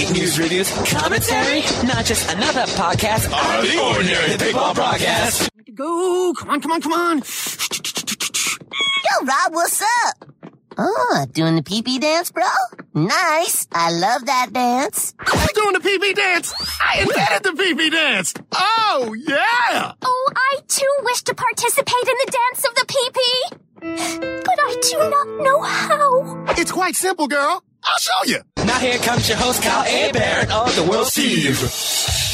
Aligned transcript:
geek 0.00 0.12
news 0.12 0.38
reviews, 0.38 0.70
commentary, 0.90 1.60
not 1.84 2.06
just 2.06 2.32
another 2.32 2.62
podcast 2.72 3.30
on 3.32 3.64
the 3.64 3.78
ordinary 3.82 4.36
Big 4.38 4.54
Ball 4.54 4.72
Broadcast. 4.72 5.50
Go! 5.74 6.32
Come 6.38 6.48
on, 6.48 6.62
come 6.62 6.72
on, 6.72 6.80
come 6.80 6.94
on! 6.94 7.18
Yo, 7.18 9.26
Rob, 9.26 9.52
what's 9.52 9.82
up? 9.82 10.24
Oh, 10.78 11.26
doing 11.32 11.56
the 11.56 11.62
pee 11.62 11.82
pee 11.82 11.98
dance, 11.98 12.30
bro? 12.30 12.44
Nice. 12.94 13.66
I 13.72 13.90
love 13.90 14.24
that 14.24 14.54
dance. 14.54 15.12
I'm 15.18 15.48
doing 15.54 15.74
the 15.74 15.80
pee-pee 15.80 16.14
dance! 16.14 16.54
I 16.82 17.00
invented 17.02 17.42
the 17.42 17.52
pee-pee 17.62 17.90
dance! 17.90 18.32
Oh, 18.52 19.14
yeah! 19.18 19.92
Oh, 20.02 20.32
I 20.34 20.60
too 20.66 20.94
wish 21.02 21.20
to 21.24 21.34
participate 21.34 22.08
in 22.08 22.14
the 22.24 22.32
dance 22.32 22.64
of 22.64 22.74
the 22.74 22.86
pee-pee. 22.88 23.50
But 24.44 24.58
I 24.58 24.76
do 24.90 24.98
not 25.10 25.28
know 25.44 25.60
how. 25.60 26.44
It's 26.56 26.72
quite 26.72 26.96
simple, 26.96 27.28
girl. 27.28 27.62
I'll 27.84 27.98
show 27.98 28.24
you. 28.26 28.38
Now 28.64 28.78
here 28.78 28.98
comes 28.98 29.28
your 29.28 29.38
host, 29.38 29.62
Kyle 29.62 29.84
Hebert 29.84 30.50
of 30.50 30.76
the 30.76 30.84
World 30.84 31.06
Steve. 31.06 32.29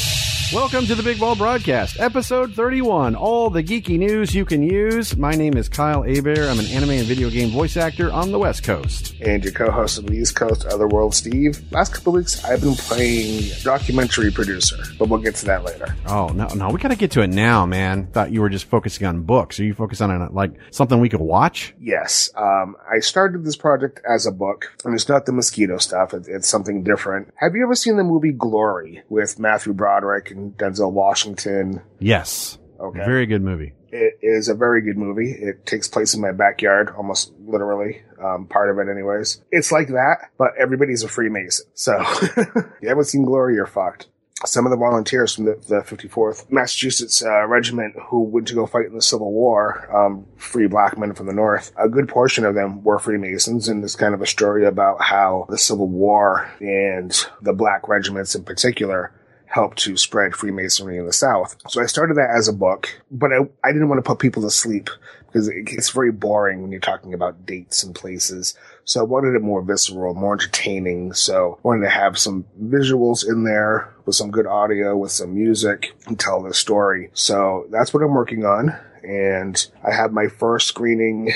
Welcome 0.55 0.87
to 0.87 0.95
the 0.95 1.03
Big 1.03 1.19
Ball 1.19 1.35
Broadcast, 1.35 1.99
episode 1.99 2.55
31. 2.55 3.17
All 3.17 3.51
the 3.51 3.65
geeky 3.65 3.99
news 3.99 4.33
you 4.33 4.45
can 4.45 4.63
use. 4.63 5.17
My 5.17 5.33
name 5.33 5.57
is 5.57 5.69
Kyle 5.69 6.03
Hebert. 6.03 6.39
I'm 6.39 6.61
an 6.61 6.67
anime 6.67 6.91
and 6.91 7.07
video 7.07 7.31
game 7.31 7.51
voice 7.51 7.77
actor 7.77 8.13
on 8.13 8.31
the 8.31 8.39
West 8.39 8.63
Coast. 8.63 9.15
and 9.21 9.43
your 9.43 9.53
co-host 9.53 9.99
of 9.99 10.07
the 10.07 10.13
East 10.15 10.37
Coast 10.37 10.65
Otherworld, 10.67 11.17
Steve. 11.17 11.61
Last 11.73 11.95
couple 11.95 12.13
weeks, 12.13 12.45
I've 12.45 12.61
been 12.61 12.75
playing 12.75 13.51
documentary 13.65 14.31
producer, 14.31 14.77
but 15.01 15.09
we'll 15.09 15.19
get 15.21 15.35
to 15.37 15.47
that 15.47 15.65
later. 15.65 15.97
Oh, 16.07 16.29
no, 16.29 16.47
no, 16.55 16.69
we 16.71 16.79
gotta 16.79 16.95
get 16.97 17.11
to 17.13 17.23
it 17.23 17.31
now, 17.31 17.67
man. 17.67 18.07
Thought 18.07 18.31
you 18.31 18.41
were 18.41 18.49
just 18.49 18.67
focusing 18.67 19.05
on 19.07 19.23
books. 19.23 19.59
Are 19.59 19.65
you 19.65 19.75
focused 19.75 20.01
on, 20.01 20.11
uh, 20.11 20.29
like, 20.31 20.53
something 20.71 21.01
we 21.01 21.09
could 21.09 21.21
watch? 21.21 21.75
Yes, 21.81 22.31
um, 22.37 22.77
I 22.89 23.01
started 23.01 23.45
this 23.45 23.57
project 23.57 24.01
as 24.09 24.27
a 24.27 24.33
book, 24.33 24.73
and 24.85 24.95
it's 24.95 25.09
not 25.09 25.27
the 25.27 25.33
mosquito 25.33 25.79
stuff. 25.79 26.15
It, 26.15 26.27
it's 26.29 26.49
something 26.49 26.85
different. 26.85 27.33
Have 27.37 27.57
you 27.57 27.65
ever 27.65 27.75
seen 27.75 27.97
the 27.97 28.05
movie 28.05 28.33
Glory 28.33 29.03
with 29.09 29.41
Matthew 29.41 29.73
Broderick 29.73 30.35
and 30.37 30.57
Denzel 30.57 30.93
Washington? 30.93 31.83
Yes. 31.99 32.59
Okay. 32.79 32.99
Very 32.99 33.27
good 33.27 33.43
movie. 33.43 33.73
It 33.89 34.19
is 34.21 34.49
a 34.49 34.55
very 34.55 34.83
good 34.83 34.99
movie. 34.99 35.31
It 35.31 35.65
takes 35.65 35.89
place 35.89 36.15
in 36.15 36.21
my 36.21 36.33
backyard, 36.33 36.93
almost 36.97 37.33
literally, 37.41 38.03
um, 38.23 38.47
part 38.47 38.71
of 38.71 38.79
it 38.79 38.91
anyways. 38.91 39.43
It's 39.51 39.73
like 39.73 39.89
that, 39.89 40.31
but 40.37 40.51
everybody's 40.59 41.03
a 41.03 41.09
Freemason. 41.09 41.67
So, 41.75 41.99
you 42.83 42.89
haven't 42.89 43.05
seen 43.05 43.25
Glory, 43.25 43.55
you're 43.55 43.67
fucked. 43.67 44.09
Some 44.45 44.67
of 44.67 44.71
the 44.71 44.77
volunteers 44.77 45.35
from 45.35 45.47
the, 45.47 45.55
the 45.67 45.81
54th 45.81 46.53
Massachusetts 46.53 47.25
uh, 47.25 47.47
Regiment 47.47 47.95
who 48.09 48.21
went 48.21 48.47
to 48.49 48.55
go 48.55 48.67
fight 48.67 48.85
in 48.85 48.95
the 48.95 49.01
Civil 49.01 49.33
War, 49.33 49.89
um, 49.97 50.27
free 50.37 50.67
black 50.67 50.99
men 50.99 51.15
from 51.15 51.27
the 51.27 51.33
North, 51.33 51.73
a 51.79 51.89
good 51.89 52.07
portion 52.07 52.45
of 52.45 52.55
them 52.55 52.85
were 52.85 52.99
Freemasons, 52.99 53.67
and 53.67 53.83
it's 53.83 53.97
kind 53.97 54.13
of 54.13 54.21
a 54.21 54.27
story 54.27 54.67
about 54.67 55.01
how 55.01 55.47
the 55.49 55.57
Civil 55.57 55.89
War 55.89 56.51
and 56.61 57.27
the 57.41 57.55
black 57.55 57.89
regiments 57.89 58.35
in 58.35 58.45
particular 58.45 59.11
helped 59.57 59.79
to 59.79 59.97
spread 59.97 60.37
Freemasonry 60.37 60.99
in 60.99 61.07
the 61.07 61.15
South. 61.15 61.57
So 61.69 61.81
I 61.83 61.87
started 61.87 62.19
that 62.19 62.29
as 62.29 62.47
a 62.47 62.53
book, 62.53 63.01
but 63.11 63.33
I, 63.33 63.39
I 63.65 63.73
didn't 63.73 63.89
want 63.89 64.05
to 64.05 64.07
put 64.07 64.19
people 64.19 64.43
to 64.43 64.51
sleep 64.51 64.91
because 65.27 65.49
it 65.49 65.65
gets 65.65 65.89
very 65.89 66.13
boring 66.13 66.61
when 66.61 66.73
you're 66.73 66.81
talking 66.81 67.15
about 67.15 67.47
dates 67.47 67.83
and 67.83 67.95
places. 67.95 68.55
So 68.85 69.01
I 69.01 69.05
wanted 69.05 69.35
it 69.35 69.41
more 69.41 69.63
visceral, 69.63 70.13
more 70.13 70.35
entertaining. 70.35 71.15
So 71.15 71.59
I 71.65 71.69
wanted 71.69 71.85
to 71.85 71.91
have 71.91 72.19
some 72.19 72.45
visuals 72.63 73.27
in 73.27 73.45
there 73.45 73.95
with 74.05 74.15
some 74.15 74.31
good 74.31 74.47
audio, 74.47 74.95
with 74.95 75.11
some 75.11 75.35
music 75.35 75.97
and 76.07 76.21
tell 76.21 76.43
the 76.43 76.53
story. 76.53 77.09
So 77.15 77.67
that's 77.71 77.95
what 77.95 78.03
I'm 78.03 78.13
working 78.13 78.45
on. 78.45 78.77
And 79.07 79.65
I 79.85 79.95
have 79.95 80.13
my 80.13 80.27
first 80.27 80.67
screening 80.67 81.33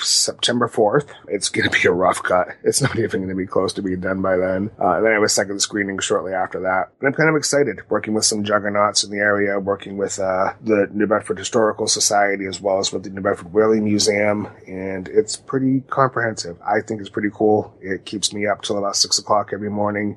September 0.00 0.66
4th. 0.66 1.10
It's 1.28 1.48
going 1.48 1.70
to 1.70 1.80
be 1.80 1.86
a 1.86 1.92
rough 1.92 2.20
cut. 2.20 2.48
It's 2.64 2.82
not 2.82 2.98
even 2.98 3.20
going 3.20 3.28
to 3.28 3.36
be 3.36 3.46
close 3.46 3.72
to 3.74 3.82
being 3.82 4.00
done 4.00 4.20
by 4.20 4.36
then. 4.36 4.72
Uh, 4.80 4.96
and 4.96 5.04
then 5.04 5.12
I 5.12 5.14
have 5.14 5.22
a 5.22 5.28
second 5.28 5.60
screening 5.60 6.00
shortly 6.00 6.32
after 6.32 6.60
that. 6.60 6.90
And 6.98 7.06
I'm 7.06 7.14
kind 7.14 7.28
of 7.28 7.36
excited 7.36 7.80
working 7.88 8.12
with 8.12 8.24
some 8.24 8.42
juggernauts 8.42 9.04
in 9.04 9.10
the 9.10 9.18
area, 9.18 9.60
working 9.60 9.96
with 9.96 10.18
uh, 10.18 10.54
the 10.62 10.88
New 10.92 11.06
Bedford 11.06 11.38
Historical 11.38 11.86
Society 11.86 12.46
as 12.46 12.60
well 12.60 12.80
as 12.80 12.92
with 12.92 13.04
the 13.04 13.10
New 13.10 13.20
Bedford 13.20 13.52
Whaling 13.52 13.84
Museum. 13.84 14.48
And 14.66 15.06
it's 15.06 15.36
pretty 15.36 15.82
comprehensive. 15.82 16.56
I 16.62 16.80
think 16.80 17.00
it's 17.00 17.10
pretty 17.10 17.30
cool. 17.32 17.72
It 17.80 18.04
keeps 18.04 18.32
me 18.32 18.48
up 18.48 18.62
till 18.62 18.78
about 18.78 18.96
six 18.96 19.20
o'clock 19.20 19.50
every 19.52 19.70
morning. 19.70 20.16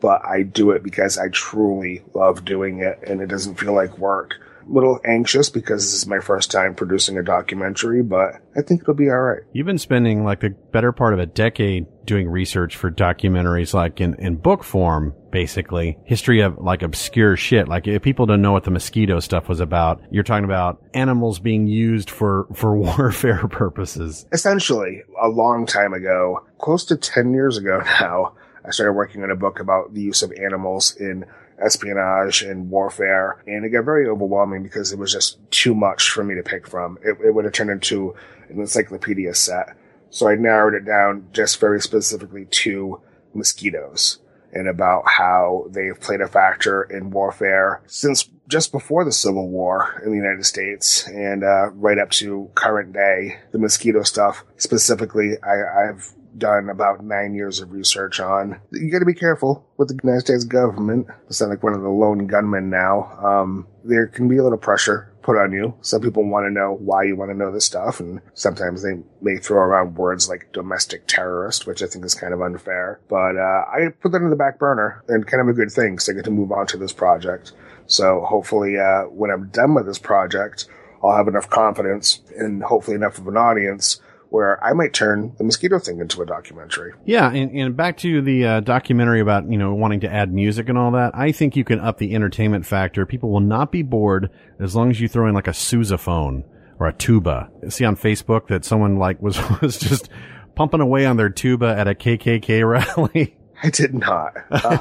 But 0.00 0.24
I 0.24 0.42
do 0.42 0.70
it 0.70 0.84
because 0.84 1.18
I 1.18 1.30
truly 1.30 2.04
love 2.14 2.44
doing 2.44 2.80
it 2.80 3.00
and 3.04 3.20
it 3.20 3.26
doesn't 3.26 3.58
feel 3.58 3.72
like 3.72 3.98
work 3.98 4.34
little 4.68 5.00
anxious 5.04 5.50
because 5.50 5.82
this 5.84 5.94
is 5.94 6.06
my 6.06 6.20
first 6.20 6.50
time 6.50 6.74
producing 6.74 7.18
a 7.18 7.22
documentary, 7.22 8.02
but 8.02 8.34
I 8.56 8.62
think 8.62 8.82
it'll 8.82 8.94
be 8.94 9.10
all 9.10 9.20
right. 9.20 9.42
You've 9.52 9.66
been 9.66 9.78
spending 9.78 10.24
like 10.24 10.40
the 10.40 10.50
better 10.50 10.92
part 10.92 11.14
of 11.14 11.20
a 11.20 11.26
decade 11.26 11.86
doing 12.04 12.28
research 12.28 12.76
for 12.76 12.90
documentaries, 12.90 13.74
like 13.74 14.00
in, 14.00 14.14
in 14.16 14.36
book 14.36 14.62
form, 14.62 15.14
basically. 15.30 15.98
History 16.04 16.40
of 16.40 16.58
like 16.58 16.82
obscure 16.82 17.36
shit. 17.36 17.68
Like 17.68 17.86
if 17.86 18.02
people 18.02 18.26
don't 18.26 18.42
know 18.42 18.52
what 18.52 18.64
the 18.64 18.70
mosquito 18.70 19.20
stuff 19.20 19.48
was 19.48 19.60
about, 19.60 20.02
you're 20.10 20.22
talking 20.22 20.44
about 20.44 20.82
animals 20.92 21.38
being 21.38 21.66
used 21.66 22.10
for, 22.10 22.46
for 22.54 22.76
warfare 22.76 23.46
purposes. 23.48 24.26
Essentially, 24.32 25.02
a 25.20 25.28
long 25.28 25.66
time 25.66 25.92
ago, 25.92 26.44
close 26.58 26.84
to 26.86 26.96
10 26.96 27.32
years 27.32 27.56
ago 27.56 27.82
now, 28.00 28.34
I 28.64 28.70
started 28.70 28.94
working 28.94 29.22
on 29.22 29.30
a 29.30 29.36
book 29.36 29.60
about 29.60 29.92
the 29.92 30.00
use 30.00 30.22
of 30.22 30.32
animals 30.32 30.96
in 30.96 31.26
espionage 31.58 32.42
and 32.42 32.70
warfare. 32.70 33.42
And 33.46 33.64
it 33.64 33.70
got 33.70 33.84
very 33.84 34.06
overwhelming 34.08 34.62
because 34.62 34.92
it 34.92 34.98
was 34.98 35.12
just 35.12 35.38
too 35.50 35.74
much 35.74 36.10
for 36.10 36.24
me 36.24 36.34
to 36.34 36.42
pick 36.42 36.66
from. 36.66 36.98
It, 37.02 37.16
it 37.24 37.34
would 37.34 37.44
have 37.44 37.54
turned 37.54 37.70
into 37.70 38.14
an 38.48 38.60
encyclopedia 38.60 39.34
set. 39.34 39.76
So 40.10 40.28
I 40.28 40.36
narrowed 40.36 40.74
it 40.74 40.84
down 40.84 41.28
just 41.32 41.58
very 41.58 41.80
specifically 41.80 42.46
to 42.46 43.00
mosquitoes 43.34 44.20
and 44.52 44.68
about 44.68 45.02
how 45.06 45.66
they've 45.70 46.00
played 46.00 46.20
a 46.20 46.28
factor 46.28 46.84
in 46.84 47.10
warfare 47.10 47.82
since 47.86 48.30
just 48.48 48.70
before 48.70 49.04
the 49.04 49.12
Civil 49.12 49.48
War 49.48 50.00
in 50.04 50.10
the 50.10 50.16
United 50.16 50.44
States 50.44 51.08
and 51.08 51.42
uh, 51.42 51.70
right 51.70 51.98
up 51.98 52.10
to 52.10 52.50
current 52.54 52.92
day. 52.92 53.38
The 53.52 53.58
mosquito 53.58 54.02
stuff 54.02 54.44
specifically, 54.56 55.32
I, 55.42 55.88
I've 55.88 56.14
done 56.38 56.68
about 56.68 57.04
nine 57.04 57.34
years 57.34 57.60
of 57.60 57.72
research 57.72 58.20
on. 58.20 58.60
You 58.72 58.90
got 58.90 59.00
to 59.00 59.04
be 59.04 59.14
careful 59.14 59.66
with 59.76 59.88
the 59.88 59.98
United 60.02 60.20
States 60.20 60.44
government. 60.44 61.06
I 61.10 61.32
sound 61.32 61.50
like 61.50 61.62
one 61.62 61.74
of 61.74 61.82
the 61.82 61.88
lone 61.88 62.26
gunmen 62.26 62.70
now. 62.70 63.04
Um, 63.22 63.66
there 63.84 64.06
can 64.06 64.28
be 64.28 64.38
a 64.38 64.42
little 64.42 64.58
pressure 64.58 65.12
put 65.22 65.38
on 65.38 65.52
you. 65.52 65.74
Some 65.80 66.02
people 66.02 66.22
want 66.28 66.46
to 66.46 66.50
know 66.50 66.76
why 66.78 67.04
you 67.04 67.16
want 67.16 67.30
to 67.30 67.36
know 67.36 67.50
this 67.50 67.64
stuff, 67.64 67.98
and 67.98 68.20
sometimes 68.34 68.82
they 68.82 68.94
may 69.22 69.38
throw 69.38 69.58
around 69.58 69.96
words 69.96 70.28
like 70.28 70.52
domestic 70.52 71.06
terrorist, 71.06 71.66
which 71.66 71.82
I 71.82 71.86
think 71.86 72.04
is 72.04 72.14
kind 72.14 72.34
of 72.34 72.42
unfair. 72.42 73.00
But 73.08 73.36
uh, 73.36 73.64
I 73.72 73.88
put 74.00 74.12
that 74.12 74.22
in 74.22 74.30
the 74.30 74.36
back 74.36 74.58
burner, 74.58 75.02
and 75.08 75.26
kind 75.26 75.40
of 75.40 75.48
a 75.48 75.54
good 75.54 75.72
thing 75.72 75.94
because 75.94 76.08
I 76.08 76.12
get 76.12 76.24
to 76.26 76.30
move 76.30 76.52
on 76.52 76.66
to 76.68 76.76
this 76.76 76.92
project. 76.92 77.52
So 77.86 78.20
hopefully, 78.20 78.78
uh, 78.78 79.04
when 79.04 79.30
I'm 79.30 79.48
done 79.48 79.74
with 79.74 79.86
this 79.86 79.98
project, 79.98 80.66
I'll 81.02 81.16
have 81.16 81.28
enough 81.28 81.50
confidence 81.50 82.20
and 82.38 82.62
hopefully 82.62 82.94
enough 82.94 83.18
of 83.18 83.28
an 83.28 83.36
audience 83.36 84.00
where 84.34 84.62
I 84.64 84.72
might 84.72 84.92
turn 84.92 85.32
the 85.38 85.44
mosquito 85.44 85.78
thing 85.78 86.00
into 86.00 86.20
a 86.20 86.26
documentary. 86.26 86.92
Yeah, 87.04 87.30
and, 87.30 87.52
and 87.52 87.76
back 87.76 87.96
to 87.98 88.20
the 88.20 88.44
uh, 88.44 88.60
documentary 88.60 89.20
about 89.20 89.48
you 89.48 89.56
know 89.56 89.72
wanting 89.72 90.00
to 90.00 90.12
add 90.12 90.34
music 90.34 90.68
and 90.68 90.76
all 90.76 90.90
that. 90.90 91.12
I 91.14 91.30
think 91.30 91.54
you 91.54 91.62
can 91.62 91.78
up 91.78 91.98
the 91.98 92.16
entertainment 92.16 92.66
factor. 92.66 93.06
People 93.06 93.30
will 93.30 93.38
not 93.38 93.70
be 93.70 93.82
bored 93.82 94.30
as 94.58 94.74
long 94.74 94.90
as 94.90 95.00
you 95.00 95.06
throw 95.06 95.28
in 95.28 95.34
like 95.34 95.46
a 95.46 95.52
sousaphone 95.52 96.42
or 96.80 96.88
a 96.88 96.92
tuba. 96.92 97.48
See 97.68 97.84
on 97.84 97.96
Facebook 97.96 98.48
that 98.48 98.64
someone 98.64 98.96
like 98.96 99.22
was 99.22 99.38
was 99.60 99.78
just 99.78 100.08
pumping 100.56 100.80
away 100.80 101.06
on 101.06 101.16
their 101.16 101.30
tuba 101.30 101.66
at 101.66 101.86
a 101.86 101.94
KKK 101.94 102.68
rally. 102.96 103.36
I 103.64 103.70
did 103.70 103.94
not. 103.94 104.34
Uh, 104.64 104.78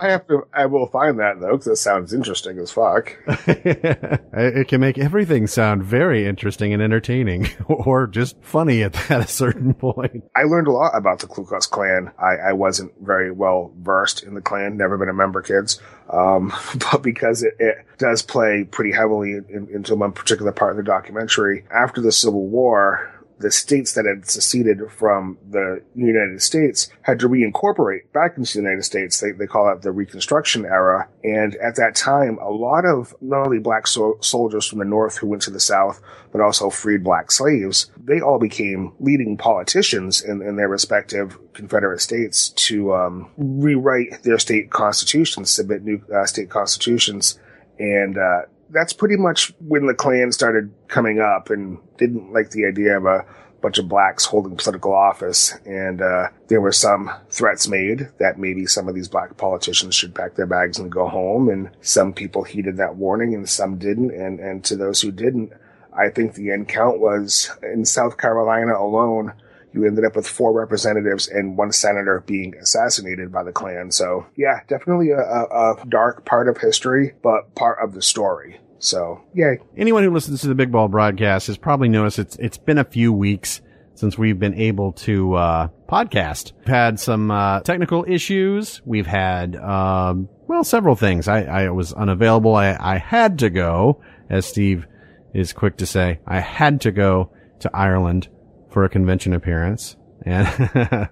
I 0.00 0.08
have 0.08 0.26
to. 0.28 0.46
I 0.54 0.66
will 0.66 0.86
find 0.86 1.18
that 1.18 1.40
though, 1.40 1.52
because 1.52 1.66
it 1.66 1.76
sounds 1.76 2.14
interesting 2.14 2.58
as 2.58 2.70
fuck. 2.70 3.16
it 3.26 4.68
can 4.68 4.80
make 4.80 4.96
everything 4.96 5.46
sound 5.46 5.82
very 5.82 6.26
interesting 6.26 6.72
and 6.72 6.82
entertaining, 6.82 7.48
or 7.66 8.06
just 8.06 8.36
funny 8.42 8.82
at, 8.82 9.10
at 9.10 9.20
a 9.20 9.26
certain 9.26 9.74
point. 9.74 10.24
I 10.34 10.44
learned 10.44 10.68
a 10.68 10.72
lot 10.72 10.96
about 10.96 11.18
the 11.18 11.26
Ku 11.26 11.44
Klux 11.44 11.66
Klan. 11.66 12.10
I, 12.18 12.36
I 12.36 12.52
wasn't 12.52 12.92
very 13.02 13.32
well 13.32 13.72
versed 13.78 14.22
in 14.22 14.34
the 14.34 14.40
Klan. 14.40 14.76
Never 14.76 14.96
been 14.96 15.08
a 15.08 15.14
member, 15.14 15.42
kids. 15.42 15.80
Um, 16.08 16.52
but 16.92 17.02
because 17.02 17.42
it, 17.42 17.54
it 17.58 17.84
does 17.98 18.22
play 18.22 18.64
pretty 18.64 18.92
heavily 18.92 19.32
in, 19.32 19.68
into 19.72 19.94
one 19.96 20.12
particular 20.12 20.52
part 20.52 20.72
of 20.72 20.76
the 20.76 20.82
documentary, 20.82 21.64
after 21.70 22.00
the 22.00 22.12
Civil 22.12 22.46
War, 22.46 23.10
the 23.40 23.50
states 23.50 23.94
that 23.94 24.04
had 24.04 24.28
seceded 24.28 24.92
from 24.92 25.38
the 25.48 25.82
United 25.94 26.42
States 26.42 26.90
had 27.02 27.18
to 27.18 27.28
reincorporate 27.28 28.12
back 28.12 28.36
into 28.36 28.52
the 28.52 28.62
United 28.62 28.82
States. 28.82 29.18
They, 29.18 29.32
they 29.32 29.46
call 29.46 29.72
it 29.72 29.80
the 29.80 29.92
Reconstruction 29.92 30.66
era. 30.66 31.08
And 31.24 31.56
at 31.56 31.76
that 31.76 31.96
time, 31.96 32.38
a 32.38 32.50
lot 32.50 32.84
of 32.84 33.14
not 33.22 33.46
only 33.46 33.58
black 33.58 33.86
so- 33.86 34.18
soldiers 34.20 34.66
from 34.66 34.80
the 34.80 34.84
North 34.84 35.16
who 35.16 35.26
went 35.26 35.42
to 35.42 35.50
the 35.50 35.58
South, 35.58 36.02
but 36.32 36.42
also 36.42 36.68
freed 36.68 37.02
black 37.02 37.30
slaves, 37.30 37.90
they 37.96 38.20
all 38.20 38.38
became 38.38 38.92
leading 39.00 39.38
politicians 39.38 40.20
in, 40.20 40.42
in 40.42 40.56
their 40.56 40.68
respective 40.68 41.38
Confederate 41.54 42.00
states 42.00 42.50
to 42.50 42.94
um, 42.94 43.30
rewrite 43.38 44.22
their 44.22 44.38
state 44.38 44.70
constitutions, 44.70 45.50
submit 45.50 45.82
new 45.82 46.02
uh, 46.14 46.26
state 46.26 46.50
constitutions. 46.50 47.38
And 47.78 48.18
uh, 48.18 48.42
that's 48.70 48.92
pretty 48.92 49.16
much 49.16 49.52
when 49.60 49.86
the 49.86 49.94
Klan 49.94 50.32
started 50.32 50.72
coming 50.88 51.20
up 51.20 51.50
and 51.50 51.78
didn't 51.98 52.32
like 52.32 52.50
the 52.50 52.66
idea 52.66 52.96
of 52.96 53.06
a 53.06 53.24
bunch 53.60 53.78
of 53.78 53.88
blacks 53.88 54.24
holding 54.24 54.56
political 54.56 54.92
office, 54.92 55.54
and 55.66 56.00
uh, 56.00 56.28
there 56.48 56.60
were 56.60 56.72
some 56.72 57.10
threats 57.30 57.68
made 57.68 58.08
that 58.18 58.38
maybe 58.38 58.66
some 58.66 58.88
of 58.88 58.94
these 58.94 59.08
black 59.08 59.36
politicians 59.36 59.94
should 59.94 60.14
pack 60.14 60.34
their 60.34 60.46
bags 60.46 60.78
and 60.78 60.90
go 60.90 61.08
home. 61.08 61.48
And 61.48 61.70
some 61.80 62.12
people 62.12 62.42
heeded 62.42 62.78
that 62.78 62.96
warning, 62.96 63.34
and 63.34 63.48
some 63.48 63.76
didn't. 63.78 64.12
And 64.12 64.40
and 64.40 64.64
to 64.64 64.76
those 64.76 65.00
who 65.00 65.12
didn't, 65.12 65.52
I 65.92 66.08
think 66.08 66.34
the 66.34 66.50
end 66.50 66.68
count 66.68 67.00
was 67.00 67.50
in 67.62 67.84
South 67.84 68.16
Carolina 68.16 68.78
alone. 68.78 69.32
You 69.72 69.86
ended 69.86 70.04
up 70.04 70.16
with 70.16 70.26
four 70.26 70.52
representatives 70.52 71.28
and 71.28 71.56
one 71.56 71.72
senator 71.72 72.22
being 72.26 72.54
assassinated 72.56 73.32
by 73.32 73.44
the 73.44 73.52
Klan. 73.52 73.90
So, 73.90 74.26
yeah, 74.36 74.60
definitely 74.68 75.10
a, 75.10 75.20
a, 75.20 75.74
a 75.80 75.86
dark 75.88 76.24
part 76.24 76.48
of 76.48 76.58
history, 76.58 77.14
but 77.22 77.54
part 77.54 77.78
of 77.82 77.94
the 77.94 78.02
story. 78.02 78.60
So, 78.78 79.20
yay. 79.34 79.58
Anyone 79.76 80.02
who 80.02 80.10
listens 80.10 80.40
to 80.40 80.48
the 80.48 80.54
Big 80.54 80.72
Ball 80.72 80.88
broadcast 80.88 81.46
has 81.48 81.58
probably 81.58 81.88
noticed 81.88 82.18
it's 82.18 82.36
it's 82.36 82.58
been 82.58 82.78
a 82.78 82.84
few 82.84 83.12
weeks 83.12 83.60
since 83.94 84.16
we've 84.16 84.38
been 84.38 84.54
able 84.54 84.92
to 84.92 85.34
uh, 85.34 85.68
podcast. 85.86 86.52
We've 86.60 86.68
had 86.68 86.98
some 86.98 87.30
uh, 87.30 87.60
technical 87.60 88.06
issues. 88.08 88.80
We've 88.86 89.06
had 89.06 89.56
um, 89.56 90.28
well 90.46 90.64
several 90.64 90.96
things. 90.96 91.28
I, 91.28 91.42
I 91.42 91.70
was 91.70 91.92
unavailable. 91.92 92.54
I, 92.56 92.76
I 92.80 92.96
had 92.96 93.38
to 93.40 93.50
go, 93.50 94.02
as 94.30 94.46
Steve 94.46 94.86
is 95.34 95.52
quick 95.52 95.76
to 95.76 95.86
say. 95.86 96.20
I 96.26 96.40
had 96.40 96.80
to 96.82 96.90
go 96.90 97.30
to 97.60 97.70
Ireland 97.74 98.28
for 98.70 98.84
a 98.84 98.88
convention 98.88 99.32
appearance. 99.32 99.96
And 100.22 100.46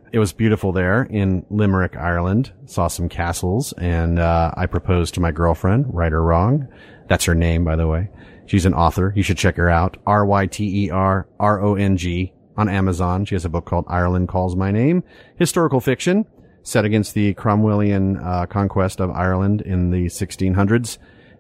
it 0.13 0.19
was 0.19 0.33
beautiful 0.33 0.73
there 0.73 1.05
in 1.05 1.47
Limerick, 1.51 1.97
Ireland. 1.97 2.53
Saw 2.67 2.89
some 2.89 3.09
castles 3.09 3.73
and, 3.75 4.19
uh, 4.19 4.53
I 4.57 4.67
proposed 4.67 5.15
to 5.15 5.21
my 5.21 5.33
girlfriend, 5.33 5.87
right 5.95 6.13
or 6.13 6.23
wrong. 6.23 6.69
That's 7.09 7.25
her 7.25 7.35
name, 7.35 7.65
by 7.65 7.77
the 7.77 7.87
way. 7.87 8.11
She's 8.47 8.67
an 8.67 8.75
author. 8.75 9.13
You 9.17 9.23
should 9.23 9.39
check 9.39 9.57
her 9.57 9.71
out. 9.71 9.97
R-Y-T-E-R-R-O-N-G 10.07 10.63
on 12.57 12.69
Amazon. 12.69 13.25
She 13.25 13.35
has 13.35 13.45
a 13.45 13.49
book 13.49 13.65
called 13.67 13.87
Ireland 13.89 14.29
Calls 14.29 14.57
My 14.57 14.71
Name. 14.71 15.05
Historical 15.37 15.81
fiction 15.81 16.27
set 16.63 16.85
against 16.85 17.15
the 17.15 17.33
Cromwellian, 17.35 18.23
uh, 18.23 18.47
conquest 18.47 19.01
of 19.01 19.11
Ireland 19.11 19.63
in 19.63 19.91
the 19.91 20.07
1600s 20.07 20.99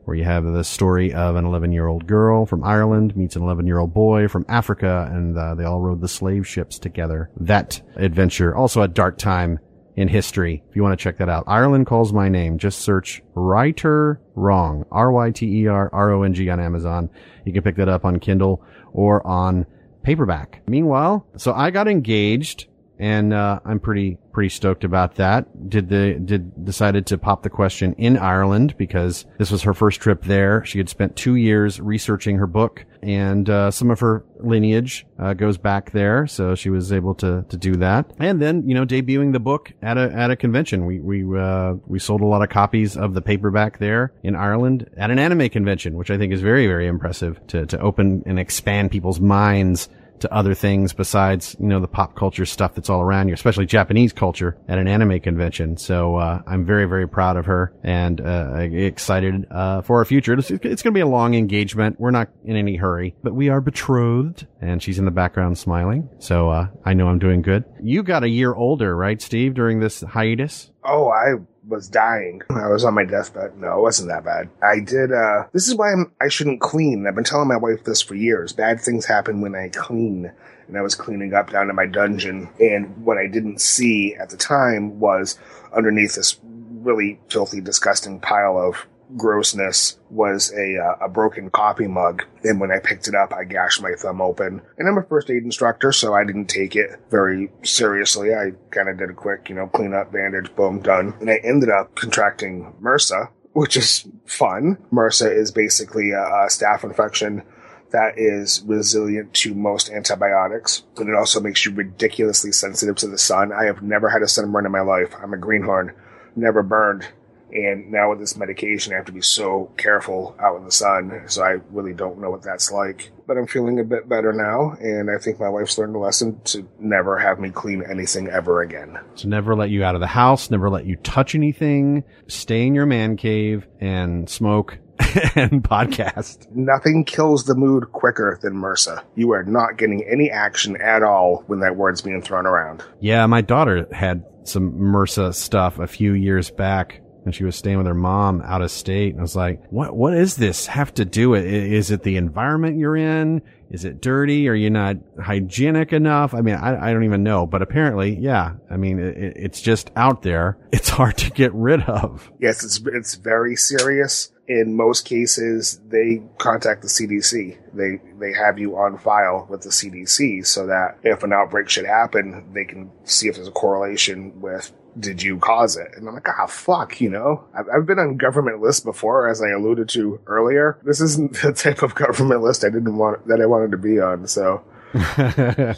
where 0.08 0.16
you 0.16 0.24
have 0.24 0.42
the 0.42 0.64
story 0.64 1.12
of 1.12 1.36
an 1.36 1.44
11 1.44 1.70
year 1.70 1.86
old 1.86 2.06
girl 2.06 2.46
from 2.46 2.64
Ireland 2.64 3.14
meets 3.14 3.36
an 3.36 3.42
11 3.42 3.66
year 3.66 3.78
old 3.78 3.92
boy 3.92 4.26
from 4.26 4.46
Africa 4.48 5.06
and 5.12 5.36
uh, 5.36 5.54
they 5.54 5.64
all 5.64 5.82
rode 5.82 6.00
the 6.00 6.08
slave 6.08 6.48
ships 6.48 6.78
together. 6.78 7.30
That 7.36 7.82
adventure, 7.94 8.56
also 8.56 8.80
a 8.80 8.88
dark 8.88 9.18
time 9.18 9.58
in 9.96 10.08
history. 10.08 10.64
If 10.70 10.74
you 10.74 10.82
want 10.82 10.98
to 10.98 11.02
check 11.02 11.18
that 11.18 11.28
out, 11.28 11.44
Ireland 11.46 11.88
calls 11.88 12.14
my 12.14 12.30
name. 12.30 12.56
Just 12.56 12.80
search 12.80 13.20
Writer 13.34 14.18
Wrong, 14.34 14.86
R-Y-T-E-R-R-O-N-G 14.90 16.48
on 16.48 16.58
Amazon. 16.58 17.10
You 17.44 17.52
can 17.52 17.62
pick 17.62 17.76
that 17.76 17.90
up 17.90 18.06
on 18.06 18.18
Kindle 18.18 18.64
or 18.94 19.26
on 19.26 19.66
paperback. 20.04 20.62
Meanwhile, 20.66 21.26
so 21.36 21.52
I 21.52 21.70
got 21.70 21.86
engaged 21.86 22.66
and 22.98 23.32
uh, 23.32 23.60
I'm 23.64 23.80
pretty 23.80 24.18
pretty 24.32 24.48
stoked 24.48 24.84
about 24.84 25.16
that. 25.16 25.68
Did 25.68 25.88
the 25.88 26.14
did 26.14 26.64
decided 26.64 27.06
to 27.06 27.18
pop 27.18 27.42
the 27.42 27.50
question 27.50 27.94
in 27.94 28.16
Ireland 28.16 28.76
because 28.76 29.24
this 29.38 29.50
was 29.50 29.62
her 29.62 29.74
first 29.74 30.00
trip 30.00 30.22
there. 30.22 30.64
She 30.64 30.78
had 30.78 30.88
spent 30.88 31.16
two 31.16 31.36
years 31.36 31.80
researching 31.80 32.36
her 32.36 32.46
book, 32.46 32.84
and 33.02 33.48
uh, 33.48 33.70
some 33.70 33.90
of 33.90 34.00
her 34.00 34.24
lineage 34.40 35.06
uh, 35.18 35.34
goes 35.34 35.58
back 35.58 35.92
there, 35.92 36.26
so 36.26 36.54
she 36.54 36.70
was 36.70 36.92
able 36.92 37.14
to 37.16 37.44
to 37.48 37.56
do 37.56 37.76
that. 37.76 38.12
And 38.18 38.42
then 38.42 38.68
you 38.68 38.74
know 38.74 38.84
debuting 38.84 39.32
the 39.32 39.40
book 39.40 39.72
at 39.82 39.96
a 39.96 40.12
at 40.12 40.30
a 40.30 40.36
convention. 40.36 40.86
We 40.86 41.00
we 41.00 41.38
uh, 41.38 41.74
we 41.86 41.98
sold 41.98 42.20
a 42.20 42.26
lot 42.26 42.42
of 42.42 42.48
copies 42.48 42.96
of 42.96 43.14
the 43.14 43.22
paperback 43.22 43.78
there 43.78 44.12
in 44.22 44.34
Ireland 44.34 44.90
at 44.96 45.10
an 45.10 45.18
anime 45.18 45.48
convention, 45.50 45.94
which 45.94 46.10
I 46.10 46.18
think 46.18 46.32
is 46.32 46.40
very 46.40 46.66
very 46.66 46.86
impressive 46.88 47.44
to 47.48 47.66
to 47.66 47.80
open 47.80 48.24
and 48.26 48.38
expand 48.38 48.90
people's 48.90 49.20
minds 49.20 49.88
to 50.20 50.32
other 50.32 50.54
things 50.54 50.92
besides, 50.92 51.56
you 51.60 51.66
know, 51.66 51.80
the 51.80 51.88
pop 51.88 52.16
culture 52.16 52.46
stuff 52.46 52.74
that's 52.74 52.90
all 52.90 53.00
around 53.00 53.28
you, 53.28 53.34
especially 53.34 53.66
Japanese 53.66 54.12
culture 54.12 54.56
at 54.68 54.78
an 54.78 54.88
anime 54.88 55.20
convention. 55.20 55.76
So, 55.76 56.16
uh, 56.16 56.42
I'm 56.46 56.64
very, 56.64 56.86
very 56.86 57.08
proud 57.08 57.36
of 57.36 57.46
her 57.46 57.72
and, 57.82 58.20
uh, 58.20 58.54
excited, 58.56 59.46
uh, 59.50 59.82
for 59.82 59.98
our 59.98 60.04
future. 60.04 60.34
It's, 60.34 60.50
it's 60.50 60.82
going 60.82 60.92
to 60.92 60.92
be 60.92 61.00
a 61.00 61.06
long 61.06 61.34
engagement. 61.34 61.98
We're 61.98 62.10
not 62.10 62.28
in 62.44 62.56
any 62.56 62.76
hurry, 62.76 63.14
but 63.22 63.34
we 63.34 63.48
are 63.48 63.60
betrothed 63.60 64.46
and 64.60 64.82
she's 64.82 64.98
in 64.98 65.04
the 65.04 65.10
background 65.10 65.58
smiling. 65.58 66.08
So, 66.18 66.50
uh, 66.50 66.68
I 66.84 66.94
know 66.94 67.08
I'm 67.08 67.18
doing 67.18 67.42
good. 67.42 67.64
You 67.82 68.02
got 68.02 68.24
a 68.24 68.28
year 68.28 68.54
older, 68.54 68.96
right, 68.96 69.20
Steve, 69.20 69.54
during 69.54 69.80
this 69.80 70.00
hiatus? 70.00 70.70
Oh, 70.84 71.08
I 71.08 71.34
was 71.68 71.88
dying. 71.88 72.42
I 72.50 72.68
was 72.68 72.84
on 72.84 72.94
my 72.94 73.04
deathbed. 73.04 73.58
No, 73.58 73.78
it 73.78 73.82
wasn't 73.82 74.08
that 74.08 74.24
bad. 74.24 74.48
I 74.62 74.80
did, 74.80 75.12
uh, 75.12 75.44
this 75.52 75.68
is 75.68 75.74
why 75.74 75.92
I'm, 75.92 76.12
I 76.20 76.28
shouldn't 76.28 76.60
clean. 76.60 77.06
I've 77.06 77.14
been 77.14 77.24
telling 77.24 77.48
my 77.48 77.56
wife 77.56 77.84
this 77.84 78.00
for 78.00 78.14
years. 78.14 78.52
Bad 78.52 78.80
things 78.80 79.06
happen 79.06 79.40
when 79.40 79.54
I 79.54 79.68
clean. 79.68 80.32
And 80.66 80.76
I 80.76 80.82
was 80.82 80.94
cleaning 80.94 81.34
up 81.34 81.50
down 81.50 81.70
in 81.70 81.76
my 81.76 81.86
dungeon. 81.86 82.48
And 82.60 83.04
what 83.04 83.18
I 83.18 83.26
didn't 83.26 83.60
see 83.60 84.14
at 84.14 84.30
the 84.30 84.36
time 84.36 85.00
was 85.00 85.38
underneath 85.74 86.14
this 86.14 86.38
really 86.42 87.20
filthy, 87.28 87.60
disgusting 87.60 88.20
pile 88.20 88.58
of 88.58 88.86
grossness 89.16 89.98
was 90.10 90.52
a 90.52 90.78
uh, 90.78 91.06
a 91.06 91.08
broken 91.08 91.50
coffee 91.50 91.86
mug, 91.86 92.24
and 92.44 92.60
when 92.60 92.70
I 92.70 92.78
picked 92.78 93.08
it 93.08 93.14
up, 93.14 93.32
I 93.32 93.44
gashed 93.44 93.82
my 93.82 93.92
thumb 93.96 94.20
open. 94.20 94.62
And 94.76 94.88
I'm 94.88 94.98
a 94.98 95.06
first 95.06 95.30
aid 95.30 95.44
instructor, 95.44 95.92
so 95.92 96.14
I 96.14 96.24
didn't 96.24 96.46
take 96.46 96.76
it 96.76 96.90
very 97.10 97.50
seriously. 97.62 98.34
I 98.34 98.52
kind 98.70 98.88
of 98.88 98.98
did 98.98 99.10
a 99.10 99.14
quick, 99.14 99.48
you 99.48 99.54
know, 99.54 99.66
clean 99.66 99.94
up, 99.94 100.12
bandage, 100.12 100.54
boom, 100.54 100.80
done. 100.80 101.14
And 101.20 101.30
I 101.30 101.40
ended 101.44 101.70
up 101.70 101.94
contracting 101.94 102.74
MRSA, 102.82 103.30
which 103.52 103.76
is 103.76 104.06
fun. 104.26 104.78
MRSA 104.92 105.36
is 105.36 105.50
basically 105.50 106.10
a, 106.10 106.22
a 106.22 106.46
staph 106.48 106.84
infection 106.84 107.42
that 107.90 108.18
is 108.18 108.62
resilient 108.66 109.32
to 109.32 109.54
most 109.54 109.90
antibiotics, 109.90 110.82
and 110.98 111.08
it 111.08 111.14
also 111.14 111.40
makes 111.40 111.64
you 111.64 111.72
ridiculously 111.72 112.52
sensitive 112.52 112.96
to 112.96 113.08
the 113.08 113.18
sun. 113.18 113.52
I 113.52 113.64
have 113.64 113.82
never 113.82 114.10
had 114.10 114.22
a 114.22 114.28
sunburn 114.28 114.66
in 114.66 114.72
my 114.72 114.82
life. 114.82 115.14
I'm 115.22 115.32
a 115.32 115.38
greenhorn, 115.38 115.94
never 116.36 116.62
burned. 116.62 117.06
And 117.52 117.90
now 117.90 118.10
with 118.10 118.18
this 118.18 118.36
medication, 118.36 118.92
I 118.92 118.96
have 118.96 119.06
to 119.06 119.12
be 119.12 119.22
so 119.22 119.72
careful 119.76 120.36
out 120.40 120.56
in 120.56 120.64
the 120.64 120.72
sun. 120.72 121.24
So 121.26 121.42
I 121.42 121.58
really 121.70 121.94
don't 121.94 122.18
know 122.18 122.30
what 122.30 122.42
that's 122.42 122.70
like. 122.70 123.10
But 123.26 123.36
I'm 123.36 123.46
feeling 123.46 123.78
a 123.78 123.84
bit 123.84 124.08
better 124.08 124.32
now. 124.32 124.76
And 124.80 125.10
I 125.10 125.18
think 125.18 125.40
my 125.40 125.48
wife's 125.48 125.78
learned 125.78 125.96
a 125.96 125.98
lesson 125.98 126.40
to 126.44 126.68
never 126.78 127.18
have 127.18 127.38
me 127.38 127.50
clean 127.50 127.82
anything 127.88 128.28
ever 128.28 128.62
again. 128.62 128.98
To 129.16 129.28
never 129.28 129.54
let 129.54 129.70
you 129.70 129.84
out 129.84 129.94
of 129.94 130.00
the 130.00 130.06
house, 130.06 130.50
never 130.50 130.70
let 130.70 130.86
you 130.86 130.96
touch 130.96 131.34
anything, 131.34 132.04
stay 132.26 132.66
in 132.66 132.74
your 132.74 132.86
man 132.86 133.16
cave 133.16 133.66
and 133.80 134.28
smoke 134.28 134.78
and 135.34 135.62
podcast. 135.62 136.50
Nothing 136.50 137.04
kills 137.04 137.44
the 137.44 137.54
mood 137.54 137.92
quicker 137.92 138.38
than 138.42 138.54
MRSA. 138.54 139.04
You 139.14 139.32
are 139.32 139.44
not 139.44 139.76
getting 139.76 140.04
any 140.04 140.30
action 140.30 140.76
at 140.80 141.02
all 141.02 141.44
when 141.46 141.60
that 141.60 141.76
word's 141.76 142.00
being 142.00 142.22
thrown 142.22 142.46
around. 142.46 142.84
Yeah, 143.00 143.24
my 143.26 143.40
daughter 143.40 143.86
had 143.92 144.24
some 144.44 144.72
MRSA 144.72 145.34
stuff 145.34 145.78
a 145.78 145.86
few 145.86 146.14
years 146.14 146.50
back 146.50 147.00
and 147.28 147.34
she 147.34 147.44
was 147.44 147.56
staying 147.56 147.76
with 147.76 147.86
her 147.86 147.92
mom 147.92 148.40
out 148.40 148.62
of 148.62 148.70
state. 148.70 149.12
And 149.12 149.20
I 149.20 149.22
was 149.22 149.36
like, 149.36 149.62
what, 149.68 149.94
what 149.94 150.14
is 150.14 150.36
this 150.36 150.66
have 150.66 150.94
to 150.94 151.04
do 151.04 151.28
with? 151.28 151.44
Is 151.44 151.90
it 151.90 152.02
the 152.02 152.16
environment 152.16 152.78
you're 152.78 152.96
in? 152.96 153.42
Is 153.70 153.84
it 153.84 154.00
dirty? 154.00 154.48
Are 154.48 154.54
you 154.54 154.70
not 154.70 154.96
hygienic 155.22 155.92
enough? 155.92 156.32
I 156.32 156.40
mean, 156.40 156.54
I, 156.54 156.88
I 156.88 156.92
don't 156.94 157.04
even 157.04 157.22
know, 157.22 157.44
but 157.46 157.60
apparently, 157.60 158.16
yeah. 158.18 158.54
I 158.70 158.78
mean, 158.78 158.98
it, 158.98 159.34
it's 159.36 159.60
just 159.60 159.90
out 159.94 160.22
there. 160.22 160.56
It's 160.78 160.90
hard 160.90 161.18
to 161.18 161.30
get 161.30 161.52
rid 161.54 161.82
of. 161.82 162.30
Yes, 162.38 162.64
it's, 162.64 162.80
it's 162.86 163.16
very 163.16 163.56
serious. 163.56 164.32
In 164.46 164.74
most 164.76 165.04
cases, 165.04 165.80
they 165.88 166.22
contact 166.38 166.82
the 166.82 166.88
CDC. 166.88 167.58
They, 167.74 168.00
they 168.18 168.32
have 168.32 168.58
you 168.58 168.78
on 168.78 168.96
file 168.96 169.46
with 169.50 169.62
the 169.62 169.70
CDC 169.70 170.46
so 170.46 170.66
that 170.66 170.98
if 171.02 171.24
an 171.24 171.32
outbreak 171.32 171.68
should 171.68 171.84
happen, 171.84 172.50
they 172.54 172.64
can 172.64 172.90
see 173.04 173.28
if 173.28 173.34
there's 173.34 173.48
a 173.48 173.52
correlation 173.52 174.40
with 174.40 174.72
did 174.98 175.22
you 175.22 175.38
cause 175.38 175.76
it? 175.76 175.88
And 175.96 176.08
I'm 176.08 176.14
like, 176.14 176.28
ah, 176.28 176.46
fuck, 176.46 177.00
you 177.00 177.10
know, 177.10 177.44
I've, 177.54 177.68
I've, 177.68 177.86
been 177.86 177.98
on 177.98 178.16
government 178.16 178.60
lists 178.60 178.82
before, 178.82 179.28
as 179.28 179.42
I 179.42 179.50
alluded 179.50 179.88
to 179.90 180.20
earlier. 180.26 180.78
This 180.84 181.00
isn't 181.00 181.32
the 181.42 181.52
type 181.52 181.82
of 181.82 181.94
government 181.94 182.42
list 182.42 182.64
I 182.64 182.70
didn't 182.70 182.96
want, 182.96 183.26
that 183.28 183.40
I 183.40 183.46
wanted 183.46 183.70
to 183.72 183.78
be 183.78 184.00
on. 184.00 184.26
So. 184.26 184.62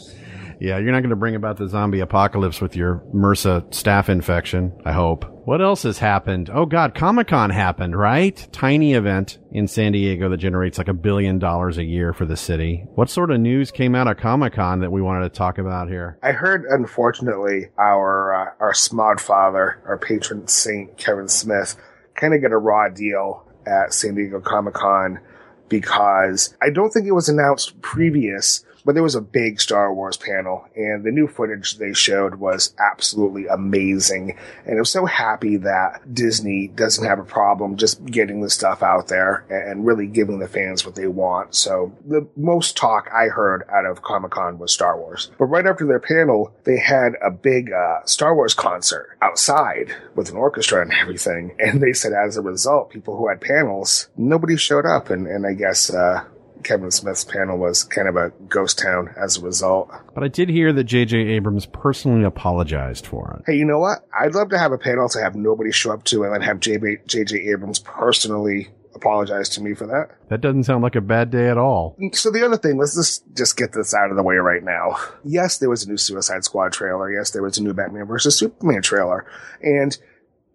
yeah, 0.60 0.78
you're 0.78 0.92
not 0.92 1.00
going 1.00 1.10
to 1.10 1.16
bring 1.16 1.34
about 1.34 1.56
the 1.56 1.68
zombie 1.68 2.00
apocalypse 2.00 2.60
with 2.60 2.76
your 2.76 3.02
MRSA 3.14 3.70
staph 3.70 4.08
infection, 4.08 4.78
I 4.84 4.92
hope. 4.92 5.24
What 5.46 5.62
else 5.62 5.84
has 5.84 5.98
happened? 5.98 6.50
Oh 6.52 6.66
god, 6.66 6.94
Comic 6.94 7.28
Con 7.28 7.50
happened, 7.50 7.98
right? 7.98 8.46
Tiny 8.52 8.92
event 8.92 9.38
in 9.50 9.66
San 9.66 9.92
Diego 9.92 10.28
that 10.28 10.36
generates 10.36 10.76
like 10.76 10.88
a 10.88 10.94
billion 10.94 11.38
dollars 11.38 11.78
a 11.78 11.82
year 11.82 12.12
for 12.12 12.26
the 12.26 12.36
city. 12.36 12.84
What 12.94 13.08
sort 13.08 13.30
of 13.30 13.40
news 13.40 13.70
came 13.70 13.94
out 13.94 14.06
of 14.06 14.18
Comic 14.18 14.52
Con 14.52 14.80
that 14.80 14.92
we 14.92 15.00
wanted 15.00 15.22
to 15.22 15.36
talk 15.36 15.58
about 15.58 15.88
here? 15.88 16.18
I 16.22 16.32
heard, 16.32 16.66
unfortunately, 16.68 17.70
our 17.78 18.34
uh, 18.34 18.50
our 18.60 18.72
Smod 18.72 19.18
father, 19.18 19.82
our 19.86 19.98
patron 19.98 20.46
saint 20.46 20.98
Kevin 20.98 21.28
Smith, 21.28 21.74
kind 22.14 22.34
of 22.34 22.42
get 22.42 22.52
a 22.52 22.58
raw 22.58 22.88
deal 22.90 23.44
at 23.66 23.94
San 23.94 24.14
Diego 24.14 24.40
Comic 24.40 24.74
Con 24.74 25.20
because 25.68 26.54
I 26.62 26.70
don't 26.70 26.90
think 26.90 27.06
it 27.06 27.12
was 27.12 27.28
announced 27.28 27.80
previous 27.80 28.64
But 28.84 28.94
there 28.94 29.02
was 29.02 29.14
a 29.14 29.20
big 29.20 29.60
Star 29.60 29.92
Wars 29.92 30.16
panel, 30.16 30.64
and 30.74 31.04
the 31.04 31.10
new 31.10 31.26
footage 31.26 31.76
they 31.76 31.92
showed 31.92 32.36
was 32.36 32.74
absolutely 32.78 33.46
amazing. 33.46 34.36
And 34.64 34.78
I'm 34.78 34.84
so 34.84 35.06
happy 35.06 35.56
that 35.58 36.14
Disney 36.14 36.68
doesn't 36.68 37.06
have 37.06 37.18
a 37.18 37.24
problem 37.24 37.76
just 37.76 38.04
getting 38.04 38.40
the 38.40 38.50
stuff 38.50 38.82
out 38.82 39.08
there 39.08 39.44
and 39.50 39.86
really 39.86 40.06
giving 40.06 40.38
the 40.38 40.48
fans 40.48 40.84
what 40.84 40.94
they 40.94 41.06
want. 41.06 41.54
So 41.54 41.92
the 42.06 42.26
most 42.36 42.76
talk 42.76 43.10
I 43.12 43.26
heard 43.26 43.64
out 43.70 43.86
of 43.86 44.02
Comic 44.02 44.32
Con 44.32 44.58
was 44.58 44.72
Star 44.72 44.98
Wars. 44.98 45.30
But 45.38 45.46
right 45.46 45.66
after 45.66 45.86
their 45.86 46.00
panel, 46.00 46.54
they 46.64 46.78
had 46.78 47.12
a 47.22 47.30
big 47.30 47.72
uh, 47.72 48.04
Star 48.04 48.34
Wars 48.34 48.54
concert 48.54 49.16
outside 49.22 49.94
with 50.14 50.30
an 50.30 50.36
orchestra 50.36 50.82
and 50.82 50.92
everything. 50.92 51.54
And 51.58 51.80
they 51.80 51.92
said 51.92 52.12
as 52.12 52.36
a 52.36 52.42
result, 52.42 52.90
people 52.90 53.16
who 53.16 53.28
had 53.28 53.40
panels, 53.40 54.08
nobody 54.16 54.56
showed 54.56 54.86
up. 54.86 55.10
And, 55.10 55.26
and 55.26 55.46
I 55.46 55.52
guess, 55.52 55.90
uh, 55.90 56.24
Kevin 56.62 56.90
Smith's 56.90 57.24
panel 57.24 57.58
was 57.58 57.84
kind 57.84 58.08
of 58.08 58.16
a 58.16 58.30
ghost 58.48 58.78
town 58.78 59.14
as 59.16 59.36
a 59.36 59.42
result. 59.42 59.90
But 60.14 60.24
I 60.24 60.28
did 60.28 60.48
hear 60.48 60.72
that 60.72 60.84
J.J. 60.84 61.16
Abrams 61.16 61.66
personally 61.66 62.24
apologized 62.24 63.06
for 63.06 63.38
it. 63.38 63.50
Hey, 63.50 63.58
you 63.58 63.64
know 63.64 63.78
what? 63.78 64.06
I'd 64.18 64.34
love 64.34 64.50
to 64.50 64.58
have 64.58 64.72
a 64.72 64.78
panel 64.78 65.08
to 65.10 65.20
have 65.20 65.34
nobody 65.34 65.72
show 65.72 65.92
up 65.92 66.04
to 66.04 66.24
and 66.24 66.34
then 66.34 66.42
have 66.42 66.60
J.J. 66.60 67.36
Abrams 67.50 67.78
personally 67.78 68.68
apologize 68.94 69.48
to 69.48 69.62
me 69.62 69.74
for 69.74 69.86
that. 69.86 70.10
That 70.28 70.40
doesn't 70.40 70.64
sound 70.64 70.82
like 70.82 70.96
a 70.96 71.00
bad 71.00 71.30
day 71.30 71.48
at 71.48 71.58
all. 71.58 71.96
So 72.12 72.30
the 72.30 72.44
other 72.44 72.56
thing, 72.56 72.76
let's 72.76 72.94
just 72.94 73.24
just 73.34 73.56
get 73.56 73.72
this 73.72 73.94
out 73.94 74.10
of 74.10 74.16
the 74.16 74.22
way 74.22 74.36
right 74.36 74.62
now. 74.62 74.96
Yes, 75.24 75.58
there 75.58 75.70
was 75.70 75.84
a 75.84 75.88
new 75.88 75.96
Suicide 75.96 76.44
Squad 76.44 76.72
trailer. 76.72 77.10
Yes, 77.10 77.30
there 77.30 77.42
was 77.42 77.58
a 77.58 77.62
new 77.62 77.72
Batman 77.72 78.06
versus 78.06 78.38
Superman 78.38 78.82
trailer, 78.82 79.26
and 79.62 79.96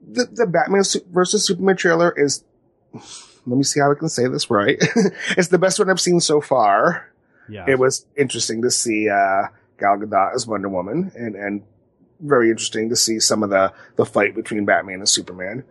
the 0.07 0.25
the 0.25 0.45
Batman 0.45 0.83
versus 1.12 1.45
Superman 1.45 1.77
trailer 1.77 2.13
is. 2.15 2.43
Let 3.45 3.57
me 3.57 3.63
see 3.63 3.79
how 3.79 3.91
I 3.91 3.95
can 3.95 4.09
say 4.09 4.27
this 4.27 4.49
right. 4.49 4.77
it's 5.37 5.49
the 5.49 5.57
best 5.57 5.79
one 5.79 5.89
I've 5.89 5.99
seen 5.99 6.19
so 6.19 6.41
far. 6.41 7.11
Yeah. 7.47 7.65
It 7.67 7.77
was 7.77 8.05
interesting 8.17 8.61
to 8.63 8.71
see 8.71 9.07
uh, 9.09 9.47
Gal 9.79 9.97
Gadot 9.97 10.33
as 10.33 10.47
Wonder 10.47 10.69
Woman, 10.69 11.11
and 11.15 11.35
and 11.35 11.63
very 12.19 12.49
interesting 12.49 12.89
to 12.89 12.95
see 12.95 13.19
some 13.19 13.43
of 13.43 13.49
the 13.49 13.71
the 13.97 14.05
fight 14.05 14.33
between 14.35 14.65
Batman 14.65 14.95
and 14.95 15.09
Superman 15.09 15.63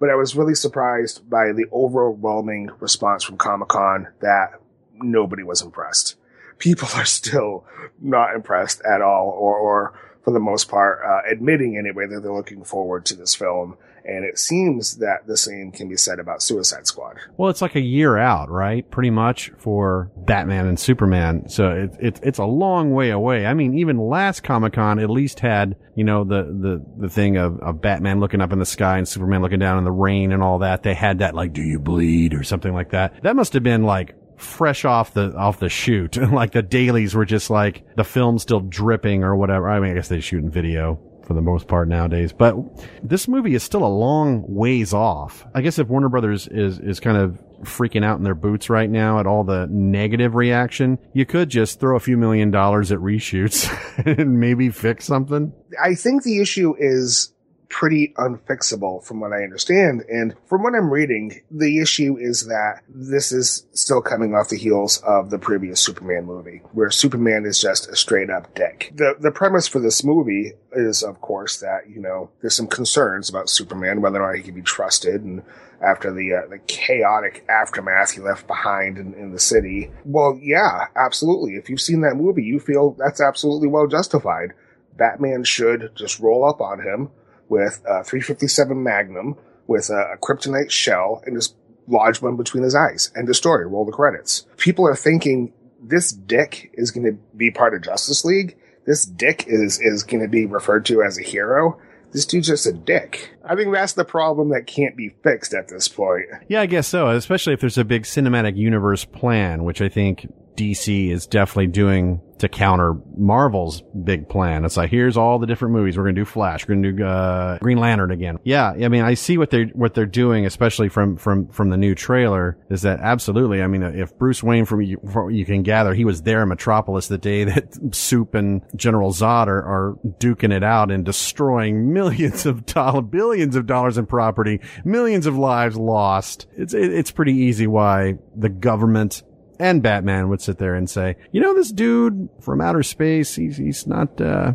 but 0.00 0.08
I 0.08 0.14
was 0.14 0.34
really 0.34 0.54
surprised 0.54 1.28
by 1.28 1.52
the 1.52 1.66
overwhelming 1.72 2.70
response 2.80 3.22
from 3.22 3.36
Comic 3.36 3.68
Con 3.68 4.08
that 4.20 4.58
nobody 4.96 5.42
was 5.42 5.60
impressed. 5.60 6.16
People 6.58 6.88
are 6.94 7.04
still 7.04 7.64
not 8.00 8.34
impressed 8.34 8.80
at 8.84 9.02
all, 9.02 9.28
or, 9.28 9.56
or 9.56 10.00
for 10.24 10.32
the 10.32 10.40
most 10.40 10.68
part, 10.68 11.00
uh, 11.06 11.20
admitting 11.30 11.76
anyway 11.76 12.06
that 12.06 12.20
they're 12.20 12.32
looking 12.32 12.64
forward 12.64 13.04
to 13.06 13.14
this 13.14 13.34
film. 13.34 13.76
And 14.04 14.24
it 14.24 14.38
seems 14.38 14.96
that 14.96 15.26
the 15.26 15.36
same 15.36 15.72
can 15.72 15.88
be 15.88 15.96
said 15.96 16.18
about 16.18 16.42
Suicide 16.42 16.86
Squad. 16.86 17.18
Well, 17.36 17.50
it's 17.50 17.62
like 17.62 17.74
a 17.74 17.80
year 17.80 18.16
out, 18.16 18.50
right? 18.50 18.88
Pretty 18.90 19.10
much 19.10 19.50
for 19.58 20.10
Batman 20.16 20.66
and 20.66 20.78
Superman. 20.78 21.48
So 21.48 21.70
it, 21.70 21.90
it, 22.00 22.20
it's 22.22 22.38
a 22.38 22.44
long 22.44 22.92
way 22.92 23.10
away. 23.10 23.46
I 23.46 23.54
mean, 23.54 23.78
even 23.78 23.98
last 23.98 24.42
Comic 24.42 24.74
Con 24.74 24.98
at 24.98 25.10
least 25.10 25.40
had, 25.40 25.76
you 25.94 26.04
know, 26.04 26.24
the, 26.24 26.44
the, 26.44 26.84
the 26.98 27.08
thing 27.08 27.36
of, 27.36 27.60
of 27.60 27.80
Batman 27.80 28.20
looking 28.20 28.40
up 28.40 28.52
in 28.52 28.58
the 28.58 28.66
sky 28.66 28.98
and 28.98 29.06
Superman 29.06 29.42
looking 29.42 29.58
down 29.58 29.78
in 29.78 29.84
the 29.84 29.90
rain 29.90 30.32
and 30.32 30.42
all 30.42 30.60
that. 30.60 30.82
They 30.82 30.94
had 30.94 31.18
that 31.18 31.34
like, 31.34 31.52
do 31.52 31.62
you 31.62 31.78
bleed 31.78 32.34
or 32.34 32.42
something 32.42 32.72
like 32.72 32.90
that. 32.90 33.22
That 33.22 33.36
must 33.36 33.52
have 33.52 33.62
been 33.62 33.82
like 33.82 34.14
fresh 34.40 34.84
off 34.84 35.12
the 35.12 35.34
off 35.34 35.60
the 35.60 35.68
shoot. 35.68 36.16
like 36.32 36.52
the 36.52 36.62
dailies 36.62 37.14
were 37.14 37.26
just 37.26 37.50
like 37.50 37.84
the 37.96 38.04
film 38.04 38.38
still 38.38 38.60
dripping 38.60 39.22
or 39.22 39.36
whatever. 39.36 39.68
I 39.68 39.80
mean, 39.80 39.92
I 39.92 39.94
guess 39.94 40.08
they 40.08 40.20
shoot 40.20 40.42
in 40.42 40.50
video 40.50 41.00
for 41.30 41.34
the 41.34 41.40
most 41.40 41.68
part 41.68 41.86
nowadays. 41.86 42.32
But 42.32 42.56
this 43.04 43.28
movie 43.28 43.54
is 43.54 43.62
still 43.62 43.84
a 43.84 43.86
long 43.86 44.42
ways 44.48 44.92
off. 44.92 45.46
I 45.54 45.60
guess 45.60 45.78
if 45.78 45.86
Warner 45.86 46.08
Brothers 46.08 46.48
is 46.48 46.80
is 46.80 46.98
kind 46.98 47.16
of 47.16 47.40
freaking 47.62 48.04
out 48.04 48.18
in 48.18 48.24
their 48.24 48.34
boots 48.34 48.68
right 48.68 48.90
now 48.90 49.20
at 49.20 49.28
all 49.28 49.44
the 49.44 49.68
negative 49.70 50.34
reaction, 50.34 50.98
you 51.12 51.24
could 51.24 51.48
just 51.48 51.78
throw 51.78 51.94
a 51.94 52.00
few 52.00 52.16
million 52.16 52.50
dollars 52.50 52.90
at 52.90 52.98
reshoots 52.98 53.70
and 54.18 54.40
maybe 54.40 54.70
fix 54.70 55.04
something. 55.04 55.52
I 55.80 55.94
think 55.94 56.24
the 56.24 56.40
issue 56.40 56.74
is 56.76 57.32
pretty 57.70 58.12
unfixable 58.18 59.02
from 59.02 59.20
what 59.20 59.32
I 59.32 59.42
understand. 59.42 60.02
And 60.10 60.34
from 60.46 60.62
what 60.62 60.74
I'm 60.74 60.90
reading, 60.90 61.40
the 61.50 61.80
issue 61.80 62.18
is 62.18 62.46
that 62.48 62.82
this 62.88 63.32
is 63.32 63.64
still 63.72 64.02
coming 64.02 64.34
off 64.34 64.50
the 64.50 64.58
heels 64.58 64.98
of 64.98 65.30
the 65.30 65.38
previous 65.38 65.80
Superman 65.80 66.26
movie, 66.26 66.60
where 66.72 66.90
Superman 66.90 67.46
is 67.46 67.60
just 67.60 67.88
a 67.88 67.96
straight 67.96 68.28
up 68.28 68.54
dick. 68.54 68.92
The, 68.94 69.14
the 69.18 69.30
premise 69.30 69.68
for 69.68 69.78
this 69.78 70.04
movie 70.04 70.52
is, 70.72 71.02
of 71.02 71.20
course, 71.20 71.58
that, 71.60 71.88
you 71.88 72.00
know, 72.00 72.30
there's 72.40 72.56
some 72.56 72.66
concerns 72.66 73.30
about 73.30 73.48
Superman, 73.48 74.02
whether 74.02 74.20
or 74.22 74.26
not 74.26 74.36
he 74.36 74.42
can 74.42 74.54
be 74.54 74.62
trusted 74.62 75.22
and 75.22 75.42
after 75.82 76.12
the 76.12 76.34
uh, 76.34 76.46
the 76.50 76.58
chaotic 76.66 77.42
aftermath 77.48 78.10
he 78.10 78.20
left 78.20 78.46
behind 78.46 78.98
in, 78.98 79.14
in, 79.14 79.32
the 79.32 79.38
city. 79.38 79.90
Well, 80.04 80.38
yeah, 80.42 80.88
absolutely. 80.94 81.54
If 81.54 81.70
you've 81.70 81.80
seen 81.80 82.02
that 82.02 82.16
movie, 82.16 82.42
you 82.42 82.60
feel 82.60 82.90
that's 82.98 83.20
absolutely 83.20 83.68
well 83.68 83.86
justified. 83.86 84.52
Batman 84.98 85.44
should 85.44 85.92
just 85.94 86.20
roll 86.20 86.44
up 86.44 86.60
on 86.60 86.82
him, 86.82 87.08
with 87.50 87.82
a 87.86 88.02
357 88.02 88.82
Magnum 88.82 89.36
with 89.66 89.90
a, 89.90 90.14
a 90.14 90.16
kryptonite 90.16 90.70
shell 90.70 91.22
and 91.26 91.36
just 91.36 91.54
lodge 91.86 92.22
one 92.22 92.36
between 92.36 92.62
his 92.62 92.74
eyes. 92.74 93.12
End 93.16 93.28
of 93.28 93.36
story. 93.36 93.66
Roll 93.66 93.84
the 93.84 93.92
credits. 93.92 94.46
People 94.56 94.86
are 94.86 94.96
thinking 94.96 95.52
this 95.82 96.12
dick 96.12 96.70
is 96.74 96.90
going 96.90 97.04
to 97.04 97.18
be 97.36 97.50
part 97.50 97.74
of 97.74 97.82
Justice 97.82 98.24
League. 98.24 98.56
This 98.86 99.04
dick 99.04 99.44
is 99.46 99.78
is 99.80 100.02
going 100.02 100.22
to 100.22 100.28
be 100.28 100.46
referred 100.46 100.86
to 100.86 101.02
as 101.02 101.18
a 101.18 101.22
hero. 101.22 101.78
This 102.12 102.26
dude's 102.26 102.48
just 102.48 102.66
a 102.66 102.72
dick. 102.72 103.36
I 103.44 103.54
think 103.54 103.72
that's 103.72 103.92
the 103.92 104.04
problem 104.04 104.48
that 104.48 104.66
can't 104.66 104.96
be 104.96 105.14
fixed 105.22 105.54
at 105.54 105.68
this 105.68 105.86
point. 105.86 106.26
Yeah, 106.48 106.60
I 106.60 106.66
guess 106.66 106.88
so. 106.88 107.08
Especially 107.08 107.52
if 107.52 107.60
there's 107.60 107.78
a 107.78 107.84
big 107.84 108.02
cinematic 108.02 108.56
universe 108.56 109.04
plan, 109.04 109.62
which 109.62 109.80
I 109.80 109.88
think 109.88 110.26
DC 110.60 111.10
is 111.10 111.26
definitely 111.26 111.68
doing 111.68 112.20
to 112.40 112.48
counter 112.48 112.94
Marvel's 113.16 113.82
big 114.04 114.28
plan. 114.28 114.64
It's 114.64 114.76
like, 114.76 114.90
here's 114.90 115.16
all 115.16 115.38
the 115.38 115.46
different 115.46 115.74
movies. 115.74 115.96
We're 115.96 116.04
going 116.04 116.14
to 116.14 116.20
do 116.20 116.24
Flash. 116.24 116.66
We're 116.66 116.74
going 116.74 116.82
to 116.82 116.92
do, 116.92 117.04
uh, 117.04 117.58
Green 117.58 117.78
Lantern 117.78 118.10
again. 118.10 118.38
Yeah. 118.44 118.70
I 118.70 118.88
mean, 118.88 119.02
I 119.02 119.14
see 119.14 119.38
what 119.38 119.50
they're, 119.50 119.66
what 119.66 119.94
they're 119.94 120.06
doing, 120.06 120.46
especially 120.46 120.88
from, 120.88 121.16
from, 121.16 121.48
from 121.48 121.68
the 121.68 121.76
new 121.76 121.94
trailer 121.94 122.58
is 122.70 122.82
that 122.82 123.00
absolutely. 123.00 123.62
I 123.62 123.66
mean, 123.66 123.82
if 123.82 124.16
Bruce 124.18 124.42
Wayne 124.42 124.64
from 124.64 124.80
you, 124.82 124.98
from 125.12 125.30
you 125.30 125.44
can 125.44 125.62
gather, 125.62 125.92
he 125.92 126.04
was 126.04 126.22
there 126.22 126.42
in 126.42 126.48
Metropolis 126.48 127.08
the 127.08 127.18
day 127.18 127.44
that 127.44 127.78
Soup 127.94 128.34
and 128.34 128.62
General 128.74 129.12
Zod 129.12 129.46
are, 129.46 129.62
are 129.62 129.98
duking 130.18 130.52
it 130.52 130.64
out 130.64 130.90
and 130.90 131.04
destroying 131.04 131.92
millions 131.92 132.46
of 132.46 132.64
dollars, 132.66 133.04
billions 133.10 133.54
of 133.54 133.66
dollars 133.66 133.98
in 133.98 134.06
property, 134.06 134.60
millions 134.84 135.26
of 135.26 135.36
lives 135.36 135.76
lost. 135.76 136.46
It's, 136.56 136.72
it's 136.72 137.10
pretty 137.10 137.34
easy 137.34 137.66
why 137.66 138.14
the 138.34 138.48
government 138.48 139.22
and 139.60 139.82
Batman 139.82 140.28
would 140.30 140.40
sit 140.40 140.58
there 140.58 140.74
and 140.74 140.88
say, 140.88 141.16
you 141.32 141.40
know, 141.40 141.54
this 141.54 141.70
dude 141.70 142.28
from 142.40 142.60
outer 142.60 142.82
space, 142.82 143.34
he's, 143.36 143.58
he's 143.58 143.86
not, 143.86 144.20
uh, 144.20 144.54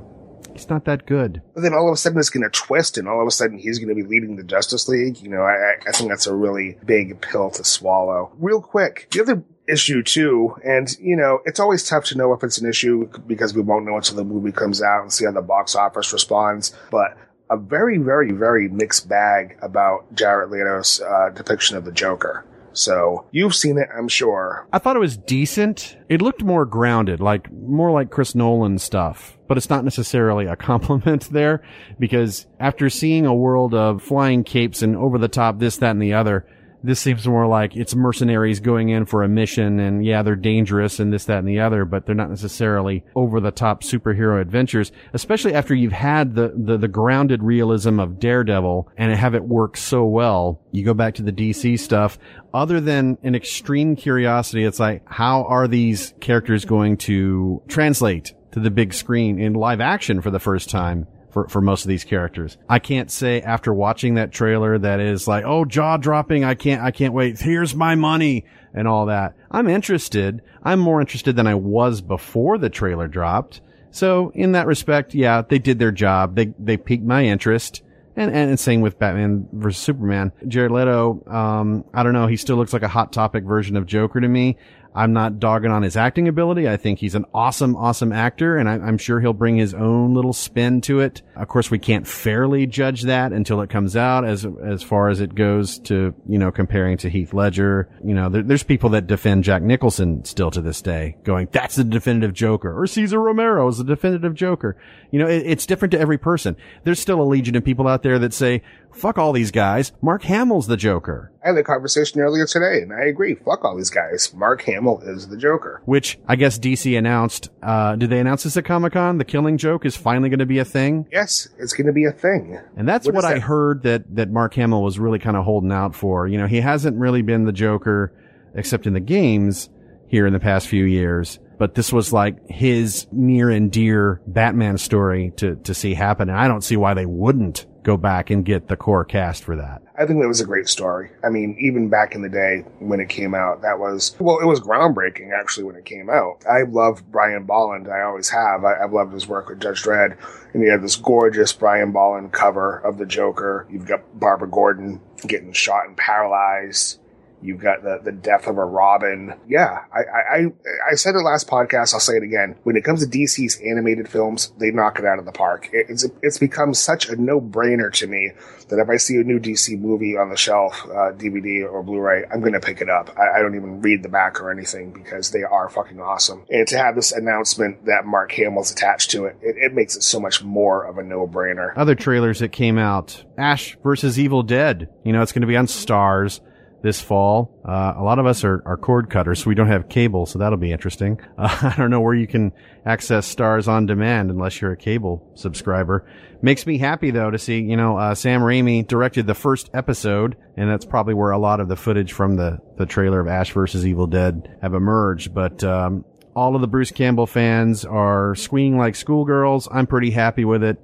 he's 0.51 0.67
not 0.67 0.85
that 0.85 1.05
good. 1.05 1.41
But 1.53 1.61
then 1.61 1.73
all 1.73 1.87
of 1.87 1.93
a 1.93 1.97
sudden 1.97 2.17
it's 2.17 2.31
going 2.31 2.43
to 2.43 2.49
twist 2.49 2.97
and 2.97 3.07
all 3.07 3.21
of 3.21 3.27
a 3.27 3.31
sudden 3.31 3.59
he's 3.59 3.77
going 3.77 3.89
to 3.89 3.95
be 3.95 4.07
leading 4.07 4.35
the 4.35 4.43
Justice 4.43 4.87
League. 4.87 5.21
You 5.21 5.29
know, 5.29 5.41
I, 5.41 5.75
I 5.87 5.91
think 5.91 6.09
that's 6.09 6.25
a 6.25 6.35
really 6.35 6.77
big 6.85 7.21
pill 7.21 7.51
to 7.51 7.63
swallow. 7.63 8.31
Real 8.39 8.61
quick, 8.61 9.07
the 9.11 9.21
other 9.21 9.43
issue 9.67 10.01
too, 10.01 10.55
and 10.63 10.89
you 10.99 11.15
know, 11.15 11.39
it's 11.45 11.59
always 11.59 11.87
tough 11.87 12.05
to 12.05 12.17
know 12.17 12.33
if 12.33 12.43
it's 12.43 12.57
an 12.57 12.67
issue 12.67 13.07
because 13.27 13.53
we 13.53 13.61
won't 13.61 13.85
know 13.85 13.97
until 13.97 14.15
the 14.15 14.23
movie 14.23 14.51
comes 14.51 14.81
out 14.81 15.01
and 15.03 15.13
see 15.13 15.25
how 15.25 15.31
the 15.31 15.41
box 15.41 15.75
office 15.75 16.11
responds, 16.11 16.75
but 16.89 17.15
a 17.49 17.57
very, 17.57 17.99
very, 17.99 18.31
very 18.31 18.67
mixed 18.69 19.07
bag 19.07 19.57
about 19.61 20.15
Jared 20.15 20.49
Leto's 20.49 20.99
uh, 20.99 21.29
depiction 21.29 21.77
of 21.77 21.85
the 21.85 21.91
Joker. 21.91 22.43
So 22.75 23.25
you've 23.31 23.55
seen 23.55 23.77
it, 23.77 23.87
I'm 23.97 24.07
sure. 24.07 24.67
I 24.71 24.79
thought 24.79 24.95
it 24.95 24.99
was 24.99 25.17
decent. 25.17 25.97
It 26.09 26.21
looked 26.21 26.43
more 26.43 26.65
grounded, 26.65 27.19
like 27.19 27.51
more 27.51 27.91
like 27.91 28.11
Chris 28.11 28.35
Nolan 28.35 28.77
stuff. 28.77 29.37
But 29.47 29.57
it's 29.57 29.69
not 29.69 29.83
necessarily 29.83 30.45
a 30.45 30.55
compliment 30.55 31.29
there 31.31 31.63
because 31.99 32.45
after 32.59 32.89
seeing 32.89 33.25
a 33.25 33.35
world 33.35 33.73
of 33.73 34.03
flying 34.03 34.43
capes 34.43 34.81
and 34.81 34.95
over 34.95 35.17
the 35.17 35.27
top 35.27 35.59
this, 35.59 35.77
that, 35.77 35.91
and 35.91 36.01
the 36.01 36.13
other, 36.13 36.45
this 36.85 36.99
seems 36.99 37.27
more 37.27 37.47
like 37.47 37.75
it's 37.75 37.95
mercenaries 37.95 38.59
going 38.59 38.89
in 38.89 39.05
for 39.05 39.23
a 39.23 39.27
mission 39.27 39.79
and 39.79 40.05
yeah, 40.05 40.21
they're 40.21 40.35
dangerous 40.35 40.99
and 40.99 41.11
this, 41.11 41.25
that, 41.25 41.39
and 41.39 41.47
the 41.47 41.59
other, 41.59 41.85
but 41.85 42.05
they're 42.05 42.15
not 42.15 42.29
necessarily 42.29 43.03
over 43.15 43.39
the 43.39 43.51
top 43.51 43.83
superhero 43.83 44.39
adventures, 44.39 44.91
especially 45.13 45.53
after 45.53 45.73
you've 45.73 45.91
had 45.91 46.35
the, 46.35 46.53
the, 46.55 46.77
the 46.77 46.87
grounded 46.87 47.41
realism 47.41 47.99
of 47.99 48.19
Daredevil 48.19 48.89
and 48.97 49.13
have 49.13 49.35
it 49.35 49.43
work 49.43 49.77
so 49.77 50.05
well. 50.05 50.61
You 50.71 50.85
go 50.85 50.93
back 50.93 51.15
to 51.15 51.23
the 51.23 51.31
DC 51.31 51.79
stuff. 51.79 52.17
Other 52.53 52.79
than 52.79 53.17
an 53.23 53.35
extreme 53.35 53.95
curiosity, 53.95 54.63
it's 54.63 54.79
like, 54.79 55.01
how 55.05 55.43
are 55.45 55.67
these 55.67 56.13
characters 56.19 56.65
going 56.65 56.97
to 56.97 57.61
translate 57.67 58.33
to 58.51 58.59
the 58.59 58.71
big 58.71 58.93
screen 58.93 59.39
in 59.39 59.53
live 59.53 59.81
action 59.81 60.21
for 60.21 60.31
the 60.31 60.39
first 60.39 60.69
time? 60.69 61.07
For, 61.35 61.49
for 61.49 61.59
most 61.59 61.83
of 61.83 61.89
these 61.89 62.05
characters. 62.05 62.57
I 62.69 62.79
can't 62.79 63.11
say 63.11 63.41
after 63.41 63.73
watching 63.73 64.13
that 64.13 64.31
trailer 64.31 64.77
that 64.77 65.01
is 65.01 65.27
like, 65.27 65.43
oh, 65.43 65.65
jaw 65.65 65.97
dropping. 65.97 66.45
I 66.45 66.55
can't, 66.55 66.81
I 66.81 66.91
can't 66.91 67.13
wait. 67.13 67.37
Here's 67.37 67.75
my 67.75 67.95
money 67.95 68.45
and 68.73 68.87
all 68.87 69.07
that. 69.07 69.35
I'm 69.51 69.67
interested. 69.67 70.41
I'm 70.63 70.79
more 70.79 71.01
interested 71.01 71.35
than 71.35 71.45
I 71.45 71.55
was 71.55 71.99
before 71.99 72.57
the 72.57 72.69
trailer 72.69 73.09
dropped. 73.09 73.59
So 73.91 74.31
in 74.33 74.53
that 74.53 74.65
respect, 74.65 75.13
yeah, 75.13 75.41
they 75.41 75.59
did 75.59 75.77
their 75.77 75.91
job. 75.91 76.37
They, 76.37 76.53
they 76.57 76.77
piqued 76.77 77.03
my 77.03 77.25
interest. 77.25 77.81
And, 78.15 78.33
and 78.33 78.57
same 78.57 78.79
with 78.79 78.97
Batman 78.97 79.49
versus 79.51 79.83
Superman. 79.83 80.31
Jared 80.47 80.71
Leto, 80.71 81.21
um, 81.27 81.83
I 81.93 82.03
don't 82.03 82.13
know. 82.13 82.27
He 82.27 82.37
still 82.37 82.55
looks 82.55 82.71
like 82.71 82.81
a 82.81 82.87
hot 82.87 83.11
topic 83.11 83.43
version 83.43 83.75
of 83.75 83.85
Joker 83.85 84.21
to 84.21 84.27
me. 84.29 84.55
I'm 84.95 85.11
not 85.11 85.39
dogging 85.39 85.71
on 85.71 85.83
his 85.83 85.97
acting 85.97 86.29
ability. 86.29 86.69
I 86.69 86.77
think 86.77 86.99
he's 86.99 87.15
an 87.15 87.25
awesome, 87.33 87.75
awesome 87.75 88.13
actor, 88.13 88.55
and 88.57 88.69
I, 88.69 88.75
I'm 88.75 88.97
sure 88.97 89.19
he'll 89.19 89.33
bring 89.33 89.57
his 89.57 89.73
own 89.73 90.13
little 90.13 90.31
spin 90.31 90.79
to 90.81 91.01
it. 91.01 91.21
Of 91.35 91.49
course, 91.49 91.69
we 91.69 91.79
can't 91.79 92.07
fairly 92.07 92.65
judge 92.65 93.03
that 93.03 93.33
until 93.33 93.59
it 93.61 93.69
comes 93.69 93.97
out 93.97 94.23
as 94.23 94.45
as 94.63 94.81
far 94.81 95.09
as 95.09 95.19
it 95.19 95.35
goes 95.35 95.79
to 95.79 96.15
you 96.27 96.39
know 96.39 96.51
comparing 96.51 96.97
to 96.99 97.09
Heath 97.09 97.33
Ledger. 97.33 97.89
You 98.03 98.13
know, 98.13 98.29
there, 98.29 98.41
there's 98.41 98.63
people 98.63 98.89
that 98.91 99.05
defend 99.05 99.43
Jack 99.43 99.61
Nicholson 99.61 100.23
still 100.23 100.49
to 100.51 100.61
this 100.61 100.81
day, 100.81 101.17
going 101.23 101.49
that's 101.51 101.75
the 101.75 101.83
definitive 101.83 102.33
Joker, 102.33 102.79
or 102.79 102.87
Cesar 102.87 103.19
Romero 103.19 103.67
is 103.67 103.79
the 103.79 103.83
definitive 103.83 104.33
Joker. 104.33 104.77
You 105.11 105.19
know, 105.19 105.27
it, 105.27 105.43
it's 105.45 105.65
different 105.65 105.91
to 105.91 105.99
every 105.99 106.17
person. 106.17 106.55
There's 106.85 107.01
still 107.01 107.21
a 107.21 107.23
legion 107.23 107.55
of 107.57 107.65
people 107.65 107.87
out 107.87 108.01
there 108.01 108.17
that 108.19 108.33
say, 108.33 108.61
"Fuck 108.95 109.17
all 109.17 109.33
these 109.33 109.51
guys. 109.51 109.91
Mark 110.01 110.23
Hamill's 110.23 110.67
the 110.67 110.77
Joker." 110.77 111.31
I 111.43 111.49
had 111.49 111.57
a 111.57 111.63
conversation 111.63 112.21
earlier 112.21 112.45
today, 112.47 112.81
and 112.81 112.91
I 112.91 113.05
agree. 113.05 113.35
Fuck 113.35 113.63
all 113.63 113.75
these 113.77 113.91
guys. 113.91 114.33
Mark 114.33 114.63
Hamill 114.63 115.01
is 115.01 115.27
the 115.27 115.37
Joker. 115.37 115.81
Which 115.85 116.17
I 116.27 116.35
guess 116.35 116.57
DC 116.57 116.97
announced. 116.97 117.49
Uh, 117.61 117.95
did 117.95 118.09
they 118.09 118.19
announce 118.19 118.43
this 118.43 118.57
at 118.57 118.65
Comic 118.65 118.93
Con? 118.93 119.19
The 119.19 119.25
Killing 119.25 119.57
Joke 119.57 119.85
is 119.85 119.95
finally 119.95 120.29
going 120.29 120.39
to 120.39 120.47
be 120.47 120.57
a 120.57 120.65
thing. 120.65 121.05
Yes, 121.11 121.47
it's 121.59 121.73
going 121.73 121.85
to 121.87 121.93
be 121.93 122.05
a 122.05 122.11
thing. 122.11 122.59
And 122.75 122.87
that's 122.89 123.05
What 123.05 123.15
what, 123.15 123.25
I 123.25 123.35
that? 123.35 123.41
heard 123.41 123.83
that, 123.83 124.15
that 124.15 124.31
Mark 124.31 124.55
Hamill 124.55 124.81
was 124.81 124.97
really 124.97 125.19
kind 125.19 125.37
of 125.37 125.45
holding 125.45 125.71
out 125.71 125.93
for. 125.93 126.27
You 126.27 126.39
know, 126.39 126.47
he 126.47 126.61
hasn't 126.61 126.97
really 126.97 127.21
been 127.21 127.45
the 127.45 127.51
Joker 127.53 128.11
except 128.55 128.87
in 128.87 128.93
the 128.93 128.99
games 128.99 129.69
here 130.07 130.25
in 130.25 130.33
the 130.33 130.39
past 130.39 130.67
few 130.67 130.85
years. 130.85 131.37
But 131.59 131.75
this 131.75 131.93
was 131.93 132.11
like 132.11 132.49
his 132.49 133.05
near 133.11 133.49
and 133.49 133.71
dear 133.71 134.19
Batman 134.25 134.77
story 134.77 135.31
to, 135.37 135.55
to 135.57 135.73
see 135.73 135.93
happen. 135.93 136.29
And 136.29 136.37
I 136.37 136.47
don't 136.47 136.63
see 136.63 136.75
why 136.75 136.93
they 136.95 137.05
wouldn't 137.05 137.65
go 137.85 137.95
back 137.95 138.31
and 138.31 138.43
get 138.43 138.67
the 138.67 138.75
core 138.75 139.05
cast 139.05 139.43
for 139.43 139.55
that. 139.55 139.81
I 139.97 140.05
think 140.05 140.19
that 140.19 140.27
was 140.27 140.41
a 140.41 140.45
great 140.45 140.67
story. 140.67 141.11
I 141.23 141.29
mean, 141.29 141.55
even 141.59 141.87
back 141.87 142.15
in 142.15 142.23
the 142.23 142.29
day 142.29 142.65
when 142.79 142.99
it 142.99 143.07
came 143.07 143.35
out, 143.35 143.61
that 143.61 143.79
was, 143.79 144.15
well, 144.19 144.39
it 144.39 144.45
was 144.45 144.59
groundbreaking 144.59 145.31
actually 145.31 145.65
when 145.65 145.75
it 145.75 145.85
came 145.85 146.09
out. 146.09 146.43
I 146.49 146.63
love 146.63 147.09
Brian 147.11 147.43
Bolland. 147.43 147.87
I 147.87 148.01
always 148.01 148.29
have. 148.29 148.65
I, 148.65 148.83
I've 148.83 148.91
loved 148.91 149.13
his 149.13 149.27
work 149.27 149.49
with 149.49 149.61
Judge 149.61 149.83
Dredd. 149.83 150.17
And 150.53 150.63
he 150.63 150.69
had 150.69 150.81
this 150.81 150.95
gorgeous 150.95 151.53
Brian 151.53 151.91
Bolland 151.91 152.31
cover 152.31 152.79
of 152.79 152.97
the 152.97 153.05
Joker. 153.05 153.67
You've 153.69 153.85
got 153.85 154.19
Barbara 154.19 154.49
Gordon 154.49 154.99
getting 155.27 155.53
shot 155.53 155.87
and 155.87 155.95
paralyzed. 155.95 156.99
You've 157.45 157.61
got 157.61 157.83
the, 157.83 157.99
the 158.03 158.11
death 158.11 158.47
of 158.47 158.57
a 158.57 158.65
Robin. 158.65 159.33
Yeah, 159.47 159.83
I, 159.93 159.99
I, 159.99 160.45
I- 160.91 160.95
said 160.95 161.15
it 161.15 161.19
last 161.19 161.47
podcast. 161.47 161.93
I'll 161.93 161.99
say 161.99 162.15
it 162.17 162.23
again. 162.23 162.55
When 162.63 162.75
it 162.75 162.83
comes 162.83 163.05
to 163.05 163.17
DC's 163.17 163.59
animated 163.61 164.09
films, 164.09 164.51
they 164.57 164.71
knock 164.71 164.97
it 164.99 165.05
out 165.05 165.19
of 165.19 165.25
the 165.25 165.31
park. 165.31 165.69
It- 165.73 165.85
It's, 165.89 166.05
it's 166.21 166.37
become 166.39 166.73
such 166.73 167.07
a 167.09 167.15
no 167.15 167.39
brainer 167.39 167.91
to 167.93 168.07
me 168.07 168.31
that 168.69 168.79
if 168.79 168.89
I 168.89 168.97
see 168.97 169.17
a 169.17 169.23
new 169.23 169.39
DC 169.39 169.79
movie 169.79 170.17
on 170.17 170.29
the 170.29 170.37
shelf, 170.37 170.83
uh, 170.85 171.11
DVD 171.13 171.69
or 171.71 171.83
Blu-ray, 171.83 172.23
I'm 172.33 172.39
going 172.39 172.53
to 172.53 172.59
pick 172.59 172.81
it 172.81 172.89
up. 172.89 173.15
I, 173.17 173.37
I 173.37 173.41
don't 173.41 173.55
even 173.55 173.81
read 173.81 174.01
the 174.01 174.09
back 174.09 174.41
or 174.41 174.49
anything 174.51 174.91
because 174.91 175.29
they 175.31 175.43
are 175.43 175.69
fucking 175.69 175.99
awesome. 176.01 176.43
And 176.49 176.67
to 176.69 176.77
have 176.77 176.95
this 176.95 177.11
announcement 177.11 177.85
that 177.85 178.05
Mark 178.05 178.31
Hamill's 178.31 178.71
attached 178.71 179.11
to 179.11 179.25
it, 179.25 179.37
it, 179.41 179.55
it 179.57 179.73
makes 179.73 179.95
it 179.95 180.01
so 180.01 180.19
much 180.19 180.43
more 180.43 180.83
of 180.83 180.97
a 180.97 181.03
no-brainer. 181.03 181.73
Other 181.77 181.93
trailers 181.95 182.39
that 182.39 182.51
came 182.51 182.77
out. 182.79 183.23
Ash 183.37 183.77
versus 183.83 184.17
Evil 184.17 184.41
Dead. 184.43 184.89
You 185.03 185.13
know, 185.13 185.21
it's 185.21 185.31
going 185.31 185.41
to 185.41 185.47
be 185.47 185.57
on 185.57 185.67
Starz 185.67 186.39
this 186.85 187.01
fall. 187.01 187.59
Uh, 187.67 187.95
a 187.97 188.03
lot 188.03 188.19
of 188.19 188.27
us 188.27 188.43
are, 188.43 188.61
are 188.63 188.77
cord 188.77 189.09
cutters, 189.09 189.43
so 189.43 189.49
we 189.49 189.55
don't 189.55 189.69
have 189.69 189.89
cable, 189.89 190.27
so 190.27 190.37
that'll 190.37 190.57
be 190.57 190.71
interesting. 190.71 191.19
Uh, 191.37 191.49
I 191.63 191.75
don't 191.75 191.89
know 191.89 191.99
where 191.99 192.13
you 192.13 192.27
can 192.27 192.53
access 192.85 193.33
Starz 193.33 193.67
on 193.67 193.87
demand 193.87 194.29
unless 194.31 194.61
you're 194.61 194.71
a 194.71 194.77
cable 194.77 195.29
subscriber. 195.35 196.07
Makes 196.41 196.65
me 196.65 196.77
happy 196.77 197.11
though 197.11 197.29
to 197.29 197.37
see, 197.37 197.59
you 197.59 197.75
know, 197.75 197.97
uh, 197.97 198.15
Sam 198.15 198.41
Raimi 198.41 198.87
directed 198.87 199.27
the 199.27 199.33
first 199.33 199.69
episode, 199.73 200.37
and 200.55 200.69
that's 200.69 200.85
probably 200.85 201.13
where 201.13 201.31
a 201.31 201.37
lot 201.37 201.59
of 201.59 201.67
the 201.67 201.75
footage 201.75 202.13
from 202.13 202.37
the, 202.37 202.59
the 202.77 202.85
trailer 202.85 203.19
of 203.19 203.27
Ash 203.27 203.51
versus 203.51 203.85
Evil 203.85 204.07
Dead 204.07 204.57
have 204.61 204.73
emerged. 204.73 205.33
But, 205.33 205.63
um, 205.63 206.05
all 206.35 206.55
of 206.55 206.61
the 206.61 206.67
Bruce 206.67 206.91
Campbell 206.91 207.27
fans 207.27 207.83
are 207.85 208.35
squealing 208.35 208.77
like 208.77 208.95
schoolgirls. 208.95 209.67
I'm 209.71 209.87
pretty 209.87 210.11
happy 210.11 210.45
with 210.45 210.63
it. 210.63 210.77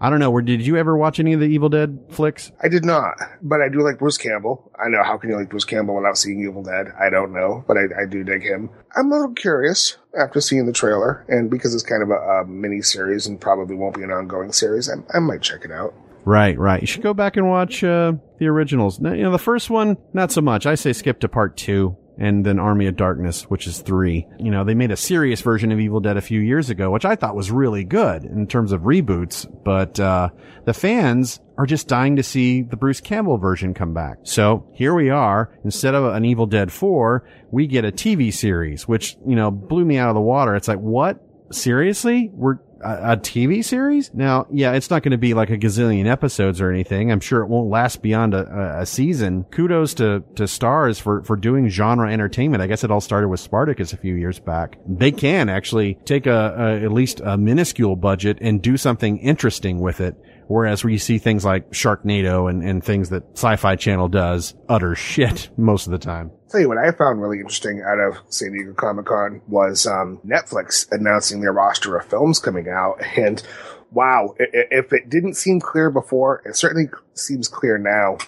I 0.00 0.10
don't 0.10 0.18
know. 0.18 0.30
Where 0.30 0.42
did 0.42 0.66
you 0.66 0.76
ever 0.76 0.96
watch 0.96 1.18
any 1.18 1.32
of 1.32 1.40
the 1.40 1.46
Evil 1.46 1.68
Dead 1.70 1.98
flicks? 2.10 2.52
I 2.62 2.68
did 2.68 2.84
not, 2.84 3.14
but 3.42 3.62
I 3.62 3.68
do 3.68 3.82
like 3.82 3.98
Bruce 3.98 4.18
Campbell. 4.18 4.70
I 4.78 4.88
know 4.88 5.02
how 5.02 5.16
can 5.16 5.30
you 5.30 5.36
like 5.36 5.48
Bruce 5.48 5.64
Campbell 5.64 5.96
without 5.96 6.18
seeing 6.18 6.40
Evil 6.40 6.62
Dead? 6.62 6.88
I 7.00 7.08
don't 7.08 7.32
know, 7.32 7.64
but 7.66 7.78
I, 7.78 8.02
I 8.02 8.06
do 8.06 8.22
dig 8.22 8.42
him. 8.42 8.68
I'm 8.94 9.10
a 9.10 9.14
little 9.14 9.32
curious 9.34 9.96
after 10.18 10.40
seeing 10.40 10.66
the 10.66 10.72
trailer, 10.72 11.24
and 11.28 11.50
because 11.50 11.74
it's 11.74 11.82
kind 11.82 12.02
of 12.02 12.10
a, 12.10 12.14
a 12.14 12.46
mini 12.46 12.82
series 12.82 13.26
and 13.26 13.40
probably 13.40 13.74
won't 13.74 13.96
be 13.96 14.02
an 14.02 14.10
ongoing 14.10 14.52
series, 14.52 14.90
I, 14.90 14.94
I 15.14 15.18
might 15.20 15.40
check 15.42 15.64
it 15.64 15.70
out. 15.70 15.94
Right, 16.26 16.58
right. 16.58 16.80
You 16.80 16.86
should 16.88 17.02
go 17.02 17.14
back 17.14 17.36
and 17.36 17.48
watch 17.48 17.84
uh, 17.84 18.14
the 18.38 18.48
originals. 18.48 18.98
Now, 19.00 19.12
You 19.12 19.22
know, 19.22 19.30
the 19.30 19.38
first 19.38 19.70
one, 19.70 19.96
not 20.12 20.32
so 20.32 20.40
much. 20.40 20.66
I 20.66 20.74
say 20.74 20.92
skip 20.92 21.20
to 21.20 21.28
part 21.28 21.56
two. 21.56 21.96
And 22.18 22.46
then 22.46 22.58
Army 22.58 22.86
of 22.86 22.96
Darkness, 22.96 23.42
which 23.44 23.66
is 23.66 23.80
three. 23.80 24.26
You 24.38 24.50
know, 24.50 24.64
they 24.64 24.74
made 24.74 24.90
a 24.90 24.96
serious 24.96 25.40
version 25.42 25.70
of 25.70 25.80
Evil 25.80 26.00
Dead 26.00 26.16
a 26.16 26.22
few 26.22 26.40
years 26.40 26.70
ago, 26.70 26.90
which 26.90 27.04
I 27.04 27.14
thought 27.14 27.36
was 27.36 27.50
really 27.50 27.84
good 27.84 28.24
in 28.24 28.46
terms 28.46 28.72
of 28.72 28.82
reboots. 28.82 29.46
But, 29.64 30.00
uh, 30.00 30.30
the 30.64 30.74
fans 30.74 31.40
are 31.58 31.66
just 31.66 31.88
dying 31.88 32.16
to 32.16 32.22
see 32.22 32.62
the 32.62 32.76
Bruce 32.76 33.00
Campbell 33.00 33.38
version 33.38 33.74
come 33.74 33.94
back. 33.94 34.18
So 34.24 34.68
here 34.74 34.94
we 34.94 35.10
are. 35.10 35.50
Instead 35.64 35.94
of 35.94 36.14
an 36.14 36.24
Evil 36.24 36.46
Dead 36.46 36.72
4, 36.72 37.26
we 37.50 37.66
get 37.66 37.84
a 37.84 37.92
TV 37.92 38.32
series, 38.32 38.88
which, 38.88 39.16
you 39.26 39.36
know, 39.36 39.50
blew 39.50 39.84
me 39.84 39.98
out 39.98 40.08
of 40.08 40.14
the 40.14 40.20
water. 40.20 40.54
It's 40.54 40.68
like, 40.68 40.78
what? 40.78 41.22
Seriously? 41.52 42.30
We're, 42.32 42.58
a, 42.80 43.12
a 43.12 43.16
TV 43.16 43.64
series? 43.64 44.12
Now, 44.14 44.46
yeah, 44.50 44.72
it's 44.72 44.90
not 44.90 45.02
going 45.02 45.12
to 45.12 45.18
be 45.18 45.34
like 45.34 45.50
a 45.50 45.58
gazillion 45.58 46.06
episodes 46.06 46.60
or 46.60 46.70
anything. 46.70 47.10
I'm 47.10 47.20
sure 47.20 47.42
it 47.42 47.48
won't 47.48 47.70
last 47.70 48.02
beyond 48.02 48.34
a, 48.34 48.80
a, 48.80 48.86
season. 48.86 49.44
Kudos 49.44 49.94
to, 49.94 50.22
to 50.36 50.44
Starz 50.44 51.00
for, 51.00 51.22
for 51.24 51.36
doing 51.36 51.68
genre 51.68 52.10
entertainment. 52.10 52.62
I 52.62 52.66
guess 52.66 52.84
it 52.84 52.90
all 52.90 53.00
started 53.00 53.28
with 53.28 53.40
Spartacus 53.40 53.92
a 53.92 53.96
few 53.96 54.14
years 54.14 54.38
back. 54.38 54.78
They 54.86 55.12
can 55.12 55.48
actually 55.48 55.98
take 56.04 56.26
a, 56.26 56.54
a 56.58 56.84
at 56.84 56.92
least 56.92 57.20
a 57.24 57.36
minuscule 57.36 57.96
budget 57.96 58.38
and 58.40 58.62
do 58.62 58.76
something 58.76 59.18
interesting 59.18 59.80
with 59.80 60.00
it. 60.00 60.16
Whereas 60.48 60.84
where 60.84 60.92
you 60.92 60.98
see 60.98 61.18
things 61.18 61.44
like 61.44 61.70
Sharknado 61.70 62.48
and, 62.48 62.62
and 62.62 62.82
things 62.82 63.10
that 63.10 63.24
Sci-Fi 63.32 63.76
Channel 63.76 64.08
does 64.08 64.54
utter 64.68 64.94
shit 64.94 65.50
most 65.56 65.86
of 65.86 65.92
the 65.92 65.98
time. 65.98 66.30
I'll 66.32 66.50
tell 66.50 66.60
you 66.60 66.68
what 66.68 66.78
I 66.78 66.90
found 66.92 67.20
really 67.20 67.38
interesting 67.38 67.82
out 67.86 67.98
of 67.98 68.18
San 68.28 68.52
Diego 68.52 68.72
Comic 68.74 69.06
Con 69.06 69.42
was 69.48 69.86
um, 69.86 70.20
Netflix 70.26 70.86
announcing 70.92 71.40
their 71.40 71.52
roster 71.52 71.96
of 71.96 72.06
films 72.06 72.38
coming 72.38 72.68
out. 72.68 73.02
And 73.16 73.42
wow, 73.90 74.34
if 74.38 74.92
it 74.92 75.08
didn't 75.08 75.34
seem 75.34 75.58
clear 75.58 75.90
before, 75.90 76.42
it 76.44 76.54
certainly 76.54 76.90
seems 77.14 77.48
clear 77.48 77.78
now. 77.78 78.18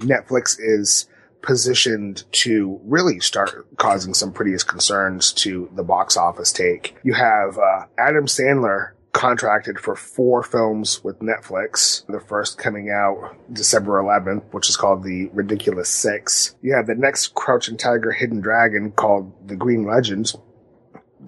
Netflix 0.00 0.56
is 0.58 1.08
positioned 1.46 2.24
to 2.32 2.80
really 2.84 3.20
start 3.20 3.66
causing 3.76 4.12
some 4.12 4.32
pretty 4.32 4.52
concerns 4.66 5.32
to 5.32 5.70
the 5.74 5.84
box 5.84 6.16
office 6.16 6.52
take. 6.52 6.96
You 7.02 7.14
have 7.14 7.56
uh, 7.56 7.86
Adam 7.96 8.26
Sandler 8.26 8.90
contracted 9.16 9.80
for 9.80 9.96
four 9.96 10.42
films 10.42 11.02
with 11.02 11.20
Netflix. 11.20 12.04
The 12.06 12.20
first 12.20 12.58
coming 12.58 12.90
out 12.90 13.34
December 13.50 14.02
11th, 14.02 14.52
which 14.52 14.68
is 14.68 14.76
called 14.76 15.04
The 15.04 15.30
Ridiculous 15.32 15.88
Six. 15.88 16.54
You 16.60 16.74
have 16.74 16.86
the 16.86 16.94
next 16.94 17.34
Crouching 17.34 17.78
Tiger, 17.78 18.12
Hidden 18.12 18.42
Dragon 18.42 18.92
called 18.92 19.48
The 19.48 19.56
Green 19.56 19.86
Legends 19.86 20.36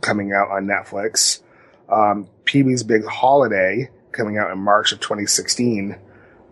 coming 0.02 0.32
out 0.32 0.50
on 0.50 0.66
Netflix. 0.66 1.40
Um, 1.88 2.28
Pee-wee's 2.44 2.82
Big 2.82 3.06
Holiday 3.06 3.88
coming 4.12 4.36
out 4.36 4.50
in 4.50 4.58
March 4.58 4.92
of 4.92 5.00
2016. 5.00 5.98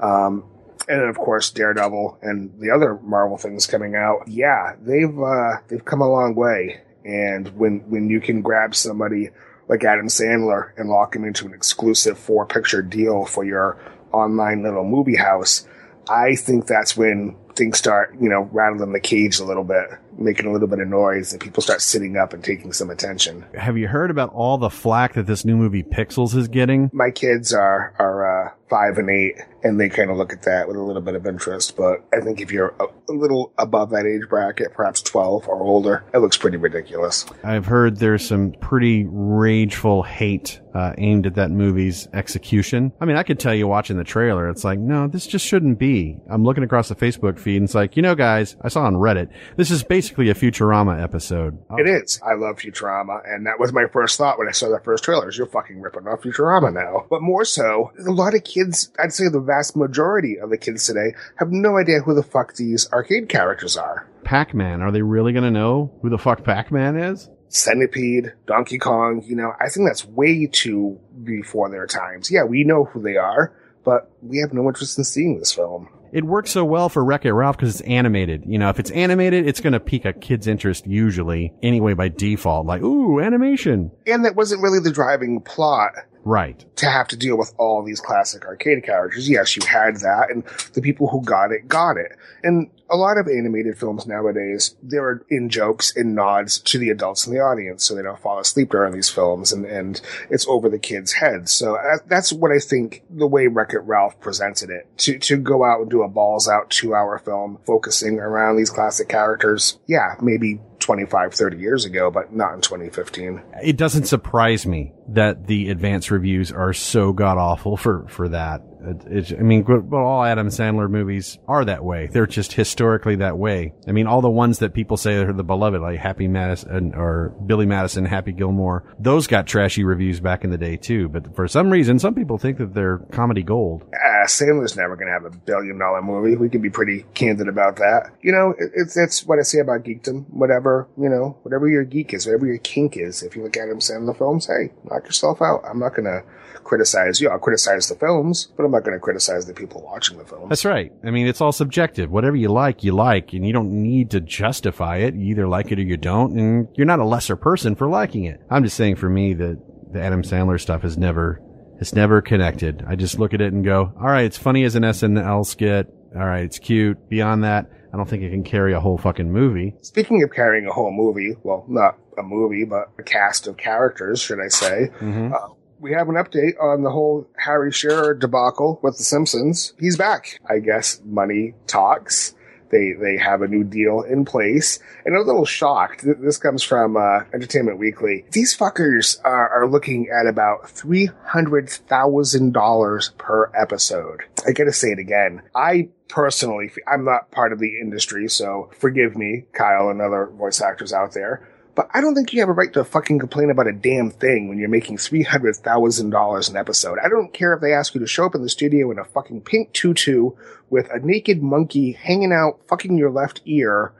Um, 0.00 0.44
and 0.88 1.00
then 1.02 1.08
of 1.08 1.18
course 1.18 1.50
Daredevil 1.50 2.18
and 2.22 2.58
the 2.58 2.70
other 2.70 2.98
Marvel 3.02 3.36
things 3.36 3.66
coming 3.66 3.94
out. 3.94 4.26
Yeah, 4.26 4.74
they've 4.80 5.18
uh, 5.18 5.56
they've 5.68 5.84
come 5.84 6.00
a 6.00 6.08
long 6.08 6.34
way. 6.34 6.80
And 7.04 7.48
when 7.58 7.80
when 7.90 8.08
you 8.08 8.22
can 8.22 8.40
grab 8.40 8.74
somebody 8.74 9.30
like 9.68 9.84
Adam 9.84 10.06
Sandler 10.06 10.70
and 10.76 10.88
lock 10.88 11.16
him 11.16 11.24
into 11.24 11.46
an 11.46 11.54
exclusive 11.54 12.18
four 12.18 12.46
picture 12.46 12.82
deal 12.82 13.24
for 13.24 13.44
your 13.44 13.78
online 14.12 14.62
little 14.62 14.84
movie 14.84 15.16
house, 15.16 15.66
I 16.08 16.36
think 16.36 16.66
that's 16.66 16.96
when 16.96 17.36
things 17.56 17.78
start, 17.78 18.14
you 18.20 18.28
know, 18.28 18.48
rattling 18.52 18.92
the 18.92 19.00
cage 19.00 19.40
a 19.40 19.44
little 19.44 19.64
bit, 19.64 19.86
making 20.18 20.46
a 20.46 20.52
little 20.52 20.68
bit 20.68 20.78
of 20.78 20.88
noise, 20.88 21.32
and 21.32 21.40
people 21.40 21.62
start 21.62 21.80
sitting 21.80 22.16
up 22.16 22.32
and 22.32 22.44
taking 22.44 22.72
some 22.72 22.90
attention. 22.90 23.44
Have 23.54 23.76
you 23.76 23.88
heard 23.88 24.10
about 24.10 24.32
all 24.32 24.58
the 24.58 24.70
flack 24.70 25.14
that 25.14 25.26
this 25.26 25.44
new 25.44 25.56
movie 25.56 25.82
Pixels 25.82 26.36
is 26.36 26.48
getting? 26.48 26.90
My 26.92 27.10
kids 27.10 27.52
are 27.52 27.94
are 27.98 28.46
uh, 28.46 28.52
five 28.68 28.98
and 28.98 29.08
eight, 29.08 29.36
and 29.62 29.80
they 29.80 29.88
kind 29.88 30.10
of 30.10 30.16
look 30.16 30.32
at 30.32 30.42
that 30.42 30.68
with 30.68 30.76
a 30.76 30.82
little 30.82 31.02
bit 31.02 31.14
of 31.14 31.26
interest. 31.26 31.76
But 31.76 32.04
I 32.12 32.20
think 32.20 32.40
if 32.40 32.50
you're 32.50 32.74
a, 32.80 32.86
a 33.08 33.12
little 33.12 33.52
above 33.58 33.90
that 33.90 34.06
age 34.06 34.28
bracket, 34.28 34.72
perhaps 34.72 35.02
twelve 35.02 35.48
or 35.48 35.60
older, 35.60 36.04
it 36.12 36.18
looks 36.18 36.36
pretty 36.36 36.56
ridiculous. 36.56 37.26
I've 37.44 37.66
heard 37.66 37.98
there's 37.98 38.26
some 38.26 38.52
pretty 38.52 39.06
rageful 39.08 40.02
hate 40.02 40.60
uh, 40.74 40.92
aimed 40.98 41.26
at 41.26 41.34
that 41.34 41.50
movie's 41.50 42.06
execution. 42.12 42.92
I 43.00 43.06
mean, 43.06 43.16
I 43.16 43.22
could 43.22 43.38
tell 43.38 43.54
you 43.54 43.66
watching 43.66 43.96
the 43.96 44.04
trailer, 44.04 44.48
it's 44.48 44.64
like, 44.64 44.78
no, 44.78 45.08
this 45.08 45.26
just 45.26 45.46
shouldn't 45.46 45.78
be. 45.78 46.18
I'm 46.28 46.44
looking 46.44 46.64
across 46.64 46.88
the 46.88 46.94
Facebook 46.94 47.38
feed, 47.38 47.56
and 47.56 47.64
it's 47.64 47.74
like, 47.74 47.96
you 47.96 48.02
know, 48.02 48.14
guys, 48.14 48.56
I 48.60 48.68
saw 48.68 48.84
on 48.84 48.94
Reddit, 48.94 49.30
this 49.56 49.70
is 49.70 49.82
basically 49.82 50.28
a 50.28 50.34
Futurama 50.34 51.02
episode. 51.02 51.58
It 51.78 51.88
is. 51.88 52.20
I 52.22 52.34
love 52.34 52.56
Futurama, 52.56 53.22
and 53.26 53.46
that 53.46 53.58
was 53.58 53.72
my 53.72 53.86
first 53.92 54.18
thought 54.18 54.38
when 54.38 54.48
I 54.48 54.52
saw 54.52 54.68
that 54.70 54.84
first 54.84 55.04
trailer. 55.04 55.28
Is 55.28 55.38
you're 55.38 55.46
fucking 55.46 55.80
ripping 55.80 56.06
off 56.06 56.20
Futurama 56.20 56.72
now. 56.72 57.06
But 57.08 57.22
more 57.22 57.44
so, 57.44 57.92
a 57.98 58.10
lot 58.10 58.34
of 58.34 58.44
kids, 58.56 58.90
I'd 58.98 59.12
say 59.12 59.28
the 59.28 59.40
vast 59.40 59.76
majority 59.76 60.38
of 60.38 60.50
the 60.50 60.58
kids 60.58 60.86
today, 60.86 61.14
have 61.36 61.50
no 61.50 61.76
idea 61.76 62.00
who 62.00 62.14
the 62.14 62.22
fuck 62.22 62.54
these 62.54 62.90
arcade 62.92 63.28
characters 63.28 63.76
are. 63.76 64.08
Pac-Man. 64.24 64.82
Are 64.82 64.90
they 64.90 65.02
really 65.02 65.32
going 65.32 65.44
to 65.44 65.50
know 65.50 65.92
who 66.02 66.10
the 66.10 66.18
fuck 66.18 66.42
Pac-Man 66.42 66.96
is? 66.98 67.28
Centipede, 67.48 68.32
Donkey 68.46 68.78
Kong, 68.78 69.22
you 69.24 69.36
know, 69.36 69.52
I 69.60 69.68
think 69.68 69.88
that's 69.88 70.04
way 70.04 70.46
too 70.46 70.98
before 71.22 71.70
their 71.70 71.86
times. 71.86 72.30
Yeah, 72.30 72.44
we 72.44 72.64
know 72.64 72.84
who 72.84 73.00
they 73.00 73.16
are, 73.16 73.56
but 73.84 74.10
we 74.20 74.38
have 74.38 74.52
no 74.52 74.66
interest 74.66 74.98
in 74.98 75.04
seeing 75.04 75.38
this 75.38 75.52
film. 75.52 75.88
It 76.12 76.24
works 76.24 76.50
so 76.50 76.64
well 76.64 76.88
for 76.88 77.04
Wreck 77.04 77.24
It 77.24 77.32
Ralph 77.32 77.56
because 77.56 77.78
it's 77.78 77.88
animated. 77.88 78.44
You 78.46 78.58
know, 78.58 78.70
if 78.70 78.80
it's 78.80 78.90
animated, 78.90 79.46
it's 79.46 79.60
going 79.60 79.74
to 79.74 79.80
pique 79.80 80.04
a 80.04 80.12
kid's 80.12 80.46
interest 80.46 80.86
usually 80.86 81.52
anyway 81.62 81.94
by 81.94 82.08
default. 82.08 82.66
Like, 82.66 82.82
ooh, 82.82 83.20
animation. 83.20 83.90
And 84.06 84.24
that 84.24 84.34
wasn't 84.34 84.62
really 84.62 84.80
the 84.80 84.92
driving 84.92 85.40
plot 85.40 85.92
Right. 86.26 86.64
to 86.76 86.90
have 86.90 87.06
to 87.08 87.16
deal 87.16 87.38
with 87.38 87.54
all 87.56 87.84
these 87.84 88.00
classic 88.00 88.44
arcade 88.44 88.82
characters. 88.82 89.30
Yes, 89.30 89.56
you 89.56 89.64
had 89.64 89.96
that, 90.00 90.26
and 90.28 90.42
the 90.74 90.82
people 90.82 91.08
who 91.08 91.22
got 91.22 91.52
it 91.52 91.68
got 91.68 91.96
it. 91.96 92.16
And 92.42 92.68
a 92.90 92.96
lot 92.96 93.16
of 93.16 93.28
animated 93.28 93.78
films 93.78 94.08
nowadays, 94.08 94.74
they're 94.82 95.22
in 95.28 95.48
jokes 95.48 95.96
and 95.96 96.16
nods 96.16 96.58
to 96.58 96.78
the 96.78 96.90
adults 96.90 97.28
in 97.28 97.32
the 97.32 97.40
audience, 97.40 97.84
so 97.84 97.94
they 97.94 98.02
don't 98.02 98.18
fall 98.18 98.40
asleep 98.40 98.70
during 98.70 98.92
these 98.92 99.08
films, 99.08 99.52
and, 99.52 99.64
and 99.66 100.00
it's 100.28 100.48
over 100.48 100.68
the 100.68 100.80
kids' 100.80 101.12
heads. 101.12 101.52
So 101.52 101.76
uh, 101.76 101.98
that's 102.08 102.32
what 102.32 102.50
I 102.50 102.58
think 102.58 103.04
the 103.08 103.26
way 103.28 103.46
Wreck-It 103.46 103.80
Ralph 103.80 104.20
presented 104.20 104.70
it. 104.70 104.88
To, 104.98 105.18
to 105.20 105.36
go 105.36 105.64
out 105.64 105.80
and 105.80 105.90
do 105.90 106.02
a 106.02 106.08
balls 106.08 106.48
out 106.48 106.70
two 106.70 106.92
hour 106.92 107.18
film 107.20 107.58
focusing 107.64 108.18
around 108.18 108.56
these 108.56 108.70
classic 108.70 109.08
characters, 109.08 109.78
yeah, 109.86 110.16
maybe 110.20 110.60
25, 110.86 111.34
30 111.34 111.58
years 111.58 111.84
ago, 111.84 112.12
but 112.12 112.32
not 112.32 112.54
in 112.54 112.60
2015. 112.60 113.42
It 113.60 113.76
doesn't 113.76 114.04
surprise 114.04 114.64
me 114.66 114.92
that 115.08 115.48
the 115.48 115.70
advance 115.70 116.12
reviews 116.12 116.52
are 116.52 116.72
so 116.72 117.12
god 117.12 117.38
awful 117.38 117.76
for, 117.76 118.06
for 118.08 118.28
that. 118.28 118.62
I 118.86 119.42
mean, 119.42 119.62
but 119.62 119.96
all 119.96 120.24
Adam 120.24 120.48
Sandler 120.48 120.88
movies 120.88 121.38
are 121.48 121.64
that 121.64 121.84
way. 121.84 122.08
They're 122.12 122.26
just 122.26 122.52
historically 122.52 123.16
that 123.16 123.36
way. 123.38 123.74
I 123.86 123.92
mean, 123.92 124.06
all 124.06 124.20
the 124.20 124.30
ones 124.30 124.60
that 124.60 124.74
people 124.74 124.96
say 124.96 125.14
are 125.16 125.32
the 125.32 125.44
beloved, 125.44 125.80
like 125.80 125.98
Happy 125.98 126.28
Madison 126.28 126.94
or 126.94 127.34
Billy 127.46 127.66
Madison, 127.66 128.04
Happy 128.04 128.32
Gilmore, 128.32 128.84
those 128.98 129.26
got 129.26 129.46
trashy 129.46 129.84
reviews 129.84 130.20
back 130.20 130.44
in 130.44 130.50
the 130.50 130.58
day 130.58 130.76
too. 130.76 131.08
But 131.08 131.34
for 131.34 131.48
some 131.48 131.70
reason, 131.70 131.98
some 131.98 132.14
people 132.14 132.38
think 132.38 132.58
that 132.58 132.74
they're 132.74 132.98
comedy 133.12 133.42
gold. 133.42 133.84
uh, 133.94 134.26
Sandler's 134.26 134.76
never 134.76 134.96
going 134.96 135.08
to 135.08 135.12
have 135.12 135.24
a 135.24 135.36
billion 135.36 135.78
dollar 135.78 136.02
movie. 136.02 136.36
We 136.36 136.48
can 136.48 136.62
be 136.62 136.70
pretty 136.70 137.04
candid 137.14 137.48
about 137.48 137.76
that. 137.76 138.12
You 138.22 138.32
know, 138.32 138.54
it, 138.58 138.70
it's 138.74 138.96
it's 138.96 139.24
what 139.26 139.38
I 139.38 139.42
say 139.42 139.58
about 139.60 139.82
geekdom. 139.84 140.28
Whatever 140.30 140.88
you 140.96 141.08
know, 141.08 141.38
whatever 141.42 141.68
your 141.68 141.84
geek 141.84 142.14
is, 142.14 142.26
whatever 142.26 142.46
your 142.46 142.58
kink 142.58 142.96
is. 142.96 143.22
If 143.22 143.36
you 143.36 143.42
look 143.42 143.56
at 143.56 143.64
Adam 143.64 143.78
Sandler 143.78 144.16
films, 144.16 144.46
hey, 144.46 144.72
knock 144.84 145.04
yourself 145.04 145.42
out. 145.42 145.62
I'm 145.68 145.78
not 145.78 145.94
going 145.94 146.04
to 146.04 146.22
criticize 146.62 147.20
you. 147.20 147.28
I'll 147.28 147.38
criticize 147.38 147.88
the 147.88 147.94
films, 147.94 148.48
but 148.56 148.64
I'm 148.64 148.70
not 148.70 148.84
going 148.84 148.96
to 148.96 149.00
criticize 149.00 149.46
the 149.46 149.54
people 149.54 149.82
watching 149.82 150.18
the 150.18 150.24
films. 150.24 150.48
That's 150.48 150.64
right. 150.64 150.92
I 151.04 151.10
mean, 151.10 151.26
it's 151.26 151.40
all 151.40 151.52
subjective. 151.52 152.10
Whatever 152.10 152.36
you 152.36 152.48
like, 152.48 152.84
you 152.84 152.92
like, 152.92 153.32
and 153.32 153.46
you 153.46 153.52
don't 153.52 153.70
need 153.70 154.10
to 154.12 154.20
justify 154.20 154.98
it. 154.98 155.14
You 155.14 155.30
either 155.30 155.48
like 155.48 155.72
it 155.72 155.78
or 155.78 155.82
you 155.82 155.96
don't, 155.96 156.38
and 156.38 156.68
you're 156.74 156.86
not 156.86 156.98
a 156.98 157.04
lesser 157.04 157.36
person 157.36 157.74
for 157.74 157.88
liking 157.88 158.24
it. 158.24 158.40
I'm 158.50 158.64
just 158.64 158.76
saying 158.76 158.96
for 158.96 159.08
me 159.08 159.34
that 159.34 159.60
the 159.92 160.02
Adam 160.02 160.22
Sandler 160.22 160.60
stuff 160.60 160.84
is 160.84 160.98
never, 160.98 161.40
it's 161.80 161.94
never 161.94 162.20
connected. 162.22 162.84
I 162.86 162.96
just 162.96 163.18
look 163.18 163.34
at 163.34 163.40
it 163.40 163.52
and 163.52 163.64
go, 163.64 163.92
all 164.00 164.06
right, 164.08 164.24
it's 164.24 164.38
funny 164.38 164.64
as 164.64 164.74
an 164.74 164.82
SNL 164.82 165.46
skit. 165.46 165.92
All 166.14 166.24
right, 166.24 166.44
it's 166.44 166.58
cute. 166.58 167.08
Beyond 167.08 167.44
that, 167.44 167.70
I 167.92 167.96
don't 167.96 168.08
think 168.08 168.22
it 168.22 168.30
can 168.30 168.42
carry 168.44 168.72
a 168.72 168.80
whole 168.80 168.96
fucking 168.98 169.30
movie. 169.30 169.74
Speaking 169.82 170.22
of 170.22 170.32
carrying 170.32 170.66
a 170.66 170.72
whole 170.72 170.90
movie, 170.90 171.34
well, 171.42 171.64
not 171.68 171.98
a 172.18 172.22
movie, 172.22 172.64
but 172.64 172.90
a 172.98 173.02
cast 173.02 173.46
of 173.46 173.56
characters, 173.58 174.20
should 174.20 174.40
I 174.40 174.48
say? 174.48 174.90
Uh, 175.02 175.48
we 175.80 175.92
have 175.92 176.08
an 176.08 176.14
update 176.14 176.60
on 176.60 176.82
the 176.82 176.90
whole 176.90 177.28
Harry 177.36 177.72
Shearer 177.72 178.14
debacle 178.14 178.80
with 178.82 178.98
The 178.98 179.04
Simpsons. 179.04 179.74
He's 179.78 179.96
back. 179.96 180.40
I 180.48 180.58
guess 180.58 181.00
money 181.04 181.54
talks. 181.66 182.34
They 182.70 182.94
they 183.00 183.16
have 183.16 183.42
a 183.42 183.48
new 183.48 183.62
deal 183.62 184.02
in 184.02 184.24
place, 184.24 184.80
and 185.04 185.14
I'm 185.14 185.22
a 185.22 185.24
little 185.24 185.44
shocked. 185.44 186.04
This 186.04 186.36
comes 186.36 186.64
from 186.64 186.96
uh, 186.96 187.20
Entertainment 187.32 187.78
Weekly. 187.78 188.24
These 188.32 188.56
fuckers 188.56 189.18
are, 189.24 189.48
are 189.50 189.68
looking 189.68 190.08
at 190.08 190.26
about 190.26 190.68
three 190.68 191.06
hundred 191.26 191.70
thousand 191.70 192.54
dollars 192.54 193.12
per 193.18 193.52
episode. 193.54 194.22
I 194.46 194.50
gotta 194.50 194.72
say 194.72 194.88
it 194.88 194.98
again. 194.98 195.42
I 195.54 195.90
personally, 196.08 196.72
I'm 196.88 197.04
not 197.04 197.30
part 197.30 197.52
of 197.52 197.60
the 197.60 197.78
industry, 197.80 198.28
so 198.28 198.70
forgive 198.76 199.16
me, 199.16 199.44
Kyle, 199.52 199.88
and 199.88 200.00
other 200.00 200.26
voice 200.26 200.60
actors 200.60 200.92
out 200.92 201.12
there. 201.14 201.48
But 201.76 201.90
I 201.92 202.00
don't 202.00 202.14
think 202.14 202.32
you 202.32 202.40
have 202.40 202.48
a 202.48 202.54
right 202.54 202.72
to 202.72 202.84
fucking 202.84 203.18
complain 203.18 203.50
about 203.50 203.66
a 203.66 203.72
damn 203.72 204.10
thing 204.10 204.48
when 204.48 204.56
you're 204.56 204.70
making 204.70 204.96
$300,000 204.96 206.50
an 206.50 206.56
episode. 206.56 206.98
I 207.04 207.10
don't 207.10 207.34
care 207.34 207.52
if 207.52 207.60
they 207.60 207.74
ask 207.74 207.94
you 207.94 208.00
to 208.00 208.06
show 208.06 208.24
up 208.24 208.34
in 208.34 208.42
the 208.42 208.48
studio 208.48 208.90
in 208.90 208.98
a 208.98 209.04
fucking 209.04 209.42
pink 209.42 209.74
tutu 209.74 210.30
with 210.70 210.88
a 210.90 210.98
naked 211.00 211.42
monkey 211.42 211.92
hanging 211.92 212.32
out 212.32 212.60
fucking 212.66 212.96
your 212.96 213.10
left 213.10 213.42
ear 213.44 213.92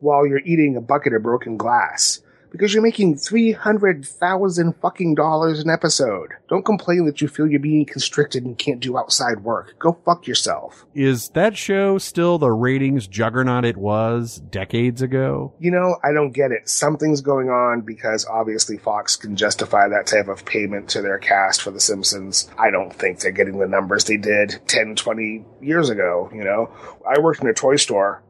while 0.00 0.26
you're 0.26 0.40
eating 0.44 0.76
a 0.76 0.82
bucket 0.82 1.14
of 1.14 1.22
broken 1.22 1.56
glass. 1.56 2.20
Because 2.52 2.72
you're 2.72 2.82
making 2.82 3.16
300,000 3.16 4.74
fucking 4.74 5.14
dollars 5.14 5.60
an 5.60 5.70
episode. 5.70 6.34
Don't 6.48 6.64
complain 6.64 7.06
that 7.06 7.20
you 7.20 7.28
feel 7.28 7.46
you're 7.46 7.58
being 7.58 7.86
constricted 7.86 8.44
and 8.44 8.56
can't 8.58 8.80
do 8.80 8.96
outside 8.98 9.40
work. 9.42 9.74
Go 9.78 9.98
fuck 10.04 10.26
yourself. 10.26 10.84
Is 10.94 11.30
that 11.30 11.56
show 11.56 11.98
still 11.98 12.38
the 12.38 12.50
ratings 12.52 13.06
juggernaut 13.06 13.64
it 13.64 13.76
was 13.76 14.38
decades 14.50 15.02
ago? 15.02 15.54
you 15.58 15.70
know, 15.70 15.96
I 16.02 16.12
don't 16.12 16.32
get 16.32 16.50
it. 16.50 16.68
Something's 16.68 17.20
going 17.20 17.48
on 17.48 17.80
because 17.82 18.26
obviously 18.26 18.76
Fox 18.78 19.16
can 19.16 19.36
justify 19.36 19.88
that 19.88 20.06
type 20.06 20.28
of 20.28 20.44
payment 20.44 20.88
to 20.90 21.02
their 21.02 21.18
cast 21.18 21.62
for 21.62 21.70
The 21.70 21.80
Simpsons. 21.80 22.50
I 22.58 22.70
don't 22.70 22.92
think 22.92 23.20
they're 23.20 23.30
getting 23.32 23.58
the 23.58 23.68
numbers 23.68 24.04
they 24.04 24.16
did 24.16 24.60
10, 24.66 24.96
20 24.96 25.44
years 25.60 25.88
ago, 25.88 26.30
you 26.34 26.44
know. 26.44 26.70
I 27.08 27.20
worked 27.20 27.42
in 27.42 27.48
a 27.48 27.54
toy 27.54 27.76
store 27.76 28.22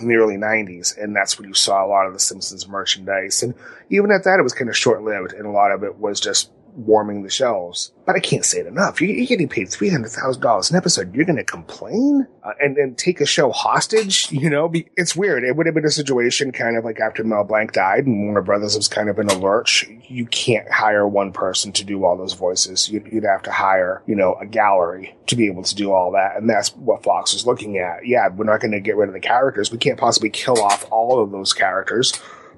in 0.00 0.08
the 0.08 0.16
early 0.16 0.36
90s, 0.36 0.96
and 0.96 1.14
that's 1.14 1.38
when 1.38 1.48
you 1.48 1.54
saw 1.54 1.84
a 1.84 1.86
lot 1.86 2.06
of 2.06 2.12
The 2.14 2.20
Simpsons 2.20 2.66
merchandise. 2.66 3.42
And 3.42 3.54
even 3.90 4.10
at 4.10 4.24
that, 4.24 4.38
it 4.38 4.42
was 4.42 4.54
kind 4.54 4.70
of 4.70 4.76
short 4.76 5.02
lived, 5.02 5.32
and 5.32 5.46
a 5.46 5.50
lot 5.50 5.70
of 5.70 5.84
it 5.84 5.98
was 5.98 6.20
just 6.20 6.50
warming 6.76 7.22
the 7.22 7.30
shelves. 7.30 7.92
But 8.06 8.16
I 8.16 8.20
can't 8.20 8.44
say 8.44 8.58
it 8.60 8.66
enough. 8.66 9.00
You- 9.00 9.08
You're 9.08 9.26
getting 9.26 9.48
paid 9.48 9.68
$300,000 9.68 10.70
an 10.70 10.76
episode. 10.76 11.14
You're 11.14 11.24
going 11.24 11.36
to 11.36 11.44
complain 11.44 12.26
uh, 12.42 12.52
and, 12.60 12.76
and 12.76 12.98
take 12.98 13.20
a 13.20 13.26
show 13.26 13.50
hostage? 13.52 14.30
You 14.42 14.50
know, 14.50 14.68
be, 14.68 14.88
it's 14.96 15.14
weird. 15.14 15.44
It 15.44 15.54
would 15.56 15.66
have 15.66 15.74
been 15.76 15.84
a 15.84 15.90
situation 15.90 16.50
kind 16.50 16.76
of 16.76 16.84
like 16.84 16.98
after 16.98 17.22
Mel 17.22 17.44
Blanc 17.44 17.72
died 17.72 18.06
and 18.06 18.24
Warner 18.24 18.42
Brothers 18.42 18.74
was 18.76 18.88
kind 18.88 19.08
of 19.08 19.18
in 19.20 19.28
a 19.28 19.38
lurch. 19.38 19.86
You 20.08 20.26
can't 20.26 20.68
hire 20.68 21.06
one 21.06 21.30
person 21.32 21.70
to 21.72 21.84
do 21.84 22.04
all 22.04 22.16
those 22.16 22.32
voices. 22.32 22.88
You'd, 22.90 23.06
you'd 23.12 23.22
have 23.24 23.42
to 23.44 23.52
hire, 23.52 24.02
you 24.06 24.16
know, 24.16 24.34
a 24.40 24.46
gallery 24.46 25.14
to 25.28 25.36
be 25.36 25.46
able 25.46 25.62
to 25.62 25.74
do 25.76 25.92
all 25.92 26.10
that. 26.12 26.36
And 26.36 26.50
that's 26.50 26.70
what 26.76 27.04
Fox 27.04 27.32
was 27.34 27.46
looking 27.46 27.78
at. 27.78 28.04
Yeah, 28.06 28.28
we're 28.28 28.44
not 28.46 28.60
going 28.60 28.72
to 28.72 28.80
get 28.80 28.96
rid 28.96 29.08
of 29.08 29.12
the 29.14 29.20
characters. 29.20 29.70
We 29.70 29.78
can't 29.78 29.98
possibly 30.00 30.30
kill 30.30 30.60
off 30.60 30.84
all 30.90 31.22
of 31.22 31.30
those 31.30 31.52
characters 31.52 32.12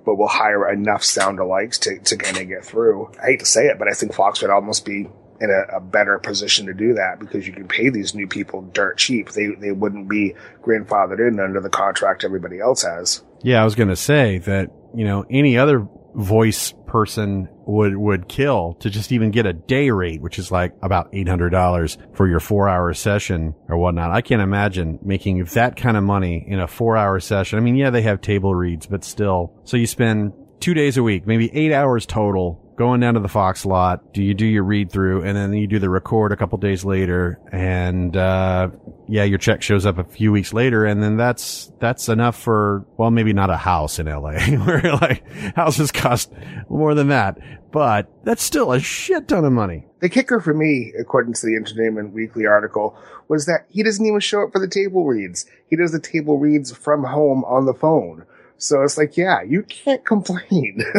but 0.05 0.17
we'll 0.17 0.29
hire 0.29 0.71
enough 0.71 1.03
sound 1.03 1.39
alikes 1.39 1.79
to, 1.81 1.99
to 1.99 2.17
kind 2.17 2.37
of 2.37 2.49
get 2.49 2.65
through. 2.65 3.11
I 3.23 3.27
hate 3.27 3.41
to 3.41 3.47
say 3.47 3.67
it, 3.67 3.79
but 3.79 3.89
I 3.89 3.93
think 3.93 4.15
Fox 4.15 4.43
would 4.43 4.51
almost 4.51 4.85
be 4.85 5.09
in 5.41 5.51
a, 5.51 5.77
a 5.77 5.81
better 5.81 6.19
position 6.19 6.67
to 6.67 6.75
do 6.75 6.95
that 6.95 7.19
because 7.19 7.47
you 7.47 7.53
can 7.53 7.67
pay 7.67 7.89
these 7.89 8.15
new 8.15 8.27
people 8.27 8.63
dirt 8.63 8.99
cheap. 8.99 9.31
They 9.31 9.49
they 9.49 9.73
wouldn't 9.73 10.09
be 10.09 10.35
grandfathered 10.63 11.27
in 11.27 11.41
under 11.41 11.61
the 11.61 11.71
contract 11.71 12.25
everybody 12.25 12.61
else 12.61 12.83
has. 12.83 13.23
Yeah, 13.43 13.61
I 13.61 13.65
was 13.65 13.75
going 13.75 13.91
to 13.91 13.97
say 13.97 14.39
that, 14.39 14.71
you 14.95 15.05
know, 15.05 15.27
any 15.29 15.59
other 15.59 15.87
voice 16.15 16.73
person 16.87 17.49
would, 17.67 17.97
would 17.97 18.29
kill 18.29 18.75
to 18.75 18.91
just 18.91 19.13
even 19.13 19.31
get 19.31 19.47
a 19.47 19.53
day 19.53 19.91
rate, 19.91 20.21
which 20.21 20.39
is 20.39 20.51
like 20.51 20.73
about 20.83 21.13
$800 21.13 22.17
for 22.17 22.29
your 22.29 22.41
four 22.41 22.69
hour 22.69 22.93
session 22.95 23.55
or 23.69 23.77
whatnot. 23.77 24.11
I 24.11 24.21
can't 24.21 24.43
imagine 24.43 24.99
making 25.03 25.43
that 25.45 25.77
kind 25.77 25.97
of 25.97 26.05
money 26.05 26.45
in 26.47 26.61
a 26.61 26.69
four 26.69 26.97
hour 26.97 27.21
session. 27.21 27.59
I 27.59 27.63
mean, 27.63 27.77
yeah, 27.77 27.91
they 27.91 28.03
have 28.03 28.21
table 28.21 28.55
reads, 28.55 28.87
but 28.87 29.05
still. 29.05 29.53
So 29.65 29.77
you 29.77 29.87
spend 29.87 30.33
two 30.61 30.75
days 30.75 30.97
a 30.97 31.03
week, 31.03 31.27
maybe 31.27 31.55
eight 31.55 31.73
hours 31.73 32.07
total 32.07 32.64
going 32.77 33.01
down 33.01 33.15
to 33.15 33.21
the 33.21 33.29
Fox 33.29 33.65
lot. 33.65 34.13
Do 34.13 34.23
you 34.23 34.35
do 34.35 34.47
your 34.47 34.65
read 34.65 34.91
through 34.91 35.23
and 35.23 35.37
then 35.37 35.53
you 35.53 35.67
do 35.67 35.79
the 35.79 35.91
record 35.91 36.33
a 36.33 36.37
couple 36.37 36.59
days 36.59 36.85
later 36.85 37.41
and, 37.53 38.17
uh, 38.17 38.71
yeah, 39.09 39.25
your 39.25 39.39
check 39.39 39.63
shows 39.63 39.87
up 39.87 39.99
a 39.99 40.05
few 40.05 40.33
weeks 40.33 40.53
later 40.53 40.85
and 40.85 41.03
then 41.03 41.17
that's, 41.17 41.73
that's 41.81 42.09
enough 42.09 42.37
for, 42.37 42.85
well, 42.97 43.11
maybe 43.11 43.33
not 43.33 43.51
a 43.51 43.57
house 43.57 43.99
in 43.99 44.07
LA 44.07 44.33
where 44.65 44.97
like 45.01 45.25
houses 45.55 45.93
cost 45.93 46.33
more 46.69 46.95
than 46.95 47.09
that, 47.09 47.39
but 47.71 48.11
that's 48.25 48.43
still 48.43 48.73
a 48.73 48.81
shit 48.81 49.29
ton 49.29 49.45
of 49.45 49.53
money. 49.53 49.87
The 50.01 50.09
kicker 50.09 50.41
for 50.41 50.53
me, 50.53 50.93
according 50.99 51.35
to 51.35 51.47
the 51.47 51.57
Entertainment 51.57 52.13
Weekly 52.13 52.47
article, 52.47 52.97
was 53.29 53.47
that 53.47 53.67
he 53.71 53.83
doesn't 53.83 54.05
even 54.05 54.21
show 54.21 54.43
up 54.43 54.53
for 54.53 54.59
the 54.59 54.69
table 54.69 55.07
reads. 55.07 55.47
He 55.69 55.77
does 55.77 55.93
the 55.93 56.01
table 56.01 56.39
reads 56.39 56.77
from 56.77 57.05
home 57.05 57.45
on 57.45 57.67
the 57.67 57.75
phone. 57.75 58.27
So 58.57 58.83
it's 58.83 58.97
like, 58.97 59.17
yeah, 59.17 59.43
you 59.43 59.63
can't 59.63 60.05
complain. 60.05 60.83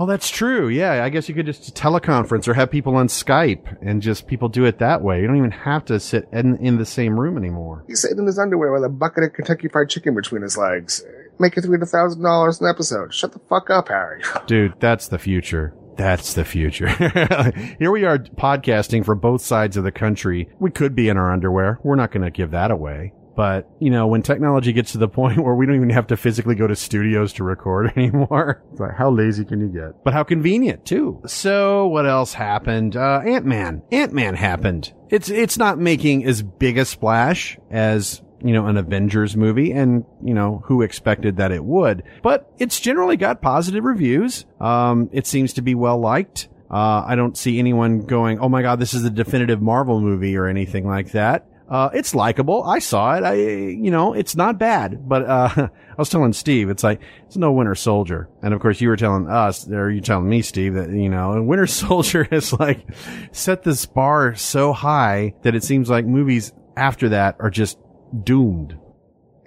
Oh, 0.00 0.06
that's 0.06 0.30
true. 0.30 0.68
Yeah. 0.68 1.02
I 1.02 1.08
guess 1.08 1.28
you 1.28 1.34
could 1.34 1.46
just 1.46 1.74
teleconference 1.74 2.46
or 2.46 2.54
have 2.54 2.70
people 2.70 2.94
on 2.94 3.08
Skype 3.08 3.76
and 3.82 4.00
just 4.00 4.28
people 4.28 4.48
do 4.48 4.64
it 4.64 4.78
that 4.78 5.02
way. 5.02 5.20
You 5.20 5.26
don't 5.26 5.38
even 5.38 5.50
have 5.50 5.84
to 5.86 5.98
sit 5.98 6.28
in, 6.32 6.56
in 6.58 6.78
the 6.78 6.86
same 6.86 7.18
room 7.18 7.36
anymore. 7.36 7.82
He's 7.88 8.02
sitting 8.02 8.18
in 8.18 8.26
his 8.26 8.38
underwear 8.38 8.72
with 8.72 8.84
a 8.84 8.88
bucket 8.88 9.24
of 9.24 9.32
Kentucky 9.32 9.66
Fried 9.66 9.88
Chicken 9.88 10.14
between 10.14 10.42
his 10.42 10.56
legs, 10.56 11.04
making 11.40 11.64
three 11.64 11.72
hundred 11.72 11.86
thousand 11.86 12.22
dollars 12.22 12.60
an 12.60 12.68
episode. 12.68 13.12
Shut 13.12 13.32
the 13.32 13.40
fuck 13.48 13.70
up, 13.70 13.88
Harry. 13.88 14.22
Dude, 14.46 14.74
that's 14.78 15.08
the 15.08 15.18
future. 15.18 15.74
That's 15.96 16.34
the 16.34 16.44
future. 16.44 16.86
Here 17.80 17.90
we 17.90 18.04
are 18.04 18.18
podcasting 18.18 19.04
from 19.04 19.18
both 19.18 19.42
sides 19.42 19.76
of 19.76 19.82
the 19.82 19.90
country. 19.90 20.48
We 20.60 20.70
could 20.70 20.94
be 20.94 21.08
in 21.08 21.16
our 21.16 21.32
underwear. 21.32 21.80
We're 21.82 21.96
not 21.96 22.12
going 22.12 22.22
to 22.22 22.30
give 22.30 22.52
that 22.52 22.70
away. 22.70 23.14
But, 23.38 23.70
you 23.78 23.90
know, 23.90 24.08
when 24.08 24.22
technology 24.22 24.72
gets 24.72 24.90
to 24.92 24.98
the 24.98 25.06
point 25.06 25.38
where 25.44 25.54
we 25.54 25.64
don't 25.64 25.76
even 25.76 25.90
have 25.90 26.08
to 26.08 26.16
physically 26.16 26.56
go 26.56 26.66
to 26.66 26.74
studios 26.74 27.32
to 27.34 27.44
record 27.44 27.92
anymore, 27.96 28.64
it's 28.72 28.80
like, 28.80 28.96
how 28.96 29.10
lazy 29.10 29.44
can 29.44 29.60
you 29.60 29.68
get? 29.68 30.02
But 30.02 30.12
how 30.12 30.24
convenient 30.24 30.84
too. 30.84 31.22
So 31.24 31.86
what 31.86 32.04
else 32.04 32.34
happened? 32.34 32.96
Uh, 32.96 33.20
Ant-Man. 33.24 33.82
Ant-Man 33.92 34.34
happened. 34.34 34.92
It's, 35.08 35.30
it's 35.30 35.56
not 35.56 35.78
making 35.78 36.24
as 36.24 36.42
big 36.42 36.78
a 36.78 36.84
splash 36.84 37.56
as 37.70 38.22
you 38.42 38.52
know, 38.52 38.66
an 38.66 38.76
Avengers 38.76 39.36
movie 39.36 39.70
and, 39.70 40.04
you 40.20 40.34
know, 40.34 40.64
who 40.66 40.82
expected 40.82 41.36
that 41.36 41.52
it 41.52 41.64
would, 41.64 42.02
but 42.24 42.52
it's 42.58 42.80
generally 42.80 43.16
got 43.16 43.40
positive 43.40 43.84
reviews. 43.84 44.46
Um, 44.60 45.10
it 45.12 45.28
seems 45.28 45.52
to 45.54 45.62
be 45.62 45.76
well 45.76 45.98
liked. 45.98 46.48
Uh, 46.70 47.04
I 47.06 47.14
don't 47.14 47.36
see 47.36 47.58
anyone 47.58 48.02
going, 48.02 48.38
"Oh 48.38 48.48
my 48.48 48.62
god, 48.62 48.78
this 48.78 48.94
is 48.94 49.04
a 49.04 49.10
definitive 49.10 49.60
Marvel 49.60 50.00
movie" 50.00 50.36
or 50.36 50.46
anything 50.46 50.86
like 50.86 51.12
that. 51.12 51.46
Uh, 51.68 51.90
it's 51.92 52.14
likable. 52.14 52.64
I 52.64 52.78
saw 52.78 53.14
it. 53.16 53.24
I, 53.24 53.34
you 53.34 53.90
know, 53.90 54.14
it's 54.14 54.34
not 54.34 54.58
bad. 54.58 55.06
But 55.06 55.24
uh, 55.26 55.50
I 55.68 55.94
was 55.96 56.08
telling 56.08 56.32
Steve, 56.32 56.70
it's 56.70 56.82
like 56.82 57.00
it's 57.26 57.36
no 57.36 57.52
Winter 57.52 57.74
Soldier, 57.74 58.28
and 58.42 58.54
of 58.54 58.60
course 58.60 58.80
you 58.80 58.88
were 58.88 58.96
telling 58.96 59.28
us, 59.28 59.68
or 59.70 59.90
you 59.90 60.00
telling 60.00 60.28
me, 60.28 60.42
Steve, 60.42 60.74
that 60.74 60.90
you 60.90 61.08
know, 61.08 61.42
Winter 61.42 61.66
Soldier 61.68 62.24
has 62.30 62.52
like 62.52 62.86
set 63.32 63.62
this 63.62 63.84
bar 63.86 64.34
so 64.34 64.72
high 64.72 65.34
that 65.42 65.54
it 65.54 65.64
seems 65.64 65.90
like 65.90 66.06
movies 66.06 66.52
after 66.76 67.10
that 67.10 67.36
are 67.40 67.50
just 67.50 67.78
doomed 68.24 68.78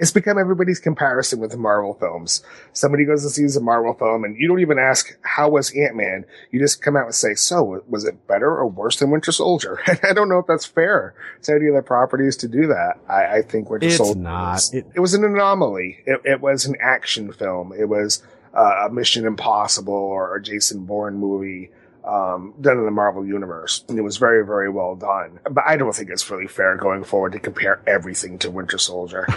it's 0.01 0.11
become 0.11 0.39
everybody's 0.39 0.79
comparison 0.79 1.39
with 1.39 1.51
the 1.51 1.57
Marvel 1.57 1.93
films. 1.93 2.41
Somebody 2.73 3.05
goes 3.05 3.23
and 3.23 3.31
sees 3.31 3.55
a 3.55 3.61
Marvel 3.61 3.93
film 3.93 4.23
and 4.23 4.35
you 4.35 4.47
don't 4.47 4.59
even 4.59 4.79
ask, 4.79 5.15
how 5.21 5.49
was 5.49 5.71
Ant-Man? 5.75 6.25
You 6.49 6.59
just 6.59 6.81
come 6.81 6.97
out 6.97 7.05
and 7.05 7.13
say, 7.13 7.35
so 7.35 7.83
was 7.87 8.03
it 8.03 8.27
better 8.27 8.49
or 8.49 8.67
worse 8.67 8.97
than 8.97 9.11
Winter 9.11 9.31
Soldier? 9.31 9.79
And 9.91 9.99
I 10.03 10.13
don't 10.13 10.29
know 10.29 10.39
if 10.39 10.47
that's 10.47 10.65
fair 10.65 11.13
to 11.43 11.51
any 11.53 11.67
of 11.67 11.75
the 11.75 11.81
properties 11.81 12.37
to 12.37 12.47
do 12.47 12.67
that. 12.67 12.97
I, 13.09 13.37
I 13.37 13.41
think 13.41 13.69
Winter 13.69 13.89
Soldier 13.89 13.89
it's 13.89 13.97
Soldier 13.97 14.19
not. 14.19 14.53
Was, 14.53 14.73
it, 14.73 14.87
it, 14.95 14.99
was 15.01 15.13
an 15.13 15.25
anomaly. 15.25 15.99
It, 16.05 16.21
it 16.23 16.41
was 16.41 16.65
an 16.65 16.77
action 16.81 17.33
film. 17.33 17.73
It 17.77 17.89
was 17.89 18.23
uh, 18.55 18.87
a 18.87 18.89
Mission 18.89 19.25
Impossible 19.25 19.93
or 19.93 20.35
a 20.35 20.41
Jason 20.41 20.85
Bourne 20.85 21.17
movie 21.17 21.69
um, 22.03 22.53
done 22.59 22.77
in 22.77 22.85
the 22.85 22.91
Marvel 22.91 23.25
universe. 23.25 23.85
And 23.87 23.97
it 23.97 24.01
was 24.01 24.17
very, 24.17 24.45
very 24.45 24.69
well 24.69 24.95
done. 24.95 25.39
But 25.49 25.63
I 25.67 25.77
don't 25.77 25.93
think 25.93 26.09
it's 26.09 26.29
really 26.29 26.47
fair 26.47 26.75
going 26.77 27.03
forward 27.03 27.33
to 27.33 27.39
compare 27.39 27.81
everything 27.87 28.39
to 28.39 28.51
Winter 28.51 28.77
Soldier. 28.77 29.27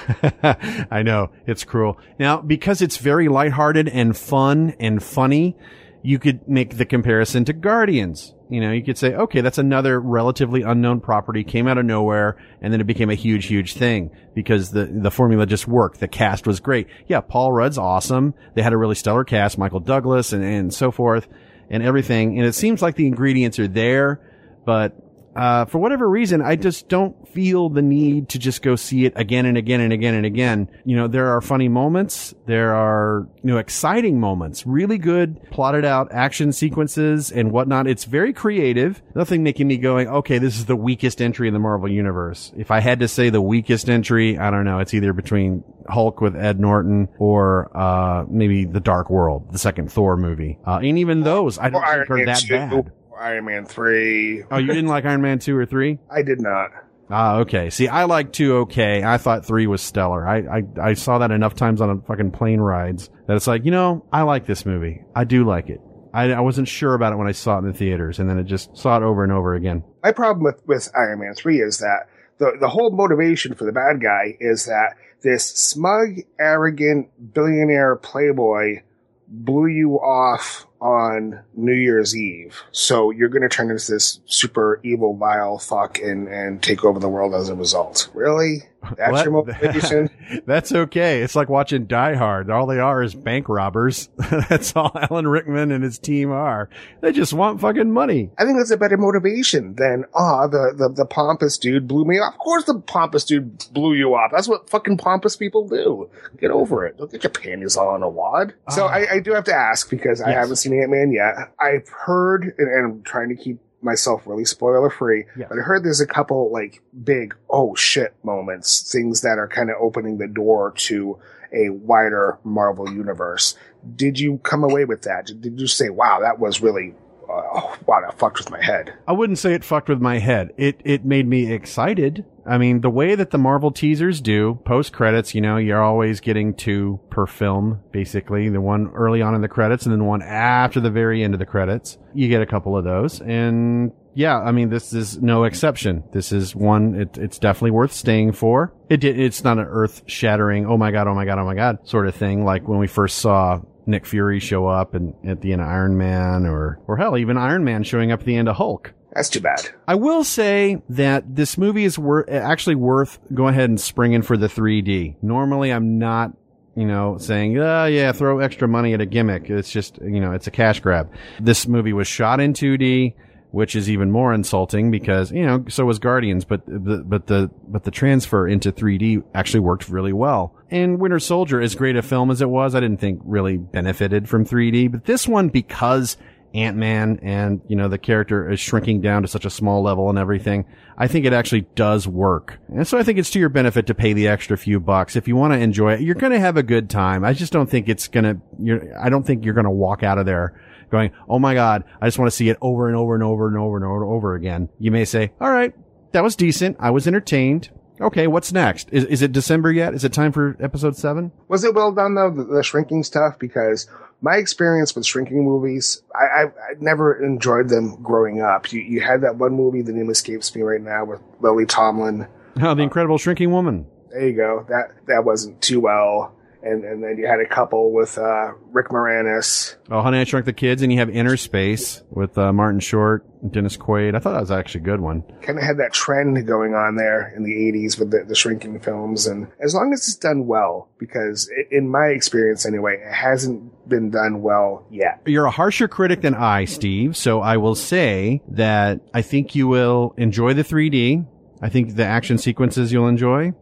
I 0.91 1.03
know 1.03 1.31
it's 1.47 1.65
cruel. 1.65 1.99
Now, 2.19 2.41
because 2.41 2.83
it's 2.83 2.97
very 2.97 3.29
lighthearted 3.29 3.89
and 3.89 4.17
fun 4.17 4.75
and 4.81 5.03
funny, 5.03 5.57
you 6.03 6.19
could 6.19 6.47
make 6.49 6.77
the 6.77 6.85
comparison 6.85 7.45
to 7.47 7.53
Guardians. 7.53 8.35
You 8.51 8.61
know, 8.61 8.73
you 8.73 8.85
could 8.85 8.99
say, 8.99 9.15
okay, 9.15 9.41
that's 9.41 9.57
another 9.57 9.99
relatively 9.99 10.63
unknown 10.63 11.01
property, 11.01 11.45
came 11.45 11.67
out 11.67 11.79
of 11.79 11.87
nowhere, 11.87 12.37
and 12.61 12.73
then 12.73 12.81
it 12.81 12.87
became 12.87 13.09
a 13.09 13.15
huge, 13.15 13.47
huge 13.47 13.73
thing 13.73 14.11
because 14.35 14.71
the, 14.71 14.85
the 14.85 15.11
formula 15.11 15.47
just 15.47 15.67
worked. 15.67 16.01
The 16.01 16.09
cast 16.09 16.47
was 16.47 16.61
great. 16.61 16.89
Yeah, 17.07 17.21
Paul 17.23 17.53
Rudd's 17.53 17.79
awesome. 17.79 18.35
They 18.55 18.61
had 18.61 18.75
a 18.75 18.77
really 18.77 18.95
stellar 18.97 19.25
cast, 19.25 19.57
Michael 19.57 19.81
Douglas 19.81 20.35
and, 20.35 20.45
and 20.45 20.73
so 20.73 20.91
forth 20.91 21.27
and 21.71 21.83
everything. 21.83 22.39
And 22.39 22.47
it 22.47 22.55
seems 22.55 22.83
like 22.83 22.97
the 22.97 23.07
ingredients 23.07 23.59
are 23.59 23.69
there, 23.69 24.21
but 24.65 24.95
uh, 25.35 25.65
for 25.67 25.79
whatever 25.79 26.09
reason, 26.09 26.41
I 26.43 26.57
just 26.57 26.89
don't 26.89 27.29
feel 27.29 27.69
the 27.69 27.83
need 27.83 28.29
to 28.31 28.39
just 28.39 28.63
go 28.63 28.77
see 28.77 29.05
it 29.05 29.13
again 29.17 29.47
and 29.47 29.57
again 29.59 29.81
and 29.81 29.93
again 29.93 30.15
and 30.15 30.25
again. 30.27 30.69
You 30.85 30.97
know, 30.97 31.09
there 31.09 31.29
are 31.35 31.41
funny 31.41 31.69
moments. 31.69 32.35
There 32.47 32.75
are, 32.75 33.27
you 33.43 33.51
know, 33.51 33.59
exciting 33.59 34.21
moments, 34.21 34.67
really 34.67 34.99
good 34.99 35.51
plotted 35.51 35.85
out 35.85 36.13
action 36.13 36.53
sequences 36.53 37.33
and 37.33 37.51
whatnot. 37.51 37.87
It's 37.87 38.05
very 38.05 38.33
creative. 38.33 39.03
Nothing 39.15 39.43
making 39.43 39.67
me 39.67 39.77
going, 39.77 40.09
okay, 40.09 40.39
this 40.39 40.57
is 40.57 40.67
the 40.67 40.77
weakest 40.77 41.21
entry 41.21 41.49
in 41.49 41.55
the 41.55 41.61
Marvel 41.61 41.91
universe. 41.91 42.53
If 42.57 42.71
I 42.71 42.81
had 42.81 43.01
to 43.01 43.09
say 43.09 43.31
the 43.31 43.43
weakest 43.43 43.89
entry, 43.91 44.39
I 44.39 44.51
don't 44.51 44.65
know. 44.65 44.79
It's 44.79 44.95
either 44.95 45.13
between 45.13 45.65
Hulk 45.89 46.21
with 46.21 46.37
Ed 46.37 46.61
Norton 46.61 47.09
or, 47.19 47.71
uh, 47.77 48.25
maybe 48.29 48.65
the 48.65 48.81
Dark 48.81 49.11
World, 49.11 49.53
the 49.53 49.59
second 49.59 49.91
Thor 49.91 50.17
movie. 50.17 50.59
Uh, 50.67 50.79
and 50.83 50.99
even 50.99 51.21
those, 51.21 51.59
I 51.59 51.71
don't 51.71 51.83
think 51.83 52.11
are 52.11 52.27
that 52.27 52.45
bad. 52.49 52.93
Iron 53.19 53.45
Man 53.45 53.67
3. 53.67 54.45
Oh, 54.51 54.59
you 54.59 54.69
didn't 54.69 54.89
like 54.89 55.05
Iron 55.05 55.23
Man 55.23 55.39
2 55.39 55.57
or 55.57 55.67
3? 55.67 55.99
I 56.11 56.23
did 56.23 56.41
not. 56.41 56.71
Ah, 57.11 57.37
okay. 57.39 57.71
See, 57.71 57.89
I 57.89 58.05
like 58.05 58.33
2 58.33 58.57
okay. 58.57 59.03
I 59.05 59.19
thought 59.19 59.45
3 59.45 59.67
was 59.67 59.83
stellar. 59.83 60.27
I, 60.27 60.39
I, 60.39 60.63
I 60.81 60.95
saw 60.95 61.19
that 61.19 61.31
enough 61.31 61.55
times 61.55 61.81
on 61.81 62.03
fucking 62.03 62.31
plane 62.31 62.61
rides 62.61 63.11
that 63.27 63.37
it's 63.37 63.47
like, 63.47 63.65
you 63.65 63.71
know, 63.71 64.05
I 64.13 64.23
like 64.23 64.47
this 64.47 64.65
movie. 64.65 65.03
I 65.15 65.25
do 65.25 65.45
like 65.45 65.69
it. 65.69 65.81
I, 66.13 66.33
I 66.33 66.41
wasn't 66.41 66.69
sure 66.69 66.95
about 66.95 67.13
it 67.13 67.17
when 67.17 67.27
I 67.27 67.33
saw 67.33 67.57
it 67.57 67.61
in 67.61 67.67
the 67.67 67.73
theaters 67.73 68.19
and 68.19 68.31
then 68.31 68.39
it 68.39 68.45
just 68.45 68.77
saw 68.77 68.97
it 68.97 69.03
over 69.03 69.23
and 69.23 69.33
over 69.33 69.55
again. 69.55 69.85
My 70.03 70.13
problem 70.13 70.45
with, 70.45 70.63
with 70.67 70.91
Iron 70.97 71.21
Man 71.21 71.35
3 71.35 71.61
is 71.61 71.79
that 71.79 72.09
the, 72.39 72.53
the 72.61 72.69
whole 72.69 72.91
motivation 72.91 73.55
for 73.55 73.65
the 73.65 73.73
bad 73.73 74.01
guy 74.01 74.37
is 74.41 74.67
that 74.67 74.97
this 75.23 75.45
smug, 75.45 76.21
arrogant, 76.39 77.35
billionaire 77.35 77.97
playboy 77.97 78.83
blew 79.27 79.67
you 79.67 79.95
off 79.97 80.67
on 80.85 81.41
New 81.55 81.73
Year's 81.73 82.15
Eve. 82.15 82.63
So 82.71 83.11
you're 83.11 83.31
going 83.31 83.43
to 83.43 83.49
turn 83.49 83.71
into 83.71 83.91
this 83.91 84.21
super 84.27 84.81
evil, 84.85 85.17
vile 85.17 85.59
fuck 85.59 85.99
and, 85.99 86.29
and 86.29 86.63
take 86.63 86.85
over 86.85 87.01
the 87.01 87.09
world 87.09 87.35
as 87.35 87.49
a 87.49 87.55
result. 87.55 88.11
Really? 88.13 88.65
That's 88.97 89.13
What? 89.13 89.25
your 89.25 89.33
motivation? 89.45 90.11
That's 90.47 90.73
okay. 90.73 91.23
It's 91.23 91.35
like 91.37 91.49
watching 91.49 91.87
Die 91.87 92.15
Hard. 92.15 92.51
All 92.51 92.67
they 92.67 92.79
are 92.81 93.03
is 93.03 93.15
bank 93.15 93.49
robbers. 93.49 94.09
That's 94.49 94.75
all 94.77 94.93
Alan 94.95 95.27
Rickman 95.27 95.71
and 95.73 95.83
his 95.85 95.99
team 95.99 96.31
are. 96.31 96.69
They 97.01 97.13
just 97.13 97.33
want 97.33 97.61
fucking 97.61 97.91
money. 97.93 98.31
I 98.39 98.45
think 98.45 98.59
that's 98.59 98.71
a 98.71 98.77
better 98.77 98.97
motivation 98.97 99.75
than, 99.77 100.05
ah, 100.15 100.47
the, 100.47 100.75
the, 100.77 100.89
the 100.89 101.07
pompous 101.07 101.59
dude 101.59 101.87
blew 101.89 102.05
me 102.05 102.19
off. 102.19 102.35
Of 102.35 102.39
course 102.39 102.65
the 102.65 102.81
pompous 102.81 103.25
dude 103.25 103.65
blew 103.73 103.95
you 103.95 104.15
off. 104.15 104.31
That's 104.33 104.49
what 104.49 104.69
fucking 104.71 104.97
pompous 104.99 105.37
people 105.37 105.69
do. 105.69 106.09
Get 106.39 106.51
over 106.51 106.87
it. 106.87 106.97
Don't 106.99 107.11
get 107.11 107.23
your 107.23 107.31
panties 107.31 107.77
all 107.77 107.95
in 107.97 108.03
a 108.03 108.09
wad. 108.09 108.55
So 108.71 108.87
I, 108.87 109.15
I 109.15 109.21
do 109.21 109.33
have 109.33 109.45
to 109.45 109.55
ask 109.55 109.91
because 109.91 110.21
I 110.23 110.31
haven't 110.31 110.57
seen 110.57 110.81
Ant-Man 110.81 111.13
yet. 111.13 111.35
I've 111.61 111.89
heard, 111.89 112.45
and, 112.59 112.69
and 112.69 112.85
I'm 112.87 113.03
trying 113.03 113.29
to 113.31 113.37
keep 113.37 113.59
myself 113.85 114.27
really 114.27 114.45
spoiler 114.45 114.91
free, 114.91 115.27
Yes. 115.37 115.49
but 115.51 115.59
I 115.59 115.63
heard 115.63 115.85
there's 115.85 116.01
a 116.01 116.07
couple 116.07 116.51
like 116.53 116.83
big, 117.05 117.35
oh 117.51 117.75
shit 117.75 118.15
moments, 118.25 118.91
things 118.91 119.21
that 119.21 119.39
are 119.39 119.49
kind 119.49 119.71
of 119.71 119.77
opening 119.81 120.19
the 120.19 120.27
door 120.29 120.73
to 120.77 121.19
a 121.53 121.69
wider 121.71 122.39
Marvel 122.43 122.91
universe. 122.93 123.57
Did 123.95 124.19
you 124.19 124.39
come 124.39 124.65
away 124.65 124.85
with 124.87 125.03
that? 125.03 125.27
Did, 125.41 125.61
you 125.61 125.67
say, 125.67 125.91
wow, 125.91 126.19
that 126.21 126.39
was 126.41 126.61
really, 126.61 126.95
uh, 127.29 127.43
oh, 127.55 127.77
wow, 127.87 128.01
that 128.01 128.19
fucked 128.19 128.39
with 128.39 128.51
my 128.51 128.63
head? 128.63 128.93
I 129.07 129.13
wouldn't 129.13 129.39
say 129.39 129.55
it 129.55 129.63
fucked 129.65 129.89
with 129.89 130.01
my 130.01 130.19
head. 130.19 130.53
It 130.57 130.81
it 130.85 131.05
made 131.05 131.29
me 131.29 131.53
excited. 131.53 132.25
I 132.47 132.59
mean, 132.59 132.81
the 132.81 132.91
way 132.91 133.15
that 133.15 133.31
the 133.31 133.39
Marvel 133.39 133.71
teasers 133.71 134.21
do, 134.21 134.61
post 134.65 134.93
credits, 134.93 135.35
you 135.35 135.41
know, 135.41 135.57
you're 135.57 135.83
always 135.83 136.21
getting 136.21 136.55
two 136.55 137.01
per 137.11 137.27
film, 137.27 137.81
basically. 137.93 138.49
The 138.49 138.61
one 138.61 138.91
early 138.95 139.23
on 139.23 139.35
in 139.35 139.41
the 139.41 139.49
credits 139.49 139.87
and 139.87 139.93
then 139.93 140.05
one 140.05 140.23
after 140.23 140.81
the 140.81 140.91
very 140.91 141.23
end 141.23 141.35
of 141.35 141.41
the 141.41 141.47
credits. 141.47 141.99
You 142.15 142.29
get 142.29 142.43
a 142.43 142.47
couple 142.47 142.77
of 142.77 142.85
those. 142.85 143.21
And 143.21 143.93
yeah, 144.15 144.39
I 144.39 144.53
mean, 144.53 144.69
this 144.69 144.93
is 144.93 145.21
no 145.21 145.45
exception. 145.45 146.05
This 146.13 146.33
is 146.33 146.55
one, 146.55 146.95
it, 146.95 147.19
it's 147.19 147.39
definitely 147.39 147.73
worth 147.73 147.93
staying 147.93 148.33
for. 148.33 148.73
It 148.89 149.05
it's 149.05 149.43
not 149.43 149.59
an 149.59 149.67
earth 149.69 150.03
shattering, 150.07 150.67
oh 150.67 150.77
my 150.77 150.91
God, 150.91 151.09
oh 151.09 151.15
my 151.15 151.25
God, 151.25 151.39
oh 151.39 151.45
my 151.45 151.55
God 151.55 151.79
sort 151.89 152.07
of 152.07 152.15
thing. 152.15 152.45
Like 152.45 152.69
when 152.69 152.79
we 152.79 152.87
first 152.87 153.19
saw 153.19 153.61
Nick 153.87 154.07
Fury 154.07 154.39
show 154.39 154.67
up 154.67 154.95
and 154.95 155.15
at 155.27 155.41
the 155.41 155.53
end 155.53 155.63
of 155.63 155.69
Iron 155.69 155.99
Man 155.99 156.47
or, 156.47 156.79
or 156.87 156.97
hell, 156.97 157.17
even 157.17 157.37
Iron 157.37 157.65
Man 157.65 157.83
showing 157.83 158.13
up 158.13 158.21
at 158.21 158.27
the 158.27 158.37
end 158.37 158.49
of 158.49 158.57
Hulk. 158.57 158.93
That's 159.15 159.29
too 159.29 159.41
bad. 159.41 159.69
I 159.87 159.95
will 159.95 160.25
say 160.25 160.83
that 160.89 161.37
this 161.37 161.57
movie 161.57 161.85
is 161.85 161.99
wor- 161.99 162.29
actually 162.29 162.75
worth 162.75 163.19
going 163.33 163.55
ahead 163.55 163.71
and 163.71 163.81
springing 163.81 164.23
for 164.23 164.37
the 164.37 164.49
3D. 164.49 165.17
Normally, 165.23 165.73
I'm 165.73 165.99
not, 165.99 166.33
you 166.75 166.85
know, 166.85 167.19
saying, 167.19 167.57
oh, 167.59 167.85
yeah, 167.87 168.11
throw 168.11 168.41
extra 168.41 168.67
money 168.67 168.93
at 168.93 169.01
a 169.01 169.07
gimmick. 169.07 169.49
It's 169.49 169.71
just, 169.71 169.99
you 169.99 170.21
know, 170.21 170.33
it's 170.33 170.49
a 170.49 170.51
cash 170.51 170.81
grab. 170.81 171.13
This 171.41 171.69
movie 171.69 171.93
was 171.93 172.09
shot 172.09 172.41
in 172.41 172.55
2D, 172.55 173.15
which 173.53 173.77
is 173.77 173.89
even 173.89 174.11
more 174.11 174.35
insulting 174.35 174.91
because, 174.91 175.31
you 175.31 175.47
know, 175.47 175.65
so 175.69 175.85
was 175.85 176.01
Guardians, 176.01 176.45
but 176.45 176.67
the, 176.67 177.05
but 177.07 177.29
the, 177.29 177.49
but 177.69 177.85
the 177.85 177.93
transfer 177.93 178.49
into 178.49 178.73
3D 178.73 179.23
actually 179.33 179.61
worked 179.61 179.89
really 179.89 180.13
well. 180.13 180.57
And 180.73 180.99
Winter 180.99 181.21
Soldier, 181.21 181.61
as 181.61 181.77
great 181.77 181.95
a 181.95 182.03
film 182.03 182.33
as 182.33 182.43
it 182.43 182.49
was, 182.49 182.75
I 182.75 182.81
didn't 182.81 182.99
think 182.99 183.21
really 183.25 183.59
benefited 183.59 184.29
from 184.29 184.45
3D, 184.45 184.91
but 184.91 185.05
this 185.05 185.29
one, 185.29 185.51
because 185.51 186.17
Ant-Man 186.55 187.19
and, 187.23 187.61
you 187.69 187.77
know, 187.77 187.89
the 187.89 187.99
character 187.99 188.51
is 188.51 188.61
shrinking 188.61 189.01
down 189.01 189.23
to 189.23 189.29
such 189.29 189.45
a 189.45 189.51
small 189.51 189.83
level 189.83 190.09
and 190.09 190.19
everything. 190.19 190.65
I 190.97 191.09
think 191.09 191.27
it 191.27 191.33
actually 191.33 191.63
does 191.75 192.07
work. 192.07 192.59
And 192.69 192.87
so 192.87 192.97
I 192.97 193.03
think 193.03 193.19
it's 193.19 193.31
to 193.31 193.41
your 193.41 193.49
benefit 193.49 193.87
to 193.89 193.95
pay 193.95 194.13
the 194.13 194.29
extra 194.29 194.57
few 194.57 194.79
bucks. 194.79 195.17
If 195.17 195.27
you 195.27 195.35
want 195.35 195.53
to 195.53 195.59
enjoy 195.59 195.95
it, 195.95 196.01
you're 196.01 196.15
going 196.15 196.33
to 196.33 196.41
have 196.41 196.57
a 196.57 196.63
good 196.63 196.89
time. 196.89 197.25
I 197.25 197.33
just 197.33 197.53
don't 197.53 197.69
think 197.69 197.89
it's 197.89 198.07
to, 198.09 198.41
you're, 198.63 198.97
I 198.99 199.09
don't 199.09 199.27
think 199.27 199.45
you're 199.45 199.55
going 199.55 199.65
to 199.65 199.71
walk 199.71 200.03
out 200.03 200.19
of 200.19 200.27
there 200.27 200.61
going, 200.91 201.11
Oh 201.29 201.39
my 201.39 201.55
God, 201.55 201.85
I 202.01 202.07
just 202.07 202.19
want 202.19 202.31
to 202.31 202.37
see 202.37 202.49
it 202.49 202.57
over 202.61 202.87
and 202.87 202.97
over 202.97 203.15
and 203.15 203.23
over 203.25 203.49
and 203.49 203.59
over 203.59 203.77
and 203.77 203.85
over 203.85 204.03
and 204.03 204.13
over 204.13 204.35
again. 204.35 204.69
You 204.79 204.93
may 204.93 205.05
say, 205.05 205.33
all 205.41 205.51
right, 205.51 205.75
that 206.13 206.23
was 206.23 206.37
decent. 206.37 206.77
I 206.79 206.91
was 206.91 207.09
entertained. 207.09 207.71
Okay, 208.01 208.27
what's 208.27 208.53
next? 208.53 208.89
Is, 208.91 209.05
is 209.05 209.23
it 209.23 209.33
December 209.33 209.71
yet? 209.71 209.95
Is 209.95 210.05
it 210.05 210.13
time 210.13 210.33
for 210.33 210.57
episode 210.61 210.97
seven? 210.97 211.31
Was 211.49 211.65
it 211.65 211.75
well 211.75 211.93
done 211.93 212.15
though, 212.15 212.31
the, 212.31 212.45
the 212.45 212.63
shrinking 212.63 213.05
stuff? 213.05 213.39
Because 213.39 213.89
my 214.21 214.37
experience 214.37 214.95
with 214.95 215.07
shrinking 215.07 215.45
movies, 215.45 216.03
I, 216.15 216.25
I, 216.25 216.43
I 216.45 216.75
never 216.81 217.23
enjoyed 217.25 217.69
them 217.69 218.03
growing 218.03 218.41
up. 218.41 218.73
You, 218.73 218.81
you 218.81 219.01
had 219.01 219.21
that 219.23 219.37
one 219.37 219.53
movie, 219.53 219.83
the 219.83 219.93
name 219.93 220.11
escapes 220.11 220.55
me 220.55 220.63
right 220.63 220.81
now, 220.81 221.05
with 221.05 221.21
Lily 221.41 221.67
Tomlin. 221.67 222.27
Oh, 222.57 222.75
the 222.75 222.83
uh, 222.83 222.85
incredible 222.85 223.19
shrinking 223.19 223.53
woman. 223.53 223.87
There 224.11 224.27
you 224.27 224.35
go. 224.35 224.65
That 224.69 224.93
that 225.07 225.25
wasn't 225.25 225.61
too 225.61 225.81
well. 225.81 226.35
And 226.65 226.85
and 226.85 227.03
then 227.05 227.19
you 227.19 227.27
had 227.27 227.41
a 227.41 227.47
couple 227.47 227.93
with 227.93 228.17
uh, 228.17 228.53
Rick 228.73 228.89
Moranis. 228.89 229.77
Oh, 229.91 230.01
Honey, 230.01 230.19
I 230.19 230.25
Shrunk 230.25 230.47
the 230.47 230.53
Kids, 230.53 230.83
and 230.83 230.91
you 230.91 230.99
have 230.99 231.09
Innerspace 231.09 232.03
with 232.11 232.39
uh, 232.39 232.53
Martin 232.53 232.81
Short, 232.81 233.25
and 233.43 233.53
Dennis 233.53 233.77
Quaid. 233.77 234.17
I 234.17 234.19
thought 234.19 234.33
that 234.33 234.41
was 234.41 234.51
actually 234.51 234.81
a 234.81 234.85
good 234.85 235.01
one. 235.01 235.23
Kind 235.43 235.59
of 235.59 235.65
had 235.65 235.77
that 235.79 235.93
trend 235.93 236.47
going 236.47 236.75
on 236.75 236.97
there 236.97 237.33
in 237.37 237.45
the 237.45 237.53
'80s 237.53 237.99
with 237.99 238.11
the, 238.11 238.25
the 238.27 238.35
shrinking 238.35 238.81
films, 238.81 239.27
and 239.27 239.47
as 239.61 239.75
long 239.75 239.93
as 239.93 240.01
it's 240.01 240.17
done 240.17 240.47
well, 240.47 240.89
because 240.99 241.51
i 241.57 241.75
in 241.75 241.89
my 241.89 242.07
experience 242.07 242.65
anyway, 242.65 242.97
it 242.97 243.13
hasn't 243.13 243.89
been 243.89 244.11
done 244.11 244.43
well 244.43 244.87
yet. 244.91 245.21
You're 245.27 245.45
a 245.47 245.51
harsher 245.51 245.87
critic 245.87 246.23
than 246.23 246.35
I, 246.35 246.65
Steve, 246.65 247.17
so 247.17 247.41
I 247.41 247.59
will 247.59 247.75
say 247.75 248.41
that 248.49 249.01
I 249.13 249.23
think 249.23 249.55
you 249.55 249.69
will 249.69 250.15
enjoy 250.17 250.55
the 250.55 250.65
3D. 250.65 251.27
I 251.61 251.69
think 251.69 251.95
the 251.97 252.05
action 252.05 252.39
sequences 252.39 252.93
you'll 252.93 253.09
enjoy. 253.09 253.53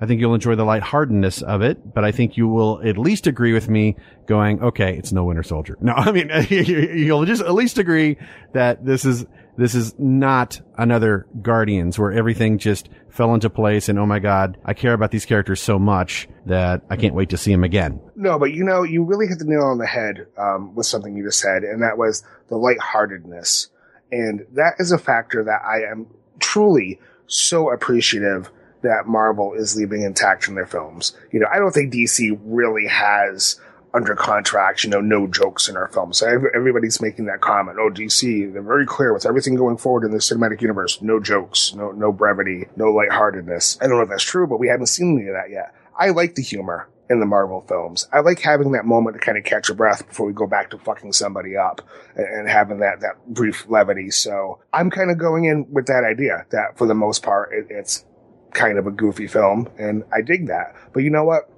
I 0.00 0.06
think 0.06 0.20
you'll 0.20 0.34
enjoy 0.34 0.54
the 0.54 0.64
lightheartedness 0.64 1.42
of 1.42 1.62
it, 1.62 1.94
but 1.94 2.04
I 2.04 2.12
think 2.12 2.36
you 2.36 2.48
will 2.48 2.80
at 2.84 2.98
least 2.98 3.26
agree 3.26 3.52
with 3.52 3.68
me 3.68 3.96
going, 4.26 4.62
okay, 4.62 4.96
it's 4.96 5.12
no 5.12 5.24
Winter 5.24 5.42
Soldier. 5.42 5.78
No, 5.80 5.92
I 5.96 6.12
mean, 6.12 6.30
you'll 6.48 7.24
just 7.24 7.42
at 7.42 7.54
least 7.54 7.78
agree 7.78 8.16
that 8.52 8.84
this 8.84 9.04
is, 9.04 9.24
this 9.56 9.74
is 9.74 9.94
not 9.98 10.60
another 10.76 11.26
Guardians 11.40 11.98
where 11.98 12.12
everything 12.12 12.58
just 12.58 12.88
fell 13.08 13.32
into 13.32 13.48
place 13.48 13.88
and 13.88 13.98
oh 13.98 14.06
my 14.06 14.18
God, 14.18 14.58
I 14.64 14.74
care 14.74 14.92
about 14.92 15.12
these 15.12 15.24
characters 15.24 15.62
so 15.62 15.78
much 15.78 16.28
that 16.46 16.82
I 16.90 16.96
can't 16.96 17.14
wait 17.14 17.30
to 17.30 17.36
see 17.36 17.52
them 17.52 17.62
again. 17.62 18.00
No, 18.16 18.38
but 18.38 18.52
you 18.52 18.64
know, 18.64 18.82
you 18.82 19.04
really 19.04 19.28
hit 19.28 19.38
the 19.38 19.44
nail 19.44 19.62
on 19.62 19.78
the 19.78 19.86
head 19.86 20.26
um, 20.36 20.74
with 20.74 20.86
something 20.86 21.16
you 21.16 21.24
just 21.24 21.38
said, 21.38 21.62
and 21.62 21.82
that 21.82 21.96
was 21.96 22.24
the 22.48 22.56
lightheartedness. 22.56 23.68
And 24.10 24.44
that 24.52 24.74
is 24.78 24.90
a 24.90 24.98
factor 24.98 25.44
that 25.44 25.62
I 25.64 25.90
am 25.90 26.08
truly 26.40 27.00
so 27.26 27.70
appreciative 27.70 28.50
that 28.84 29.06
Marvel 29.06 29.52
is 29.54 29.76
leaving 29.76 30.02
intact 30.02 30.48
in 30.48 30.54
their 30.54 30.66
films. 30.66 31.16
You 31.32 31.40
know, 31.40 31.46
I 31.52 31.58
don't 31.58 31.72
think 31.72 31.92
DC 31.92 32.38
really 32.44 32.86
has 32.86 33.60
under 33.94 34.16
contract, 34.16 34.82
you 34.82 34.90
know, 34.90 35.00
no 35.00 35.26
jokes 35.26 35.68
in 35.68 35.76
our 35.76 35.86
films. 35.88 36.18
So 36.18 36.26
everybody's 36.54 37.00
making 37.00 37.26
that 37.26 37.40
comment. 37.40 37.78
Oh, 37.80 37.90
DC, 37.90 38.52
they're 38.52 38.62
very 38.62 38.86
clear 38.86 39.14
with 39.14 39.24
everything 39.24 39.54
going 39.54 39.76
forward 39.76 40.04
in 40.04 40.10
the 40.10 40.18
cinematic 40.18 40.60
universe. 40.60 41.00
No 41.00 41.20
jokes, 41.20 41.74
no, 41.74 41.92
no 41.92 42.12
brevity, 42.12 42.66
no 42.76 42.86
lightheartedness. 42.86 43.78
I 43.80 43.86
don't 43.86 43.96
know 43.96 44.02
if 44.02 44.08
that's 44.08 44.24
true, 44.24 44.48
but 44.48 44.58
we 44.58 44.68
haven't 44.68 44.86
seen 44.86 45.18
any 45.18 45.28
of 45.28 45.34
that 45.34 45.50
yet. 45.50 45.74
I 45.96 46.10
like 46.10 46.34
the 46.34 46.42
humor 46.42 46.88
in 47.08 47.20
the 47.20 47.26
Marvel 47.26 47.64
films. 47.68 48.08
I 48.12 48.20
like 48.20 48.40
having 48.40 48.72
that 48.72 48.84
moment 48.84 49.14
to 49.14 49.20
kind 49.20 49.38
of 49.38 49.44
catch 49.44 49.68
your 49.68 49.76
breath 49.76 50.06
before 50.06 50.26
we 50.26 50.32
go 50.32 50.46
back 50.46 50.70
to 50.70 50.78
fucking 50.78 51.12
somebody 51.12 51.56
up 51.56 51.80
and, 52.16 52.26
and 52.26 52.48
having 52.48 52.80
that, 52.80 53.00
that 53.00 53.24
brief 53.28 53.64
levity. 53.68 54.10
So 54.10 54.58
I'm 54.72 54.90
kind 54.90 55.10
of 55.10 55.18
going 55.18 55.44
in 55.44 55.66
with 55.70 55.86
that 55.86 56.02
idea 56.02 56.46
that 56.50 56.76
for 56.76 56.86
the 56.86 56.94
most 56.94 57.22
part, 57.22 57.52
it, 57.52 57.66
it's 57.70 58.04
kind 58.54 58.78
of 58.78 58.86
a 58.86 58.90
goofy 58.90 59.26
film, 59.26 59.68
and 59.78 60.04
I 60.12 60.22
dig 60.22 60.46
that. 60.46 60.74
But 60.92 61.02
you 61.02 61.10
know 61.10 61.24
what? 61.24 61.50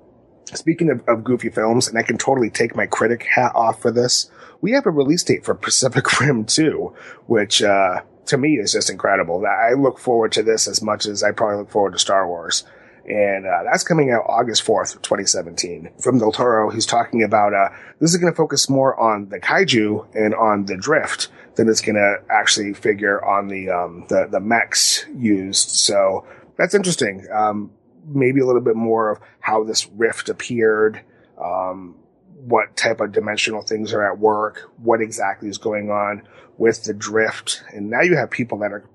Speaking 0.54 0.90
of, 0.90 1.06
of 1.08 1.24
goofy 1.24 1.50
films, 1.50 1.88
and 1.88 1.98
I 1.98 2.02
can 2.02 2.18
totally 2.18 2.50
take 2.50 2.76
my 2.76 2.86
critic 2.86 3.24
hat 3.24 3.52
off 3.54 3.82
for 3.82 3.90
this, 3.90 4.30
we 4.60 4.72
have 4.72 4.86
a 4.86 4.90
release 4.90 5.22
date 5.22 5.44
for 5.44 5.54
Pacific 5.54 6.20
Rim 6.20 6.44
2, 6.44 6.94
which, 7.26 7.62
uh, 7.62 8.02
to 8.26 8.38
me 8.38 8.54
is 8.54 8.72
just 8.72 8.90
incredible. 8.90 9.44
I 9.46 9.74
look 9.74 9.98
forward 9.98 10.32
to 10.32 10.42
this 10.42 10.66
as 10.66 10.82
much 10.82 11.06
as 11.06 11.22
I 11.22 11.32
probably 11.32 11.58
look 11.58 11.70
forward 11.70 11.92
to 11.92 11.98
Star 11.98 12.26
Wars. 12.26 12.64
And 13.08 13.46
uh, 13.46 13.62
that's 13.64 13.84
coming 13.84 14.10
out 14.10 14.24
August 14.26 14.64
4th, 14.64 15.00
2017. 15.02 15.90
From 16.00 16.18
Del 16.18 16.32
Toro, 16.32 16.70
he's 16.70 16.86
talking 16.86 17.22
about 17.22 17.54
uh, 17.54 17.68
this 18.00 18.12
is 18.12 18.16
going 18.16 18.32
to 18.32 18.36
focus 18.36 18.68
more 18.68 18.98
on 18.98 19.28
the 19.28 19.38
kaiju 19.38 20.06
and 20.14 20.34
on 20.34 20.66
the 20.66 20.76
drift 20.76 21.28
than 21.54 21.68
it's 21.68 21.80
going 21.80 21.94
to 21.94 22.16
actually 22.28 22.74
figure 22.74 23.24
on 23.24 23.46
the, 23.46 23.70
um, 23.70 24.04
the, 24.08 24.26
the 24.28 24.40
mechs 24.40 25.06
used. 25.16 25.68
So 25.68 26.26
that's 26.56 26.74
interesting. 26.74 27.26
Um, 27.32 27.70
maybe 28.06 28.40
a 28.40 28.46
little 28.46 28.60
bit 28.60 28.76
more 28.76 29.10
of 29.10 29.20
how 29.40 29.64
this 29.64 29.86
rift 29.88 30.28
appeared, 30.28 31.02
um, 31.42 31.96
what 32.36 32.76
type 32.76 33.00
of 33.00 33.12
dimensional 33.12 33.62
things 33.62 33.92
are 33.92 34.02
at 34.02 34.18
work, 34.18 34.70
what 34.76 35.00
exactly 35.00 35.48
is 35.48 35.58
going 35.58 35.90
on 35.90 36.22
with 36.58 36.84
the 36.84 36.94
drift, 36.94 37.62
and 37.72 37.90
now 37.90 38.00
you 38.00 38.16
have 38.16 38.30
people 38.30 38.58
that 38.58 38.72
are 38.72 38.88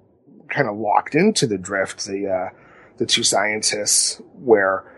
kind 0.50 0.68
of 0.68 0.78
locked 0.78 1.16
into 1.16 1.48
the 1.48 1.58
drift. 1.58 2.06
The 2.06 2.28
uh, 2.28 2.50
the 2.98 3.06
two 3.06 3.24
scientists, 3.24 4.22
where 4.34 4.91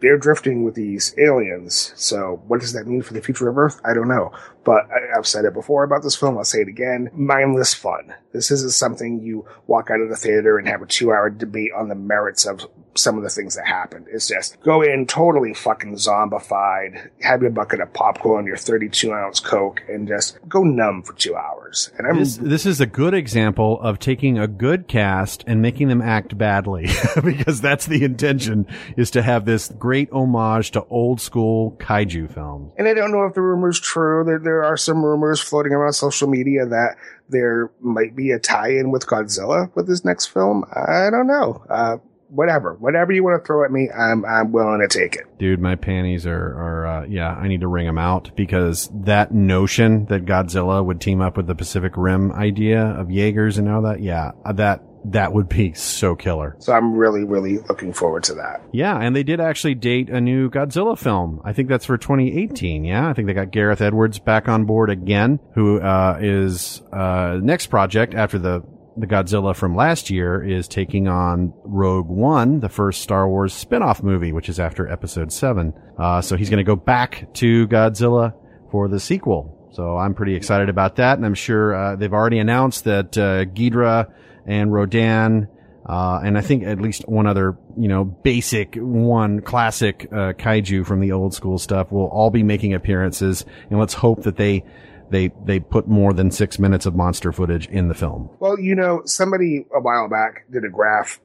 they're 0.00 0.18
drifting 0.18 0.64
with 0.64 0.74
these 0.74 1.14
aliens. 1.18 1.92
So 1.96 2.42
what 2.46 2.60
does 2.60 2.72
that 2.72 2.86
mean 2.86 3.02
for 3.02 3.14
the 3.14 3.20
future 3.20 3.48
of 3.48 3.58
Earth? 3.58 3.80
I 3.84 3.94
don't 3.94 4.08
know. 4.08 4.32
But 4.64 4.88
I, 4.90 5.14
have 5.14 5.26
said 5.26 5.44
it 5.44 5.54
before 5.54 5.84
about 5.84 6.02
this 6.02 6.16
film. 6.16 6.36
I'll 6.36 6.44
say 6.44 6.60
it 6.60 6.68
again. 6.68 7.10
Mindless 7.12 7.74
fun. 7.74 8.14
This 8.32 8.50
isn't 8.50 8.72
something 8.72 9.20
you 9.20 9.46
walk 9.66 9.90
out 9.90 10.00
of 10.00 10.08
the 10.08 10.16
theater 10.16 10.58
and 10.58 10.68
have 10.68 10.82
a 10.82 10.86
two 10.86 11.10
hour 11.10 11.30
debate 11.30 11.72
on 11.76 11.88
the 11.88 11.94
merits 11.94 12.46
of 12.46 12.66
some 12.98 13.16
of 13.16 13.22
the 13.22 13.30
things 13.30 13.56
that 13.56 13.66
happened. 13.66 14.06
It's 14.10 14.28
just 14.28 14.60
go 14.60 14.82
in 14.82 15.06
totally 15.06 15.54
fucking 15.54 15.94
zombified, 15.94 17.10
have 17.20 17.42
your 17.42 17.50
bucket 17.50 17.80
of 17.80 17.92
popcorn, 17.92 18.46
your 18.46 18.56
32 18.56 19.12
ounce 19.12 19.40
Coke, 19.40 19.82
and 19.88 20.08
just 20.08 20.38
go 20.48 20.62
numb 20.62 21.02
for 21.02 21.12
two 21.14 21.36
hours. 21.36 21.90
And 21.98 22.06
I'm, 22.06 22.18
this, 22.18 22.36
this 22.36 22.66
is 22.66 22.80
a 22.80 22.86
good 22.86 23.14
example 23.14 23.80
of 23.80 23.98
taking 23.98 24.38
a 24.38 24.46
good 24.46 24.88
cast 24.88 25.44
and 25.46 25.62
making 25.62 25.88
them 25.88 26.02
act 26.02 26.36
badly 26.36 26.88
because 27.24 27.60
that's 27.60 27.86
the 27.86 28.04
intention 28.04 28.66
is 28.96 29.10
to 29.12 29.22
have 29.22 29.44
this 29.44 29.68
great 29.78 30.10
homage 30.12 30.72
to 30.72 30.84
old 30.84 31.20
school 31.20 31.76
kaiju 31.78 32.32
films. 32.32 32.72
And 32.76 32.88
I 32.88 32.94
don't 32.94 33.12
know 33.12 33.24
if 33.24 33.34
the 33.34 33.42
rumor's 33.42 33.80
true. 33.80 34.24
There, 34.24 34.38
there 34.38 34.64
are 34.64 34.76
some 34.76 35.04
rumors 35.04 35.40
floating 35.40 35.72
around 35.72 35.92
social 35.92 36.28
media 36.28 36.66
that 36.66 36.96
there 37.28 37.70
might 37.80 38.16
be 38.16 38.30
a 38.30 38.38
tie-in 38.38 38.90
with 38.90 39.06
Godzilla 39.06 39.70
with 39.74 39.86
this 39.86 40.04
next 40.04 40.26
film. 40.26 40.64
I 40.72 41.10
don't 41.10 41.26
know. 41.26 41.62
Uh, 41.68 41.98
whatever, 42.28 42.74
whatever 42.74 43.12
you 43.12 43.24
want 43.24 43.42
to 43.42 43.46
throw 43.46 43.64
at 43.64 43.70
me, 43.70 43.88
I'm 43.90 44.24
I'm 44.24 44.52
willing 44.52 44.80
to 44.80 44.88
take 44.88 45.16
it. 45.16 45.38
Dude, 45.38 45.60
my 45.60 45.76
panties 45.76 46.26
are 46.26 46.32
are 46.34 46.86
uh, 46.86 47.06
yeah. 47.06 47.30
I 47.30 47.48
need 47.48 47.60
to 47.60 47.68
wring 47.68 47.86
them 47.86 47.98
out 47.98 48.30
because 48.36 48.90
that 48.92 49.32
notion 49.32 50.06
that 50.06 50.24
Godzilla 50.24 50.84
would 50.84 51.00
team 51.00 51.20
up 51.20 51.36
with 51.36 51.46
the 51.46 51.54
Pacific 51.54 51.92
Rim 51.96 52.32
idea 52.32 52.82
of 52.82 53.10
Jaegers 53.10 53.58
and 53.58 53.68
all 53.68 53.82
that, 53.82 54.00
yeah, 54.00 54.32
that 54.52 54.82
that 55.04 55.32
would 55.32 55.48
be 55.48 55.72
so 55.72 56.14
killer. 56.14 56.56
So 56.58 56.72
I'm 56.72 56.94
really, 56.94 57.24
really 57.24 57.58
looking 57.58 57.92
forward 57.92 58.24
to 58.24 58.34
that. 58.34 58.62
Yeah, 58.72 58.96
and 58.96 59.14
they 59.14 59.22
did 59.22 59.40
actually 59.40 59.74
date 59.74 60.10
a 60.10 60.20
new 60.20 60.50
Godzilla 60.50 60.98
film. 60.98 61.40
I 61.44 61.52
think 61.52 61.68
that's 61.68 61.84
for 61.84 61.96
2018. 61.96 62.84
Yeah, 62.84 63.08
I 63.08 63.12
think 63.12 63.26
they 63.26 63.34
got 63.34 63.50
Gareth 63.50 63.80
Edwards 63.80 64.18
back 64.18 64.48
on 64.48 64.64
board 64.64 64.90
again, 64.90 65.40
who 65.54 65.80
uh, 65.80 66.18
is 66.20 66.82
uh, 66.92 67.38
next 67.40 67.68
project 67.68 68.14
after 68.14 68.38
the 68.38 68.62
the 68.98 69.06
Godzilla 69.06 69.54
from 69.54 69.76
last 69.76 70.10
year 70.10 70.42
is 70.42 70.66
taking 70.66 71.06
on 71.06 71.52
Rogue 71.62 72.08
One, 72.08 72.60
the 72.60 72.68
first 72.68 73.00
Star 73.00 73.28
Wars 73.28 73.54
spin-off 73.54 74.02
movie, 74.02 74.32
which 74.32 74.48
is 74.48 74.58
after 74.58 74.88
Episode 74.88 75.32
Seven. 75.32 75.72
Uh, 75.96 76.20
so 76.20 76.36
he's 76.36 76.50
going 76.50 76.58
to 76.58 76.64
go 76.64 76.76
back 76.76 77.32
to 77.34 77.68
Godzilla 77.68 78.34
for 78.70 78.88
the 78.88 78.98
sequel. 78.98 79.70
So 79.72 79.96
I'm 79.96 80.14
pretty 80.14 80.34
excited 80.34 80.68
about 80.68 80.96
that, 80.96 81.18
and 81.18 81.24
I'm 81.26 81.34
sure 81.34 81.74
uh, 81.74 81.96
they've 81.96 82.12
already 82.12 82.38
announced 82.38 82.84
that 82.84 83.16
uh, 83.16 83.44
Ghidorah 83.44 84.10
and 84.46 84.72
Rodan, 84.72 85.48
uh, 85.86 86.20
and 86.24 86.36
I 86.36 86.40
think 86.40 86.64
at 86.64 86.80
least 86.80 87.08
one 87.08 87.26
other, 87.26 87.56
you 87.76 87.86
know, 87.86 88.04
basic 88.04 88.74
one 88.76 89.42
classic 89.42 90.08
uh, 90.10 90.32
kaiju 90.32 90.86
from 90.86 91.00
the 91.00 91.12
old 91.12 91.34
school 91.34 91.58
stuff 91.58 91.92
will 91.92 92.06
all 92.08 92.30
be 92.30 92.42
making 92.42 92.74
appearances, 92.74 93.44
and 93.70 93.78
let's 93.78 93.94
hope 93.94 94.24
that 94.24 94.36
they 94.36 94.64
they 95.10 95.30
they 95.44 95.60
put 95.60 95.88
more 95.88 96.12
than 96.12 96.30
six 96.30 96.58
minutes 96.58 96.86
of 96.86 96.94
monster 96.94 97.32
footage 97.32 97.66
in 97.68 97.88
the 97.88 97.94
film. 97.94 98.30
Well, 98.40 98.58
you 98.58 98.74
know, 98.74 99.02
somebody 99.04 99.66
a 99.74 99.80
while 99.80 100.08
back 100.08 100.44
did 100.50 100.64
a 100.64 100.68
graph 100.68 101.20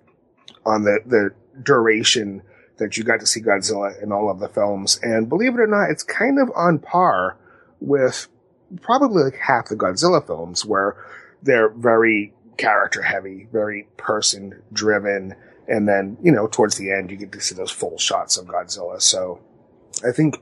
on 0.66 0.84
the 0.84 1.00
the 1.06 1.32
duration 1.62 2.42
that 2.78 2.98
you 2.98 3.04
got 3.04 3.20
to 3.20 3.26
see 3.26 3.42
Godzilla 3.42 4.02
in 4.02 4.12
all 4.12 4.30
of 4.30 4.40
the 4.40 4.50
films, 4.50 5.00
and 5.04 5.30
believe 5.30 5.54
it 5.54 5.60
or 5.60 5.68
not, 5.68 5.90
it's 5.92 6.04
kind 6.04 6.40
of 6.40 6.52
on 6.56 6.80
par 6.80 7.38
with 7.80 8.28
probably 8.82 9.24
like 9.24 9.38
half 9.38 9.70
the 9.70 9.76
Godzilla 9.76 10.26
films, 10.26 10.66
where 10.66 10.98
they're 11.42 11.70
very 11.70 12.34
character 12.58 13.02
heavy, 13.02 13.48
very 13.52 13.88
person 13.98 14.62
driven. 14.72 15.36
And 15.68 15.88
then, 15.88 16.18
you 16.22 16.32
know, 16.32 16.48
towards 16.48 16.78
the 16.78 16.92
end, 16.92 17.10
you 17.10 17.18
get 17.18 17.32
to 17.32 17.42
see 17.42 17.56
those 17.56 17.72
full 17.72 17.98
shots 17.98 18.38
of 18.38 18.48
Godzilla. 18.48 19.02
So 19.02 19.40
I 20.06 20.12
think 20.12 20.42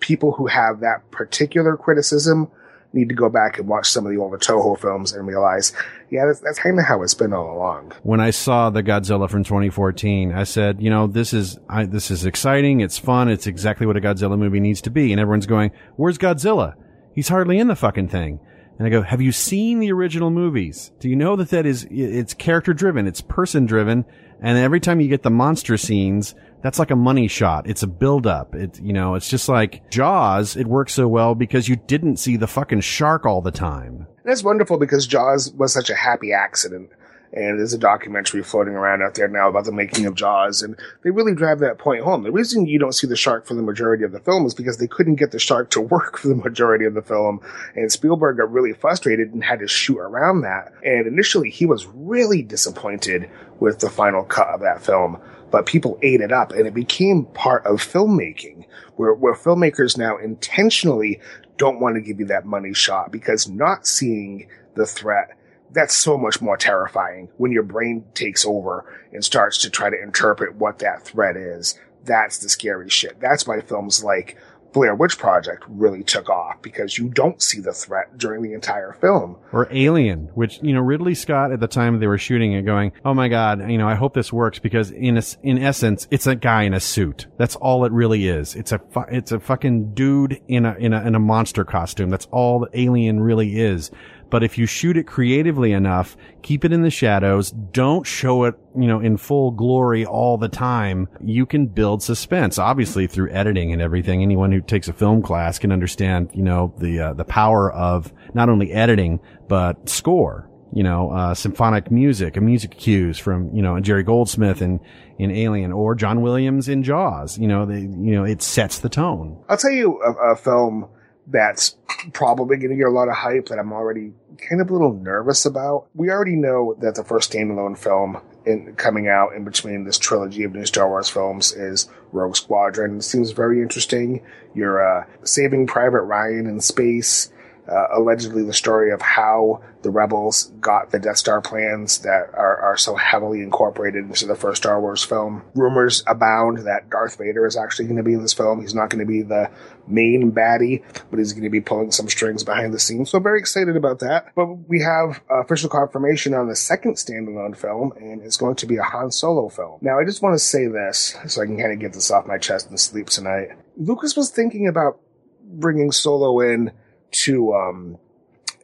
people 0.00 0.32
who 0.32 0.46
have 0.46 0.80
that 0.80 1.10
particular 1.10 1.76
criticism 1.76 2.50
need 2.96 3.08
to 3.10 3.14
go 3.14 3.28
back 3.28 3.58
and 3.58 3.68
watch 3.68 3.88
some 3.88 4.04
of 4.06 4.12
the 4.12 4.18
older 4.18 4.38
Toho 4.38 4.78
films 4.78 5.12
and 5.12 5.26
realize, 5.26 5.72
yeah, 6.10 6.26
that's, 6.26 6.40
that's 6.40 6.58
kind 6.58 6.78
of 6.78 6.84
how 6.84 7.02
it's 7.02 7.14
been 7.14 7.32
all 7.32 7.56
along. 7.56 7.92
When 8.02 8.20
I 8.20 8.30
saw 8.30 8.70
the 8.70 8.82
Godzilla 8.82 9.30
from 9.30 9.44
2014, 9.44 10.32
I 10.32 10.44
said, 10.44 10.82
you 10.82 10.90
know, 10.90 11.06
this 11.06 11.32
is, 11.32 11.58
I, 11.68 11.84
this 11.84 12.10
is 12.10 12.26
exciting. 12.26 12.80
It's 12.80 12.98
fun. 12.98 13.28
It's 13.28 13.46
exactly 13.46 13.86
what 13.86 13.96
a 13.96 14.00
Godzilla 14.00 14.38
movie 14.38 14.60
needs 14.60 14.80
to 14.82 14.90
be. 14.90 15.12
And 15.12 15.20
everyone's 15.20 15.46
going, 15.46 15.70
where's 15.96 16.18
Godzilla? 16.18 16.74
He's 17.14 17.28
hardly 17.28 17.58
in 17.58 17.68
the 17.68 17.76
fucking 17.76 18.08
thing. 18.08 18.40
And 18.78 18.86
I 18.86 18.90
go, 18.90 19.02
have 19.02 19.22
you 19.22 19.32
seen 19.32 19.78
the 19.78 19.92
original 19.92 20.30
movies? 20.30 20.92
Do 21.00 21.08
you 21.08 21.16
know 21.16 21.36
that 21.36 21.50
that 21.50 21.64
is, 21.64 21.86
it's 21.90 22.34
character 22.34 22.74
driven, 22.74 23.06
it's 23.06 23.22
person 23.22 23.64
driven, 23.64 24.04
and 24.42 24.58
every 24.58 24.80
time 24.80 25.00
you 25.00 25.08
get 25.08 25.22
the 25.22 25.30
monster 25.30 25.78
scenes, 25.78 26.34
that's 26.62 26.78
like 26.78 26.90
a 26.90 26.96
money 26.96 27.28
shot. 27.28 27.68
It's 27.68 27.82
a 27.82 27.86
build 27.86 28.26
up. 28.26 28.54
It, 28.54 28.80
you 28.80 28.92
know, 28.92 29.14
it's 29.14 29.28
just 29.28 29.48
like 29.48 29.88
Jaws. 29.90 30.56
It 30.56 30.66
works 30.66 30.94
so 30.94 31.08
well 31.08 31.34
because 31.34 31.68
you 31.68 31.76
didn't 31.76 32.16
see 32.16 32.36
the 32.36 32.46
fucking 32.46 32.80
shark 32.80 33.24
all 33.26 33.40
the 33.40 33.50
time. 33.50 34.06
That's 34.24 34.42
wonderful 34.42 34.78
because 34.78 35.06
Jaws 35.06 35.52
was 35.52 35.72
such 35.72 35.90
a 35.90 35.94
happy 35.94 36.32
accident. 36.32 36.90
And 37.36 37.58
there's 37.58 37.74
a 37.74 37.78
documentary 37.78 38.42
floating 38.42 38.72
around 38.72 39.02
out 39.02 39.14
there 39.14 39.28
now 39.28 39.50
about 39.50 39.66
the 39.66 39.72
making 39.72 40.06
of 40.06 40.14
Jaws, 40.14 40.62
and 40.62 40.74
they 41.02 41.10
really 41.10 41.34
drive 41.34 41.58
that 41.58 41.76
point 41.76 42.02
home. 42.02 42.22
The 42.22 42.32
reason 42.32 42.64
you 42.64 42.78
don't 42.78 42.94
see 42.94 43.06
the 43.06 43.14
shark 43.14 43.44
for 43.44 43.52
the 43.52 43.62
majority 43.62 44.04
of 44.04 44.12
the 44.12 44.20
film 44.20 44.46
is 44.46 44.54
because 44.54 44.78
they 44.78 44.86
couldn't 44.86 45.16
get 45.16 45.32
the 45.32 45.38
shark 45.38 45.68
to 45.70 45.80
work 45.82 46.16
for 46.16 46.28
the 46.28 46.34
majority 46.34 46.86
of 46.86 46.94
the 46.94 47.02
film, 47.02 47.42
and 47.74 47.92
Spielberg 47.92 48.38
got 48.38 48.50
really 48.50 48.72
frustrated 48.72 49.34
and 49.34 49.44
had 49.44 49.58
to 49.58 49.68
shoot 49.68 49.98
around 49.98 50.40
that. 50.40 50.72
And 50.82 51.06
initially, 51.06 51.50
he 51.50 51.66
was 51.66 51.86
really 51.86 52.40
disappointed 52.40 53.28
with 53.60 53.80
the 53.80 53.90
final 53.90 54.24
cut 54.24 54.48
of 54.48 54.60
that 54.60 54.82
film, 54.82 55.20
but 55.50 55.66
people 55.66 55.98
ate 56.00 56.22
it 56.22 56.32
up, 56.32 56.52
and 56.52 56.66
it 56.66 56.72
became 56.72 57.26
part 57.26 57.66
of 57.66 57.82
filmmaking, 57.82 58.64
where, 58.96 59.12
where 59.12 59.34
filmmakers 59.34 59.98
now 59.98 60.16
intentionally 60.16 61.20
don't 61.58 61.80
want 61.80 61.96
to 61.96 62.00
give 62.00 62.18
you 62.18 62.26
that 62.26 62.46
money 62.46 62.72
shot 62.72 63.12
because 63.12 63.46
not 63.46 63.86
seeing 63.86 64.48
the 64.74 64.86
threat 64.86 65.36
that's 65.72 65.94
so 65.94 66.16
much 66.16 66.40
more 66.40 66.56
terrifying 66.56 67.28
when 67.36 67.52
your 67.52 67.62
brain 67.62 68.04
takes 68.14 68.44
over 68.44 68.84
and 69.12 69.24
starts 69.24 69.58
to 69.58 69.70
try 69.70 69.90
to 69.90 70.02
interpret 70.02 70.56
what 70.56 70.78
that 70.80 71.04
threat 71.04 71.36
is. 71.36 71.78
That's 72.04 72.38
the 72.38 72.48
scary 72.48 72.88
shit. 72.88 73.20
That's 73.20 73.46
why 73.46 73.60
films 73.60 74.04
like 74.04 74.36
Blair 74.76 74.94
Witch 74.94 75.16
Project 75.16 75.64
really 75.68 76.02
took 76.02 76.28
off 76.28 76.60
because 76.60 76.98
you 76.98 77.08
don't 77.08 77.40
see 77.40 77.60
the 77.60 77.72
threat 77.72 78.18
during 78.18 78.42
the 78.42 78.52
entire 78.52 78.92
film. 78.92 79.38
Or 79.50 79.66
Alien, 79.70 80.30
which, 80.34 80.58
you 80.62 80.74
know, 80.74 80.82
Ridley 80.82 81.14
Scott 81.14 81.50
at 81.50 81.60
the 81.60 81.66
time 81.66 81.98
they 81.98 82.06
were 82.06 82.18
shooting 82.18 82.52
it 82.52 82.62
going, 82.62 82.92
oh 83.02 83.14
my 83.14 83.28
god, 83.28 83.70
you 83.70 83.78
know, 83.78 83.88
I 83.88 83.94
hope 83.94 84.12
this 84.12 84.30
works 84.32 84.58
because 84.58 84.90
in 84.90 85.16
a, 85.16 85.22
in 85.42 85.56
essence, 85.56 86.06
it's 86.10 86.26
a 86.26 86.34
guy 86.34 86.64
in 86.64 86.74
a 86.74 86.80
suit. 86.80 87.26
That's 87.38 87.56
all 87.56 87.86
it 87.86 87.92
really 87.92 88.28
is. 88.28 88.54
It's 88.54 88.70
a, 88.70 88.78
fu- 88.78 89.04
it's 89.10 89.32
a 89.32 89.40
fucking 89.40 89.94
dude 89.94 90.42
in 90.46 90.66
a, 90.66 90.74
in 90.74 90.92
a, 90.92 91.06
in 91.06 91.14
a 91.14 91.20
monster 91.20 91.64
costume. 91.64 92.10
That's 92.10 92.28
all 92.30 92.60
the 92.60 92.68
Alien 92.78 93.20
really 93.20 93.58
is. 93.58 93.90
But 94.28 94.42
if 94.42 94.58
you 94.58 94.66
shoot 94.66 94.96
it 94.96 95.06
creatively 95.06 95.72
enough, 95.72 96.16
keep 96.42 96.64
it 96.64 96.72
in 96.72 96.82
the 96.82 96.90
shadows, 96.90 97.50
don't 97.50 98.04
show 98.04 98.44
it, 98.44 98.54
you 98.76 98.86
know, 98.86 99.00
in 99.00 99.16
full 99.16 99.52
glory 99.52 100.04
all 100.04 100.36
the 100.36 100.48
time, 100.48 101.08
you 101.20 101.46
can 101.46 101.66
build 101.66 102.02
suspense. 102.02 102.58
Obviously 102.58 103.06
through 103.06 103.30
editing 103.30 103.72
and 103.72 103.80
everything. 103.80 104.22
Anyone 104.22 104.50
who 104.50 104.60
takes 104.60 104.88
a 104.88 104.92
film 104.92 105.22
class 105.22 105.58
can 105.58 105.70
understand, 105.70 106.30
you 106.34 106.42
know, 106.42 106.74
the, 106.78 107.00
uh, 107.00 107.12
the 107.12 107.24
power 107.24 107.72
of 107.72 108.12
not 108.34 108.48
only 108.48 108.72
editing, 108.72 109.20
but 109.48 109.88
score. 109.88 110.50
You 110.72 110.82
know, 110.82 111.10
uh, 111.10 111.32
symphonic 111.32 111.90
music, 111.90 112.36
and 112.36 112.44
music 112.44 112.76
cues 112.76 113.18
from, 113.18 113.54
you 113.54 113.62
know, 113.62 113.78
Jerry 113.80 114.02
Goldsmith 114.02 114.60
in, 114.60 114.80
in 115.16 115.30
Alien 115.30 115.72
or 115.72 115.94
John 115.94 116.20
Williams 116.20 116.68
in 116.68 116.82
Jaws. 116.82 117.38
You 117.38 117.46
know, 117.46 117.64
they, 117.64 117.80
you 117.80 118.12
know, 118.12 118.24
it 118.24 118.42
sets 118.42 118.80
the 118.80 118.88
tone. 118.88 119.42
I'll 119.48 119.56
tell 119.56 119.70
you 119.70 119.98
a, 120.02 120.32
a 120.32 120.36
film 120.36 120.88
that's 121.26 121.76
probably 122.12 122.56
going 122.56 122.70
to 122.70 122.76
get 122.76 122.86
a 122.86 122.90
lot 122.90 123.08
of 123.08 123.14
hype 123.14 123.48
that 123.48 123.58
I'm 123.58 123.72
already 123.72 124.12
kind 124.38 124.60
of 124.60 124.70
a 124.70 124.72
little 124.72 124.92
nervous 124.92 125.44
about. 125.44 125.86
We 125.94 126.10
already 126.10 126.36
know 126.36 126.76
that 126.80 126.94
the 126.94 127.04
first 127.04 127.32
standalone 127.32 127.76
film 127.76 128.20
in, 128.44 128.74
coming 128.76 129.08
out 129.08 129.34
in 129.34 129.44
between 129.44 129.84
this 129.84 129.98
trilogy 129.98 130.44
of 130.44 130.54
new 130.54 130.66
Star 130.66 130.88
Wars 130.88 131.08
films 131.08 131.52
is 131.52 131.88
Rogue 132.12 132.36
Squadron. 132.36 132.98
It 132.98 133.02
seems 133.02 133.32
very 133.32 133.60
interesting. 133.60 134.22
You're 134.54 135.00
uh, 135.00 135.04
saving 135.24 135.66
Private 135.66 136.02
Ryan 136.02 136.46
in 136.46 136.60
space. 136.60 137.32
Uh, 137.68 137.86
allegedly 137.96 138.42
the 138.44 138.52
story 138.52 138.92
of 138.92 139.00
how 139.02 139.60
the 139.82 139.90
rebels 139.90 140.52
got 140.60 140.90
the 140.90 140.98
Death 140.98 141.16
Star 141.16 141.40
plans 141.40 141.98
that 142.00 142.30
are, 142.34 142.56
are 142.58 142.76
so 142.76 142.94
heavily 142.94 143.40
incorporated 143.42 144.04
into 144.04 144.26
the 144.26 144.34
first 144.34 144.62
Star 144.62 144.80
Wars 144.80 145.02
film. 145.02 145.42
Rumors 145.54 146.02
abound 146.06 146.58
that 146.66 146.90
Darth 146.90 147.18
Vader 147.18 147.46
is 147.46 147.56
actually 147.56 147.86
going 147.86 147.96
to 147.96 148.02
be 148.02 148.14
in 148.14 148.22
this 148.22 148.32
film. 148.32 148.60
He's 148.60 148.74
not 148.74 148.90
going 148.90 149.00
to 149.00 149.06
be 149.06 149.22
the 149.22 149.50
main 149.86 150.32
baddie, 150.32 150.84
but 151.10 151.18
he's 151.18 151.32
going 151.32 151.44
to 151.44 151.50
be 151.50 151.60
pulling 151.60 151.92
some 151.92 152.08
strings 152.08 152.44
behind 152.44 152.74
the 152.74 152.78
scenes. 152.78 153.10
So 153.10 153.20
very 153.20 153.38
excited 153.38 153.76
about 153.76 154.00
that. 154.00 154.32
But 154.34 154.46
we 154.68 154.80
have 154.82 155.20
official 155.30 155.70
confirmation 155.70 156.34
on 156.34 156.48
the 156.48 156.56
second 156.56 156.94
standalone 156.94 157.56
film, 157.56 157.92
and 157.96 158.22
it's 158.22 158.36
going 158.36 158.56
to 158.56 158.66
be 158.66 158.76
a 158.76 158.82
Han 158.82 159.10
Solo 159.10 159.48
film. 159.48 159.78
Now, 159.82 159.98
I 159.98 160.04
just 160.04 160.22
want 160.22 160.34
to 160.34 160.38
say 160.38 160.66
this 160.66 161.16
so 161.26 161.42
I 161.42 161.46
can 161.46 161.58
kind 161.58 161.72
of 161.72 161.78
get 161.78 161.92
this 161.92 162.10
off 162.10 162.26
my 162.26 162.38
chest 162.38 162.68
and 162.68 162.78
sleep 162.78 163.08
tonight. 163.08 163.48
Lucas 163.76 164.16
was 164.16 164.30
thinking 164.30 164.66
about 164.66 165.00
bringing 165.42 165.92
Solo 165.92 166.40
in 166.40 166.72
to 167.12 167.54
um, 167.54 167.98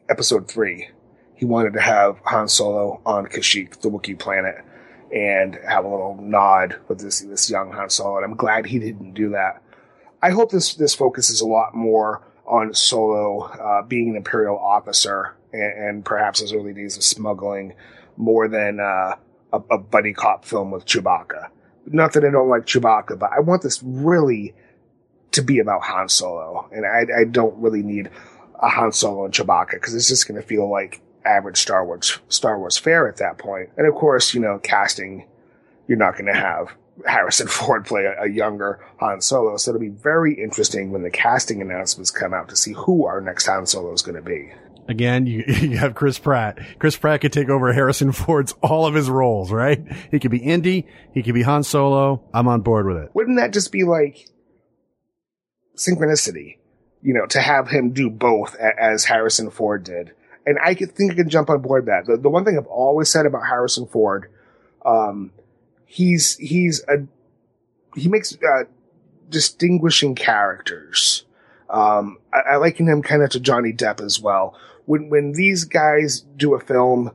episode 0.09 0.49
three. 0.49 0.89
He 1.35 1.45
wanted 1.45 1.73
to 1.75 1.81
have 1.81 2.19
Han 2.25 2.49
Solo 2.49 3.01
on 3.05 3.27
Kashyyyk, 3.27 3.81
the 3.81 3.91
Wookiee 3.91 4.19
planet, 4.19 4.57
and 5.13 5.59
have 5.69 5.85
a 5.85 5.89
little 5.89 6.17
nod 6.21 6.77
with 6.89 7.01
this 7.01 7.21
this 7.21 7.51
young 7.51 7.73
Han 7.73 7.91
Solo. 7.91 8.17
And 8.17 8.25
I'm 8.25 8.37
glad 8.37 8.67
he 8.67 8.79
didn't 8.79 9.15
do 9.15 9.31
that. 9.31 9.63
I 10.23 10.31
hope 10.31 10.51
this 10.51 10.75
this 10.75 10.95
focuses 10.95 11.41
a 11.41 11.47
lot 11.47 11.75
more 11.75 12.23
on 12.47 12.75
Solo 12.75 13.43
uh, 13.43 13.83
being 13.83 14.11
an 14.11 14.17
Imperial 14.17 14.59
officer 14.59 15.35
and, 15.53 15.89
and, 15.89 16.05
perhaps 16.05 16.41
his 16.41 16.53
early 16.53 16.73
days 16.73 16.97
of 16.97 17.05
smuggling 17.05 17.75
more 18.17 18.49
than 18.49 18.81
uh, 18.81 19.15
a, 19.53 19.59
a 19.71 19.79
buddy 19.79 20.13
cop 20.13 20.45
film 20.45 20.71
with 20.71 20.85
Chewbacca. 20.85 21.49
Not 21.87 22.13
that 22.13 22.25
I 22.25 22.31
don't 22.31 22.49
like 22.49 22.67
Chewbacca, 22.67 23.19
but 23.19 23.31
I 23.33 23.41
want 23.41 23.63
this 23.63 23.83
really 23.83 24.55
to 25.33 25.43
be 25.43 25.59
about 25.59 25.83
Han 25.83 26.09
Solo, 26.09 26.69
and 26.73 26.85
I, 26.85 27.21
I 27.21 27.25
don't 27.25 27.57
really 27.57 27.83
need 27.83 28.11
a 28.63 28.69
Han 28.69 28.93
Solo 28.93 29.25
and 29.25 29.35
Chewbacca 29.35 29.73
because 29.73 29.95
it's 29.95 30.09
just 30.09 30.27
going 30.27 30.41
to 30.41 30.47
feel 30.47 30.71
like 30.71 31.03
average 31.25 31.59
Star 31.59 31.85
Wars 31.85 32.19
Star 32.29 32.59
Wars 32.59 32.79
fare 32.79 33.09
at 33.09 33.19
that 33.19 33.39
point. 33.39 33.71
And 33.77 33.87
of 33.87 33.95
course, 33.95 34.35
you 34.35 34.41
know, 34.41 34.59
casting, 34.63 35.27
you're 35.89 35.99
not 35.99 36.13
going 36.13 36.33
to 36.33 36.35
have 36.35 36.73
Harrison 37.07 37.47
Ford 37.49 37.85
play 37.85 38.05
a, 38.05 38.23
a, 38.23 38.29
younger 38.29 38.85
Han 38.99 39.21
Solo. 39.21 39.57
So 39.57 39.73
it'll 39.73 39.81
be 39.81 39.89
very 39.89 40.35
interesting 40.35 40.91
when 40.93 41.03
the 41.03 41.11
casting 41.11 41.61
announcements 41.61 42.11
come 42.11 42.33
out 42.33 42.49
to 42.51 42.57
see 42.57 42.73
who 42.73 43.07
our 43.07 43.21
next 43.21 43.47
Han 43.47 43.67
Solo 43.67 43.93
is 43.93 44.03
going 44.03 44.17
to 44.17 44.23
be. 44.23 44.53
Again, 44.89 45.27
you, 45.27 45.45
you 45.47 45.77
have 45.79 45.95
Chris 45.95 46.19
Pratt. 46.19 46.59
Chris 46.79 46.97
Pratt 46.97 47.21
could 47.21 47.33
take 47.33 47.49
over 47.49 47.73
Harrison 47.73 48.13
Ford's 48.13 48.53
all 48.63 48.87
of 48.87 48.95
his 48.95 49.11
roles, 49.11 49.51
right? 49.51 49.81
He 50.11 50.19
could 50.19 50.31
be 50.31 50.39
Indy. 50.39 50.87
He 51.13 51.23
could 51.23 51.35
be 51.35 51.43
Han 51.43 51.65
Solo. 51.65 52.23
I'm 52.33 52.49
on 52.49 52.61
board 52.61 52.87
with 52.87 52.97
it. 52.97 53.11
Wouldn't 53.15 53.39
that 53.39 53.53
just 53.53 53.73
be 53.73 53.85
like 53.85 54.29
synchronicity? 55.77 56.59
You 57.03 57.13
know, 57.13 57.27
to 57.27 57.41
have 57.41 57.69
him 57.69 57.91
do 57.91 58.09
both 58.09 58.55
as 58.57 59.05
Harrison 59.05 59.51
Ford 59.51 59.85
did. 59.85 60.13
And 60.47 60.59
I 60.59 60.75
think 60.75 61.13
I 61.13 61.15
can 61.15 61.29
jump 61.29 61.51
on 61.51 61.61
board 61.61 61.87
that. 61.87 62.07
The, 62.07 62.17
the 62.17 62.29
one 62.29 62.45
thing 62.45 62.57
I've 62.57 62.67
always 62.67 63.09
said 63.09 63.27
about 63.27 63.47
Harrison 63.47 63.87
Ford, 63.87 64.31
um, 64.85 65.33
he's, 65.85 66.37
he's 66.39 66.83
a, 66.89 67.07
he 67.97 68.09
makes, 68.09 68.37
uh, 68.37 68.65
distinguishing 69.29 70.15
characters. 70.15 71.25
Um, 71.69 72.19
I, 72.33 72.53
I 72.53 72.57
liken 72.57 72.89
him 72.89 73.03
kind 73.03 73.23
of 73.23 73.31
to 73.31 73.41
Johnny 73.41 73.73
Depp 73.73 74.01
as 74.01 74.21
well. 74.21 74.59
When, 74.85 75.11
when 75.11 75.33
these 75.33 75.65
guys 75.65 76.21
do 76.21 76.55
a 76.55 76.61
film, 76.61 77.13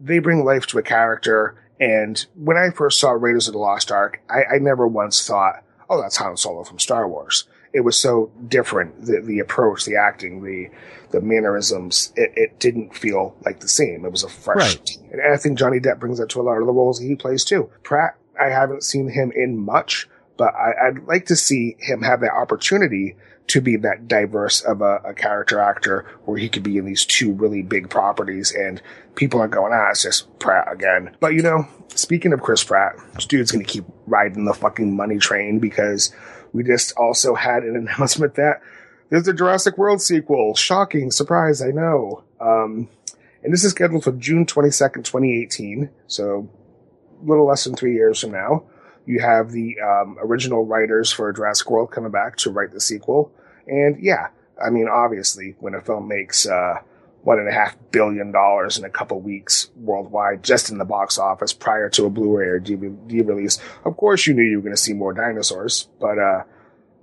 they 0.00 0.18
bring 0.18 0.44
life 0.44 0.66
to 0.68 0.78
a 0.78 0.82
character. 0.82 1.56
And 1.78 2.24
when 2.34 2.56
I 2.56 2.70
first 2.70 3.00
saw 3.00 3.10
Raiders 3.10 3.48
of 3.48 3.52
the 3.52 3.58
Lost 3.58 3.90
Ark, 3.90 4.20
I, 4.28 4.56
I 4.56 4.58
never 4.58 4.86
once 4.86 5.26
thought, 5.26 5.62
oh, 5.88 6.00
that's 6.00 6.16
Han 6.16 6.36
Solo 6.36 6.64
from 6.64 6.78
Star 6.78 7.08
Wars 7.08 7.46
it 7.72 7.80
was 7.80 7.98
so 7.98 8.30
different. 8.48 9.06
The, 9.06 9.20
the 9.20 9.38
approach, 9.38 9.84
the 9.84 9.96
acting, 9.96 10.42
the, 10.42 10.68
the 11.10 11.20
mannerisms, 11.20 12.12
it, 12.16 12.32
it 12.36 12.58
didn't 12.58 12.94
feel 12.94 13.36
like 13.44 13.60
the 13.60 13.68
same. 13.68 14.04
It 14.04 14.12
was 14.12 14.24
a 14.24 14.28
fresh, 14.28 14.76
right. 14.76 14.90
and 15.12 15.32
I 15.32 15.36
think 15.36 15.58
Johnny 15.58 15.80
Depp 15.80 15.98
brings 15.98 16.18
that 16.18 16.28
to 16.30 16.40
a 16.40 16.42
lot 16.42 16.58
of 16.58 16.66
the 16.66 16.72
roles 16.72 16.98
he 16.98 17.14
plays 17.14 17.44
too. 17.44 17.70
Pratt, 17.82 18.16
I 18.40 18.46
haven't 18.46 18.82
seen 18.82 19.08
him 19.08 19.32
in 19.34 19.58
much, 19.58 20.08
but 20.36 20.54
I, 20.54 20.90
would 20.90 21.06
like 21.06 21.26
to 21.26 21.36
see 21.36 21.76
him 21.78 22.02
have 22.02 22.20
that 22.20 22.32
opportunity 22.32 23.16
to 23.48 23.60
be 23.60 23.76
that 23.76 24.08
diverse 24.08 24.60
of 24.62 24.80
a, 24.80 25.00
a, 25.04 25.14
character 25.14 25.58
actor 25.58 26.06
where 26.24 26.38
he 26.38 26.48
could 26.48 26.62
be 26.62 26.78
in 26.78 26.84
these 26.84 27.04
two 27.04 27.32
really 27.32 27.60
big 27.60 27.90
properties 27.90 28.52
and 28.52 28.80
people 29.14 29.40
are 29.40 29.48
going, 29.48 29.72
ah, 29.74 29.90
it's 29.90 30.02
just 30.02 30.38
Pratt 30.38 30.72
again. 30.72 31.14
But 31.20 31.34
you 31.34 31.42
know, 31.42 31.66
speaking 31.88 32.32
of 32.32 32.40
Chris 32.40 32.62
Pratt, 32.62 32.94
this 33.14 33.26
dude's 33.26 33.50
gonna 33.50 33.64
keep 33.64 33.84
riding 34.06 34.44
the 34.44 34.54
fucking 34.54 34.96
money 34.96 35.18
train 35.18 35.58
because 35.58 36.14
we 36.52 36.62
just 36.62 36.92
also 36.96 37.34
had 37.34 37.62
an 37.64 37.76
announcement 37.88 38.34
that 38.34 38.60
there's 39.10 39.28
a 39.28 39.34
Jurassic 39.34 39.76
World 39.76 40.00
sequel. 40.00 40.54
Shocking 40.54 41.10
surprise, 41.10 41.60
I 41.60 41.70
know. 41.70 42.24
Um, 42.40 42.88
and 43.42 43.52
this 43.52 43.64
is 43.64 43.72
scheduled 43.72 44.04
for 44.04 44.12
June 44.12 44.46
22nd, 44.46 45.04
2018. 45.04 45.90
So 46.06 46.48
a 47.20 47.28
little 47.28 47.46
less 47.46 47.64
than 47.64 47.74
three 47.74 47.94
years 47.94 48.20
from 48.20 48.32
now. 48.32 48.64
You 49.04 49.20
have 49.20 49.50
the 49.50 49.80
um, 49.80 50.16
original 50.20 50.64
writers 50.64 51.12
for 51.12 51.32
Jurassic 51.32 51.70
World 51.70 51.90
coming 51.90 52.10
back 52.12 52.36
to 52.38 52.50
write 52.50 52.72
the 52.72 52.80
sequel. 52.80 53.32
And 53.66 54.00
yeah, 54.00 54.28
I 54.62 54.70
mean, 54.70 54.88
obviously, 54.88 55.56
when 55.58 55.74
a 55.74 55.80
film 55.80 56.08
makes 56.08 56.46
uh, 56.46 56.80
one 57.22 57.38
and 57.38 57.48
a 57.48 57.52
half 57.52 57.76
billion 57.90 58.32
dollars 58.32 58.78
in 58.78 58.84
a 58.84 58.90
couple 58.90 59.20
weeks 59.20 59.70
worldwide, 59.76 60.42
just 60.42 60.70
in 60.70 60.78
the 60.78 60.84
box 60.84 61.18
office 61.18 61.52
prior 61.52 61.88
to 61.90 62.06
a 62.06 62.10
Blu-ray 62.10 62.46
or 62.46 62.60
DVD 62.60 63.26
release, 63.26 63.58
of 63.84 63.96
course 63.96 64.26
you 64.26 64.34
knew 64.34 64.42
you 64.42 64.56
were 64.56 64.62
going 64.62 64.74
to 64.74 64.80
see 64.80 64.92
more 64.92 65.12
dinosaurs. 65.12 65.88
But 66.00 66.18
uh, 66.18 66.42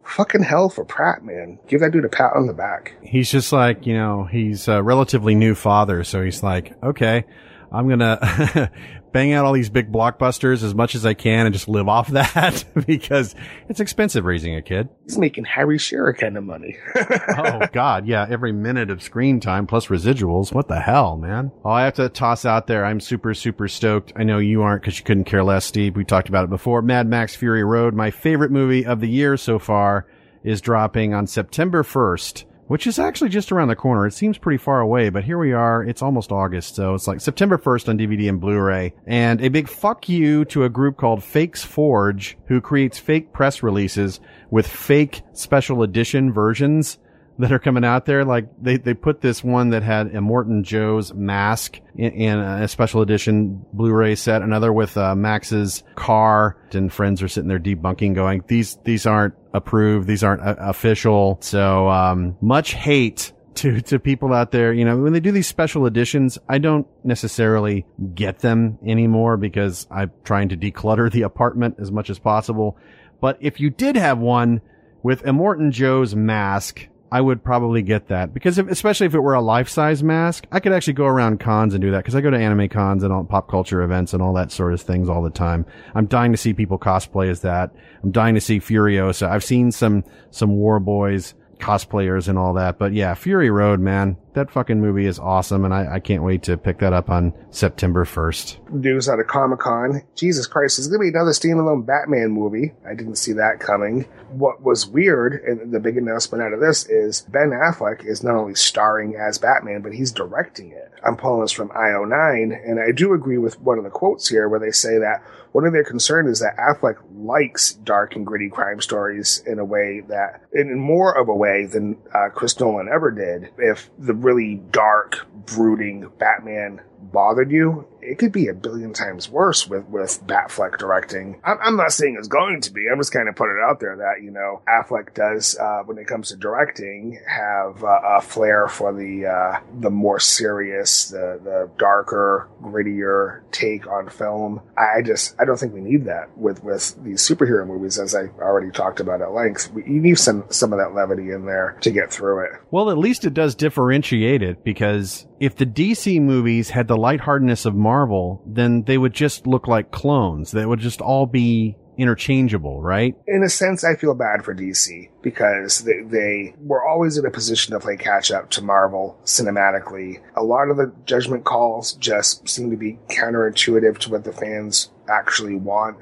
fucking 0.03 0.43
hell 0.43 0.69
for 0.69 0.83
Pratt, 0.83 1.23
man. 1.23 1.59
Give 1.67 1.79
that 1.81 1.91
dude 1.91 2.05
a 2.05 2.09
pat 2.09 2.33
on 2.35 2.47
the 2.47 2.53
back. 2.53 2.95
He's 3.01 3.31
just 3.31 3.53
like, 3.53 3.85
you 3.85 3.93
know, 3.93 4.25
he's 4.25 4.67
a 4.67 4.83
relatively 4.83 5.35
new 5.35 5.55
father, 5.55 6.03
so 6.03 6.23
he's 6.23 6.43
like, 6.43 6.73
okay, 6.83 7.25
I'm 7.71 7.87
gonna 7.87 8.71
bang 9.11 9.33
out 9.33 9.45
all 9.45 9.53
these 9.53 9.69
big 9.69 9.91
blockbusters 9.91 10.63
as 10.63 10.75
much 10.75 10.95
as 10.95 11.05
I 11.05 11.13
can 11.13 11.45
and 11.45 11.53
just 11.53 11.67
live 11.67 11.87
off 11.87 12.07
that 12.11 12.65
because 12.87 13.35
it's 13.67 13.79
expensive 13.79 14.25
raising 14.25 14.55
a 14.55 14.61
kid. 14.61 14.89
He's 15.05 15.17
making 15.17 15.45
Harry 15.45 15.77
Shearer 15.77 16.13
kind 16.13 16.37
of 16.37 16.43
money. 16.43 16.77
oh 16.95 17.67
God, 17.71 18.07
yeah, 18.07 18.25
every 18.29 18.51
minute 18.51 18.89
of 18.89 19.01
screen 19.01 19.39
time 19.39 19.67
plus 19.67 19.87
residuals. 19.87 20.53
What 20.53 20.67
the 20.67 20.79
hell, 20.79 21.17
man? 21.17 21.51
Oh, 21.63 21.71
I 21.71 21.83
have 21.83 21.95
to 21.95 22.09
toss 22.09 22.45
out 22.45 22.67
there. 22.67 22.85
I'm 22.85 22.99
super, 22.99 23.33
super 23.33 23.67
stoked. 23.67 24.13
I 24.15 24.23
know 24.23 24.37
you 24.37 24.61
aren't 24.61 24.81
because 24.81 24.97
you 24.99 25.05
couldn't 25.05 25.25
care 25.25 25.43
less, 25.43 25.65
Steve. 25.65 25.95
We 25.95 26.05
talked 26.05 26.29
about 26.29 26.43
it 26.43 26.49
before. 26.49 26.81
Mad 26.81 27.07
Max 27.07 27.35
Fury 27.35 27.63
Road, 27.63 27.93
my 27.93 28.11
favorite 28.11 28.51
movie 28.51 28.85
of 28.85 28.99
the 28.99 29.09
year 29.09 29.37
so 29.37 29.59
far, 29.59 30.07
is 30.43 30.61
dropping 30.61 31.13
on 31.13 31.27
September 31.27 31.83
1st 31.83 32.45
which 32.69 32.85
is 32.85 32.99
actually 32.99 33.29
just 33.29 33.51
around 33.51 33.67
the 33.67 33.75
corner. 33.75 34.05
It 34.05 34.13
seems 34.13 34.37
pretty 34.37 34.59
far 34.59 34.79
away, 34.79 35.09
but 35.09 35.23
here 35.23 35.39
we 35.39 35.53
are. 35.53 35.83
It's 35.83 36.03
almost 36.03 36.31
August, 36.31 36.75
so 36.75 36.93
it's 36.93 37.07
like 37.07 37.19
September 37.19 37.57
1st 37.57 37.89
on 37.89 37.97
DVD 37.97 38.29
and 38.29 38.39
Blu-ray. 38.39 38.93
And 39.07 39.41
a 39.41 39.49
big 39.49 39.67
fuck 39.67 40.07
you 40.07 40.45
to 40.45 40.63
a 40.63 40.69
group 40.69 40.95
called 40.95 41.23
Fakes 41.23 41.63
Forge, 41.63 42.37
who 42.45 42.61
creates 42.61 42.99
fake 42.99 43.33
press 43.33 43.63
releases 43.63 44.19
with 44.51 44.67
fake 44.67 45.23
special 45.33 45.81
edition 45.81 46.31
versions 46.31 46.99
that 47.39 47.51
are 47.51 47.57
coming 47.57 47.83
out 47.83 48.05
there. 48.05 48.23
Like 48.23 48.49
they, 48.61 48.77
they 48.77 48.93
put 48.93 49.21
this 49.21 49.43
one 49.43 49.69
that 49.69 49.81
had 49.81 50.11
Immortan 50.11 50.61
Joe's 50.61 51.11
mask 51.11 51.79
in, 51.95 52.11
in 52.11 52.39
a 52.39 52.67
special 52.67 53.01
edition 53.01 53.65
Blu-ray 53.73 54.13
set. 54.13 54.43
Another 54.43 54.71
with 54.71 54.95
uh, 54.95 55.15
Max's 55.15 55.83
car 55.95 56.55
and 56.73 56.93
friends 56.93 57.23
are 57.23 57.27
sitting 57.27 57.47
there 57.47 57.59
debunking 57.59 58.13
going, 58.13 58.43
these, 58.47 58.77
these 58.83 59.07
aren't 59.07 59.33
approved. 59.53 60.07
These 60.07 60.23
aren't 60.23 60.41
uh, 60.41 60.55
official. 60.59 61.37
So, 61.41 61.89
um, 61.89 62.37
much 62.41 62.73
hate 62.73 63.31
to, 63.55 63.81
to 63.81 63.99
people 63.99 64.33
out 64.33 64.51
there. 64.51 64.73
You 64.73 64.85
know, 64.85 64.97
when 64.97 65.13
they 65.13 65.19
do 65.19 65.31
these 65.31 65.47
special 65.47 65.85
editions, 65.85 66.37
I 66.47 66.57
don't 66.57 66.87
necessarily 67.03 67.85
get 68.13 68.39
them 68.39 68.77
anymore 68.85 69.37
because 69.37 69.87
I'm 69.91 70.11
trying 70.23 70.49
to 70.49 70.57
declutter 70.57 71.11
the 71.11 71.23
apartment 71.23 71.75
as 71.79 71.91
much 71.91 72.09
as 72.09 72.19
possible. 72.19 72.77
But 73.21 73.37
if 73.41 73.59
you 73.59 73.69
did 73.69 73.95
have 73.95 74.19
one 74.19 74.61
with 75.03 75.23
Immortan 75.23 75.71
Joe's 75.71 76.15
mask, 76.15 76.87
I 77.11 77.21
would 77.21 77.43
probably 77.43 77.81
get 77.81 78.07
that 78.09 78.33
because 78.33 78.57
if, 78.57 78.67
especially 78.67 79.07
if 79.07 79.15
it 79.15 79.19
were 79.19 79.33
a 79.33 79.41
life-size 79.41 80.03
mask, 80.03 80.45
I 80.51 80.59
could 80.59 80.71
actually 80.71 80.93
go 80.93 81.05
around 81.05 81.39
cons 81.39 81.73
and 81.73 81.81
do 81.81 81.91
that 81.91 81.99
because 81.99 82.15
I 82.15 82.21
go 82.21 82.29
to 82.29 82.37
anime 82.37 82.69
cons 82.69 83.03
and 83.03 83.11
all 83.11 83.23
pop 83.23 83.49
culture 83.49 83.81
events 83.81 84.13
and 84.13 84.21
all 84.21 84.33
that 84.33 84.51
sort 84.51 84.73
of 84.73 84.81
things 84.81 85.09
all 85.09 85.23
the 85.23 85.29
time. 85.29 85.65
I'm 85.95 86.05
dying 86.05 86.31
to 86.31 86.37
see 86.37 86.53
people 86.53 86.77
cosplay 86.77 87.29
as 87.29 87.41
that. 87.41 87.71
I'm 88.03 88.11
dying 88.11 88.35
to 88.35 88.41
see 88.41 88.59
Furiosa. 88.59 89.27
I've 89.27 89.43
seen 89.43 89.71
some, 89.71 90.03
some 90.29 90.51
War 90.51 90.79
Boys 90.79 91.33
cosplayers 91.59 92.27
and 92.27 92.37
all 92.37 92.53
that. 92.53 92.79
But 92.79 92.93
yeah, 92.93 93.13
Fury 93.13 93.49
Road, 93.49 93.79
man, 93.79 94.17
that 94.39 94.51
fucking 94.51 94.79
movie 94.79 95.05
is 95.05 95.19
awesome, 95.19 95.65
and 95.65 95.73
I, 95.73 95.95
I 95.95 95.99
can't 95.99 96.23
wait 96.23 96.43
to 96.43 96.57
pick 96.57 96.79
that 96.79 96.93
up 96.93 97.09
on 97.09 97.33
September 97.51 98.05
1st. 98.05 98.71
News 98.71 99.09
out 99.09 99.19
of 99.19 99.27
Comic 99.27 99.59
Con. 99.59 100.01
Jesus 100.15 100.47
Christ, 100.47 100.77
there's 100.77 100.87
going 100.87 100.99
to 100.99 101.11
be 101.11 101.15
another 101.17 101.31
standalone 101.31 101.85
Batman 101.85 102.31
movie. 102.31 102.73
I 102.89 102.95
didn't 102.95 103.17
see 103.17 103.33
that 103.33 103.59
coming. 103.59 104.03
What 104.29 104.63
was 104.63 104.87
weird, 104.87 105.43
and 105.43 105.73
the 105.73 105.79
big 105.79 105.97
announcement 105.97 106.41
out 106.41 106.53
of 106.53 106.61
this 106.61 106.87
is 106.87 107.21
Ben 107.21 107.49
Affleck 107.49 108.05
is 108.05 108.23
not 108.23 108.35
only 108.35 108.55
starring 108.55 109.15
as 109.15 109.37
Batman, 109.37 109.81
but 109.81 109.93
he's 109.93 110.11
directing 110.11 110.71
it. 110.71 110.91
I'm 111.05 111.17
pulling 111.17 111.41
this 111.41 111.51
from 111.51 111.69
IO9, 111.69 112.69
and 112.69 112.79
I 112.79 112.91
do 112.91 113.13
agree 113.13 113.37
with 113.37 113.59
one 113.59 113.77
of 113.77 113.83
the 113.83 113.89
quotes 113.89 114.29
here 114.29 114.47
where 114.47 114.59
they 114.59 114.71
say 114.71 114.97
that 114.99 115.21
one 115.51 115.65
of 115.65 115.73
their 115.73 115.83
concerns 115.83 116.29
is 116.29 116.39
that 116.39 116.57
Affleck 116.57 116.97
likes 117.15 117.73
dark 117.73 118.15
and 118.15 118.25
gritty 118.25 118.49
crime 118.49 118.81
stories 118.81 119.43
in 119.45 119.59
a 119.59 119.65
way 119.65 120.01
that, 120.07 120.43
in 120.53 120.77
more 120.77 121.17
of 121.17 121.27
a 121.27 121.35
way 121.35 121.65
than 121.65 121.97
uh, 122.13 122.29
Chris 122.29 122.59
Nolan 122.59 122.87
ever 122.87 123.11
did. 123.11 123.51
If 123.57 123.89
the 123.97 124.13
really 124.13 124.61
dark, 124.71 125.27
brooding 125.45 126.09
Batman 126.19 126.81
bothered 127.01 127.51
you, 127.51 127.87
it 128.09 128.17
could 128.17 128.31
be 128.31 128.47
a 128.47 128.53
billion 128.53 128.91
times 128.91 129.29
worse 129.29 129.67
with, 129.67 129.87
with 129.87 130.25
Batfleck 130.25 130.79
directing. 130.79 131.39
I'm, 131.43 131.57
I'm 131.61 131.75
not 131.77 131.91
saying 131.91 132.15
it's 132.17 132.27
going 132.27 132.61
to 132.61 132.73
be. 132.73 132.87
I'm 132.91 132.99
just 132.99 133.13
kind 133.13 133.29
of 133.29 133.35
putting 133.35 133.57
it 133.61 133.69
out 133.69 133.79
there 133.79 133.95
that, 133.97 134.23
you 134.23 134.31
know, 134.31 134.61
Affleck 134.67 135.13
does, 135.13 135.55
uh, 135.57 135.83
when 135.85 135.99
it 135.99 136.07
comes 136.07 136.29
to 136.29 136.35
directing, 136.35 137.19
have 137.27 137.83
uh, 137.83 137.99
a 138.03 138.21
flair 138.21 138.67
for 138.67 138.93
the, 138.93 139.27
uh, 139.27 139.59
the 139.79 139.91
more 139.91 140.19
serious, 140.19 141.09
the, 141.09 141.39
the 141.43 141.69
darker, 141.77 142.49
grittier 142.63 143.41
take 143.51 143.85
on 143.87 144.09
film. 144.09 144.61
I 144.75 145.03
just, 145.03 145.35
I 145.39 145.45
don't 145.45 145.59
think 145.59 145.73
we 145.75 145.81
need 145.81 146.05
that 146.05 146.35
with, 146.35 146.63
with 146.63 147.01
these 147.03 147.21
superhero 147.21 147.67
movies, 147.67 147.99
as 147.99 148.15
I 148.15 148.23
already 148.41 148.71
talked 148.71 148.99
about 148.99 149.21
at 149.21 149.33
length. 149.33 149.71
We, 149.71 149.83
you 149.83 150.01
need 150.01 150.17
some, 150.17 150.45
some 150.49 150.73
of 150.73 150.79
that 150.79 150.95
levity 150.95 151.29
in 151.29 151.45
there 151.45 151.77
to 151.81 151.91
get 151.91 152.11
through 152.11 152.45
it. 152.45 152.51
Well, 152.71 152.89
at 152.89 152.97
least 152.97 153.23
it 153.25 153.35
does 153.35 153.53
differentiate 153.53 154.41
it 154.41 154.63
because 154.63 155.27
if 155.39 155.55
the 155.55 155.65
DC 155.65 156.19
movies 156.19 156.71
had 156.71 156.87
the 156.87 156.97
lightheartedness 156.97 157.65
of 157.65 157.75
Marvel, 157.75 157.98
then 158.45 158.83
they 158.83 158.97
would 158.97 159.13
just 159.13 159.47
look 159.47 159.67
like 159.67 159.91
clones. 159.91 160.51
They 160.51 160.65
would 160.65 160.79
just 160.79 161.01
all 161.01 161.25
be 161.25 161.77
interchangeable, 161.99 162.81
right? 162.81 163.13
In 163.27 163.43
a 163.43 163.49
sense, 163.49 163.83
I 163.83 163.95
feel 163.95 164.13
bad 164.13 164.45
for 164.45 164.55
DC 164.55 165.09
because 165.21 165.79
they, 165.79 166.01
they 166.01 166.55
were 166.61 166.83
always 166.87 167.17
in 167.17 167.25
a 167.25 167.29
position 167.29 167.73
to 167.73 167.79
play 167.81 167.97
catch 167.97 168.31
up 168.31 168.49
to 168.51 168.63
Marvel 168.63 169.19
cinematically. 169.25 170.21
A 170.37 170.43
lot 170.43 170.69
of 170.69 170.77
the 170.77 170.93
judgment 171.05 171.43
calls 171.43 171.93
just 171.93 172.47
seem 172.47 172.71
to 172.71 172.77
be 172.77 172.97
counterintuitive 173.09 173.97
to 173.99 174.11
what 174.11 174.23
the 174.23 174.31
fans 174.31 174.89
actually 175.09 175.55
want. 175.55 175.97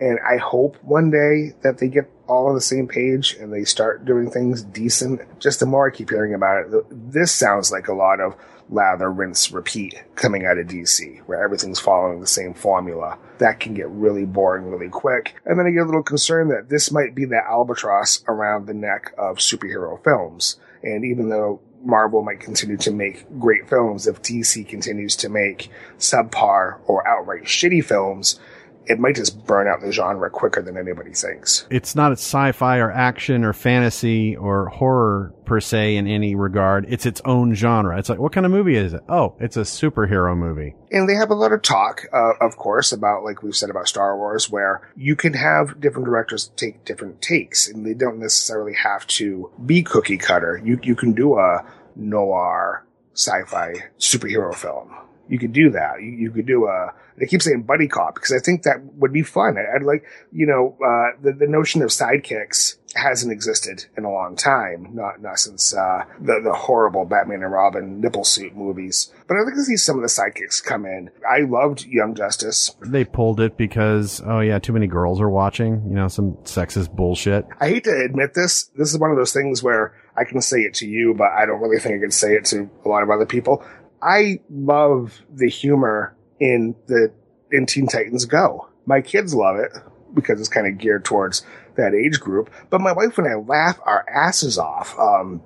And 0.00 0.20
I 0.20 0.36
hope 0.36 0.76
one 0.82 1.10
day 1.10 1.54
that 1.62 1.78
they 1.78 1.88
get 1.88 2.08
all 2.28 2.46
on 2.46 2.54
the 2.54 2.60
same 2.60 2.86
page 2.86 3.34
and 3.34 3.52
they 3.52 3.64
start 3.64 4.04
doing 4.04 4.30
things 4.30 4.62
decent. 4.62 5.20
Just 5.40 5.58
the 5.58 5.66
more 5.66 5.88
I 5.88 5.90
keep 5.90 6.10
hearing 6.10 6.32
about 6.32 6.64
it, 6.64 6.84
this 6.90 7.32
sounds 7.32 7.72
like 7.72 7.88
a 7.88 7.92
lot 7.92 8.20
of 8.20 8.36
lather, 8.70 9.10
rinse, 9.10 9.50
repeat 9.50 10.02
coming 10.14 10.46
out 10.46 10.58
of 10.58 10.68
DC, 10.68 11.20
where 11.26 11.42
everything's 11.42 11.80
following 11.80 12.20
the 12.20 12.26
same 12.26 12.54
formula. 12.54 13.18
That 13.38 13.60
can 13.60 13.74
get 13.74 13.88
really 13.88 14.24
boring 14.24 14.70
really 14.70 14.88
quick. 14.88 15.34
And 15.44 15.58
then 15.58 15.66
I 15.66 15.70
get 15.70 15.82
a 15.82 15.86
little 15.86 16.02
concerned 16.02 16.50
that 16.50 16.68
this 16.68 16.90
might 16.90 17.14
be 17.14 17.24
the 17.24 17.44
albatross 17.44 18.22
around 18.28 18.66
the 18.66 18.74
neck 18.74 19.12
of 19.18 19.38
superhero 19.38 20.02
films. 20.02 20.58
And 20.82 21.04
even 21.04 21.28
though 21.28 21.60
Marvel 21.82 22.22
might 22.22 22.40
continue 22.40 22.76
to 22.78 22.90
make 22.90 23.26
great 23.38 23.68
films, 23.68 24.06
if 24.06 24.22
DC 24.22 24.68
continues 24.68 25.16
to 25.16 25.28
make 25.28 25.70
subpar 25.98 26.78
or 26.86 27.06
outright 27.06 27.44
shitty 27.44 27.84
films, 27.84 28.38
it 28.86 28.98
might 28.98 29.14
just 29.14 29.46
burn 29.46 29.68
out 29.68 29.80
the 29.80 29.92
genre 29.92 30.30
quicker 30.30 30.62
than 30.62 30.76
anybody 30.76 31.12
thinks. 31.12 31.66
It's 31.70 31.94
not 31.94 32.12
sci-fi 32.12 32.78
or 32.78 32.90
action 32.90 33.44
or 33.44 33.52
fantasy 33.52 34.36
or 34.36 34.68
horror 34.68 35.32
per 35.44 35.60
se 35.60 35.96
in 35.96 36.06
any 36.06 36.34
regard. 36.34 36.86
It's 36.88 37.06
its 37.06 37.20
own 37.24 37.54
genre. 37.54 37.98
It's 37.98 38.08
like, 38.08 38.18
what 38.18 38.32
kind 38.32 38.46
of 38.46 38.52
movie 38.52 38.76
is 38.76 38.92
it? 38.92 39.02
Oh, 39.08 39.36
it's 39.38 39.56
a 39.56 39.62
superhero 39.62 40.36
movie. 40.36 40.74
And 40.90 41.08
they 41.08 41.14
have 41.14 41.30
a 41.30 41.34
lot 41.34 41.52
of 41.52 41.62
talk, 41.62 42.06
uh, 42.12 42.32
of 42.40 42.56
course, 42.56 42.92
about, 42.92 43.22
like 43.22 43.42
we've 43.42 43.56
said 43.56 43.70
about 43.70 43.88
Star 43.88 44.16
Wars, 44.16 44.50
where 44.50 44.88
you 44.96 45.14
can 45.14 45.34
have 45.34 45.80
different 45.80 46.06
directors 46.06 46.50
take 46.56 46.84
different 46.84 47.22
takes 47.22 47.68
and 47.68 47.86
they 47.86 47.94
don't 47.94 48.18
necessarily 48.18 48.74
have 48.74 49.06
to 49.08 49.50
be 49.64 49.82
cookie 49.82 50.18
cutter. 50.18 50.60
You, 50.64 50.80
you 50.82 50.96
can 50.96 51.12
do 51.12 51.38
a 51.38 51.64
noir 51.96 52.84
sci-fi 53.14 53.74
superhero 53.98 54.54
film. 54.54 54.94
You 55.30 55.38
could 55.38 55.52
do 55.52 55.70
that. 55.70 56.02
You, 56.02 56.10
you 56.10 56.30
could 56.32 56.46
do 56.46 56.66
a, 56.66 56.92
I 57.20 57.24
keep 57.26 57.40
saying 57.40 57.62
buddy 57.62 57.86
cop 57.86 58.14
because 58.14 58.32
I 58.32 58.38
think 58.38 58.64
that 58.64 58.82
would 58.96 59.12
be 59.12 59.22
fun. 59.22 59.56
I, 59.56 59.74
would 59.74 59.86
like, 59.86 60.04
you 60.32 60.46
know, 60.46 60.76
uh, 60.84 61.16
the, 61.22 61.32
the 61.32 61.46
notion 61.46 61.82
of 61.82 61.90
sidekicks 61.90 62.76
hasn't 62.94 63.32
existed 63.32 63.84
in 63.96 64.04
a 64.04 64.10
long 64.10 64.34
time, 64.36 64.88
not 64.92 65.20
not 65.22 65.38
since 65.38 65.74
uh, 65.74 66.04
the 66.20 66.40
the 66.42 66.52
horrible 66.52 67.04
Batman 67.04 67.42
and 67.42 67.52
Robin 67.52 68.00
nipple 68.00 68.24
suit 68.24 68.56
movies. 68.56 69.12
But 69.28 69.36
I'd 69.36 69.44
like 69.44 69.54
to 69.54 69.64
see 69.64 69.76
some 69.76 69.96
of 69.96 70.02
the 70.02 70.08
sidekicks 70.08 70.62
come 70.62 70.84
in. 70.84 71.10
I 71.28 71.40
loved 71.40 71.84
Young 71.84 72.14
Justice. 72.14 72.74
They 72.80 73.04
pulled 73.04 73.40
it 73.40 73.56
because 73.56 74.20
oh 74.24 74.40
yeah, 74.40 74.58
too 74.58 74.72
many 74.72 74.86
girls 74.86 75.20
are 75.20 75.30
watching. 75.30 75.84
You 75.88 75.94
know, 75.94 76.08
some 76.08 76.32
sexist 76.44 76.94
bullshit. 76.94 77.46
I 77.60 77.68
hate 77.68 77.84
to 77.84 77.96
admit 78.04 78.34
this. 78.34 78.64
This 78.76 78.92
is 78.92 78.98
one 78.98 79.10
of 79.10 79.16
those 79.16 79.32
things 79.32 79.62
where 79.62 79.94
I 80.16 80.24
can 80.24 80.40
say 80.40 80.60
it 80.62 80.74
to 80.74 80.86
you, 80.86 81.14
but 81.14 81.28
I 81.30 81.46
don't 81.46 81.60
really 81.60 81.78
think 81.78 81.96
I 81.96 81.98
can 81.98 82.10
say 82.10 82.34
it 82.34 82.44
to 82.46 82.68
a 82.84 82.88
lot 82.88 83.02
of 83.02 83.10
other 83.10 83.26
people. 83.26 83.64
I 84.02 84.40
love 84.50 85.22
the 85.32 85.48
humor 85.48 86.16
in 86.38 86.74
the 86.86 87.12
in 87.52 87.66
Teen 87.66 87.86
Titans 87.86 88.24
Go. 88.24 88.68
My 88.86 89.00
kids 89.00 89.34
love 89.34 89.56
it 89.56 89.72
because 90.14 90.40
it's 90.40 90.48
kind 90.48 90.66
of 90.66 90.78
geared 90.78 91.04
towards 91.04 91.44
that 91.76 91.94
age 91.94 92.20
group. 92.20 92.50
But 92.70 92.80
my 92.80 92.92
wife 92.92 93.18
and 93.18 93.28
I 93.28 93.34
laugh 93.34 93.78
our 93.84 94.04
asses 94.08 94.58
off. 94.58 94.98
Um, 94.98 95.42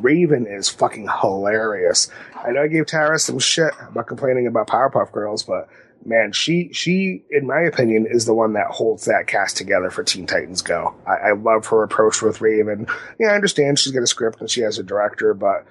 Raven 0.00 0.46
is 0.46 0.68
fucking 0.68 1.08
hilarious. 1.20 2.08
I 2.34 2.50
know 2.50 2.62
I 2.62 2.68
gave 2.68 2.86
Tara 2.86 3.18
some 3.18 3.38
shit 3.38 3.72
about 3.88 4.06
complaining 4.06 4.46
about 4.46 4.68
Powerpuff 4.68 5.12
Girls, 5.12 5.42
but 5.42 5.68
man, 6.04 6.32
she 6.32 6.70
she, 6.72 7.22
in 7.30 7.46
my 7.46 7.60
opinion, 7.60 8.06
is 8.08 8.24
the 8.24 8.34
one 8.34 8.54
that 8.54 8.68
holds 8.68 9.04
that 9.04 9.26
cast 9.26 9.56
together 9.56 9.90
for 9.90 10.02
Teen 10.02 10.26
Titans 10.26 10.62
Go. 10.62 10.94
I, 11.06 11.28
I 11.28 11.32
love 11.32 11.66
her 11.66 11.82
approach 11.82 12.22
with 12.22 12.40
Raven. 12.40 12.86
Yeah, 13.18 13.28
I 13.28 13.34
understand 13.34 13.78
she's 13.78 13.92
got 13.92 14.02
a 14.02 14.06
script 14.06 14.40
and 14.40 14.50
she 14.50 14.62
has 14.62 14.78
a 14.78 14.82
director, 14.82 15.34
but 15.34 15.66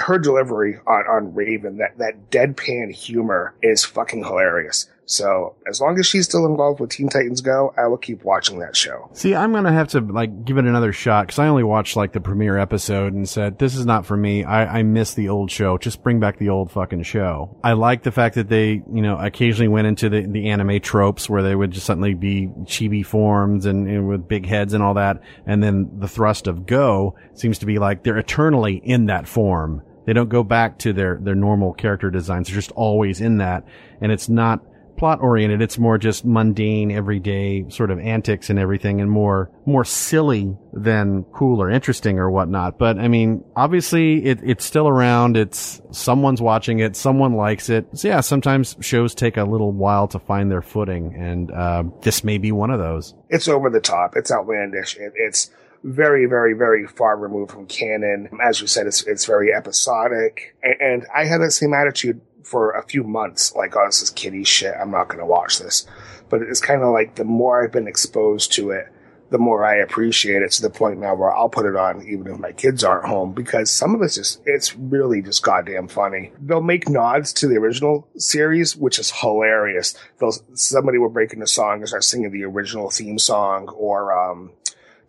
her 0.00 0.18
delivery 0.18 0.78
on, 0.86 1.04
on 1.06 1.34
Raven, 1.34 1.78
that, 1.78 1.98
that 1.98 2.30
deadpan 2.30 2.92
humor 2.92 3.54
is 3.62 3.84
fucking 3.84 4.24
hilarious. 4.24 4.88
So 5.08 5.54
as 5.66 5.80
long 5.80 5.98
as 5.98 6.06
she's 6.06 6.26
still 6.26 6.44
involved 6.44 6.80
with 6.80 6.90
Teen 6.90 7.08
Titans 7.08 7.40
Go, 7.40 7.72
I 7.78 7.86
will 7.86 7.96
keep 7.96 8.24
watching 8.24 8.58
that 8.58 8.76
show. 8.76 9.08
See, 9.14 9.34
I'm 9.34 9.52
gonna 9.52 9.72
have 9.72 9.88
to 9.88 10.00
like 10.00 10.44
give 10.44 10.58
it 10.58 10.66
another 10.66 10.92
shot 10.92 11.26
because 11.26 11.38
I 11.38 11.48
only 11.48 11.62
watched 11.64 11.96
like 11.96 12.12
the 12.12 12.20
premiere 12.20 12.58
episode 12.58 13.14
and 13.14 13.26
said 13.26 13.58
this 13.58 13.74
is 13.74 13.86
not 13.86 14.04
for 14.04 14.18
me. 14.18 14.44
I 14.44 14.80
I 14.80 14.82
miss 14.82 15.14
the 15.14 15.30
old 15.30 15.50
show. 15.50 15.78
Just 15.78 16.02
bring 16.02 16.20
back 16.20 16.38
the 16.38 16.50
old 16.50 16.70
fucking 16.70 17.04
show. 17.04 17.56
I 17.64 17.72
like 17.72 18.02
the 18.02 18.12
fact 18.12 18.34
that 18.34 18.50
they 18.50 18.82
you 18.92 19.02
know 19.02 19.16
occasionally 19.16 19.68
went 19.68 19.86
into 19.86 20.10
the 20.10 20.26
the 20.26 20.50
anime 20.50 20.78
tropes 20.80 21.28
where 21.28 21.42
they 21.42 21.56
would 21.56 21.70
just 21.70 21.86
suddenly 21.86 22.12
be 22.12 22.48
chibi 22.64 23.04
forms 23.04 23.64
and, 23.64 23.88
and 23.88 24.08
with 24.08 24.28
big 24.28 24.44
heads 24.44 24.74
and 24.74 24.82
all 24.82 24.94
that, 24.94 25.22
and 25.46 25.62
then 25.62 25.88
the 26.00 26.08
thrust 26.08 26.46
of 26.46 26.66
Go 26.66 27.16
seems 27.32 27.60
to 27.60 27.66
be 27.66 27.78
like 27.78 28.02
they're 28.02 28.18
eternally 28.18 28.76
in 28.84 29.06
that 29.06 29.26
form. 29.26 29.82
They 30.08 30.14
don't 30.14 30.30
go 30.30 30.42
back 30.42 30.78
to 30.78 30.94
their 30.94 31.18
their 31.20 31.34
normal 31.34 31.74
character 31.74 32.10
designs. 32.10 32.48
They're 32.48 32.54
just 32.54 32.70
always 32.70 33.20
in 33.20 33.36
that, 33.38 33.66
and 34.00 34.10
it's 34.10 34.26
not 34.26 34.64
plot 34.96 35.20
oriented. 35.20 35.60
It's 35.60 35.76
more 35.76 35.98
just 35.98 36.24
mundane, 36.24 36.90
everyday 36.90 37.68
sort 37.68 37.90
of 37.90 37.98
antics 37.98 38.48
and 38.48 38.58
everything 38.58 39.02
and 39.02 39.10
more, 39.10 39.50
more 39.66 39.84
silly 39.84 40.56
than 40.72 41.24
cool 41.24 41.60
or 41.60 41.70
interesting 41.70 42.18
or 42.18 42.30
whatnot. 42.30 42.78
But 42.78 42.98
I 42.98 43.08
mean, 43.08 43.44
obviously 43.54 44.24
it, 44.24 44.40
it's 44.42 44.64
still 44.64 44.88
around. 44.88 45.36
It's 45.36 45.82
someone's 45.90 46.40
watching 46.40 46.78
it. 46.78 46.96
Someone 46.96 47.34
likes 47.34 47.68
it. 47.68 47.86
So 47.92 48.08
yeah, 48.08 48.20
sometimes 48.20 48.76
shows 48.80 49.14
take 49.14 49.36
a 49.36 49.44
little 49.44 49.72
while 49.72 50.08
to 50.08 50.18
find 50.18 50.50
their 50.50 50.62
footing 50.62 51.14
and, 51.16 51.50
uh, 51.50 51.84
this 52.00 52.24
may 52.24 52.38
be 52.38 52.50
one 52.50 52.70
of 52.70 52.78
those. 52.78 53.14
It's 53.28 53.46
over 53.46 53.68
the 53.68 53.80
top. 53.80 54.14
It's 54.16 54.32
outlandish. 54.32 54.96
It, 54.96 55.12
it's, 55.16 55.50
very, 55.84 56.26
very, 56.26 56.54
very 56.54 56.86
far 56.86 57.16
removed 57.16 57.52
from 57.52 57.66
canon. 57.66 58.28
As 58.42 58.60
you 58.60 58.66
said, 58.66 58.86
it's, 58.86 59.06
it's 59.06 59.24
very 59.24 59.52
episodic. 59.52 60.56
And, 60.62 60.80
and 60.80 61.06
I 61.14 61.24
had 61.24 61.40
the 61.40 61.50
same 61.50 61.74
attitude 61.74 62.20
for 62.42 62.72
a 62.72 62.82
few 62.82 63.04
months, 63.04 63.54
like, 63.54 63.76
oh, 63.76 63.86
this 63.86 64.02
is 64.02 64.10
kiddie 64.10 64.44
shit. 64.44 64.74
I'm 64.80 64.90
not 64.90 65.08
going 65.08 65.20
to 65.20 65.26
watch 65.26 65.58
this. 65.58 65.86
But 66.30 66.42
it's 66.42 66.60
kind 66.60 66.82
of 66.82 66.92
like 66.92 67.14
the 67.14 67.24
more 67.24 67.62
I've 67.62 67.72
been 67.72 67.88
exposed 67.88 68.52
to 68.52 68.70
it, 68.70 68.86
the 69.30 69.38
more 69.38 69.64
I 69.64 69.76
appreciate 69.76 70.40
it 70.40 70.52
to 70.52 70.62
the 70.62 70.70
point 70.70 70.98
now 70.98 71.14
where 71.14 71.30
I'll 71.34 71.50
put 71.50 71.66
it 71.66 71.76
on 71.76 72.06
even 72.08 72.32
if 72.32 72.38
my 72.38 72.52
kids 72.52 72.82
aren't 72.82 73.06
home 73.06 73.34
because 73.34 73.70
some 73.70 73.94
of 73.94 74.00
it's 74.00 74.14
just, 74.14 74.40
it's 74.46 74.74
really 74.74 75.20
just 75.20 75.42
goddamn 75.42 75.88
funny. 75.88 76.32
They'll 76.40 76.62
make 76.62 76.88
nods 76.88 77.34
to 77.34 77.46
the 77.46 77.56
original 77.56 78.08
series, 78.16 78.74
which 78.74 78.98
is 78.98 79.10
hilarious. 79.10 79.94
They'll, 80.18 80.32
somebody 80.54 80.96
will 80.96 81.10
break 81.10 81.34
into 81.34 81.46
song 81.46 81.80
and 81.80 81.88
start 81.88 82.04
singing 82.04 82.30
the 82.30 82.44
original 82.44 82.90
theme 82.90 83.18
song 83.18 83.68
or, 83.68 84.18
um, 84.18 84.52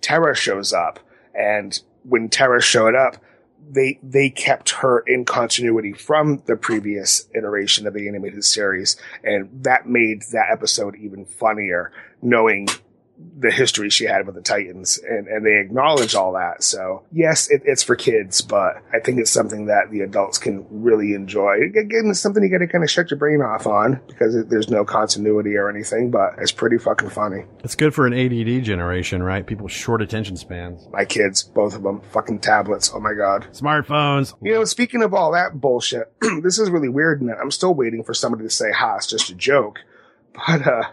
Terra 0.01 0.35
shows 0.35 0.73
up, 0.73 0.99
and 1.33 1.79
when 2.03 2.29
Terra 2.29 2.61
showed 2.61 2.95
up, 2.95 3.17
they 3.69 3.99
they 4.01 4.29
kept 4.29 4.71
her 4.71 4.99
in 4.99 5.25
continuity 5.25 5.93
from 5.93 6.41
the 6.45 6.55
previous 6.55 7.27
iteration 7.35 7.85
of 7.85 7.93
the 7.93 8.07
animated 8.07 8.43
series, 8.43 8.97
and 9.23 9.49
that 9.63 9.87
made 9.87 10.23
that 10.31 10.49
episode 10.51 10.95
even 10.95 11.25
funnier, 11.25 11.91
knowing 12.21 12.67
the 13.39 13.51
history 13.51 13.89
she 13.89 14.05
had 14.05 14.25
with 14.25 14.35
the 14.35 14.41
Titans, 14.41 14.97
and, 14.97 15.27
and 15.27 15.45
they 15.45 15.59
acknowledge 15.59 16.15
all 16.15 16.33
that. 16.33 16.63
So 16.63 17.03
yes, 17.11 17.49
it, 17.49 17.61
it's 17.65 17.83
for 17.83 17.95
kids, 17.95 18.41
but 18.41 18.81
I 18.93 18.99
think 18.99 19.19
it's 19.19 19.31
something 19.31 19.65
that 19.67 19.91
the 19.91 20.01
adults 20.01 20.37
can 20.37 20.65
really 20.69 21.13
enjoy. 21.13 21.57
Again, 21.63 22.07
it's 22.09 22.19
something 22.19 22.43
you 22.43 22.49
got 22.49 22.59
to 22.59 22.67
kind 22.67 22.83
of 22.83 22.89
shut 22.89 23.11
your 23.11 23.17
brain 23.17 23.41
off 23.41 23.67
on 23.67 24.01
because 24.07 24.35
it, 24.35 24.49
there's 24.49 24.69
no 24.69 24.85
continuity 24.85 25.55
or 25.55 25.69
anything, 25.69 26.11
but 26.11 26.33
it's 26.37 26.51
pretty 26.51 26.77
fucking 26.77 27.09
funny. 27.09 27.45
It's 27.63 27.75
good 27.75 27.93
for 27.93 28.07
an 28.07 28.13
ADD 28.13 28.63
generation, 28.63 29.23
right? 29.23 29.45
People 29.45 29.67
short 29.67 30.01
attention 30.01 30.37
spans. 30.37 30.87
My 30.91 31.05
kids, 31.05 31.43
both 31.43 31.75
of 31.75 31.83
them, 31.83 32.01
fucking 32.11 32.39
tablets. 32.39 32.91
Oh 32.93 32.99
my 32.99 33.13
god, 33.13 33.47
smartphones. 33.51 34.33
You 34.41 34.53
know, 34.53 34.65
speaking 34.65 35.01
of 35.01 35.13
all 35.13 35.31
that 35.33 35.59
bullshit, 35.59 36.11
this 36.43 36.59
is 36.59 36.69
really 36.69 36.89
weird, 36.89 37.21
and 37.21 37.31
I'm 37.31 37.51
still 37.51 37.73
waiting 37.73 38.03
for 38.03 38.13
somebody 38.13 38.43
to 38.43 38.49
say, 38.49 38.71
"Ha, 38.71 38.97
it's 38.97 39.07
just 39.07 39.29
a 39.29 39.35
joke," 39.35 39.79
but 40.33 40.65
uh 40.65 40.83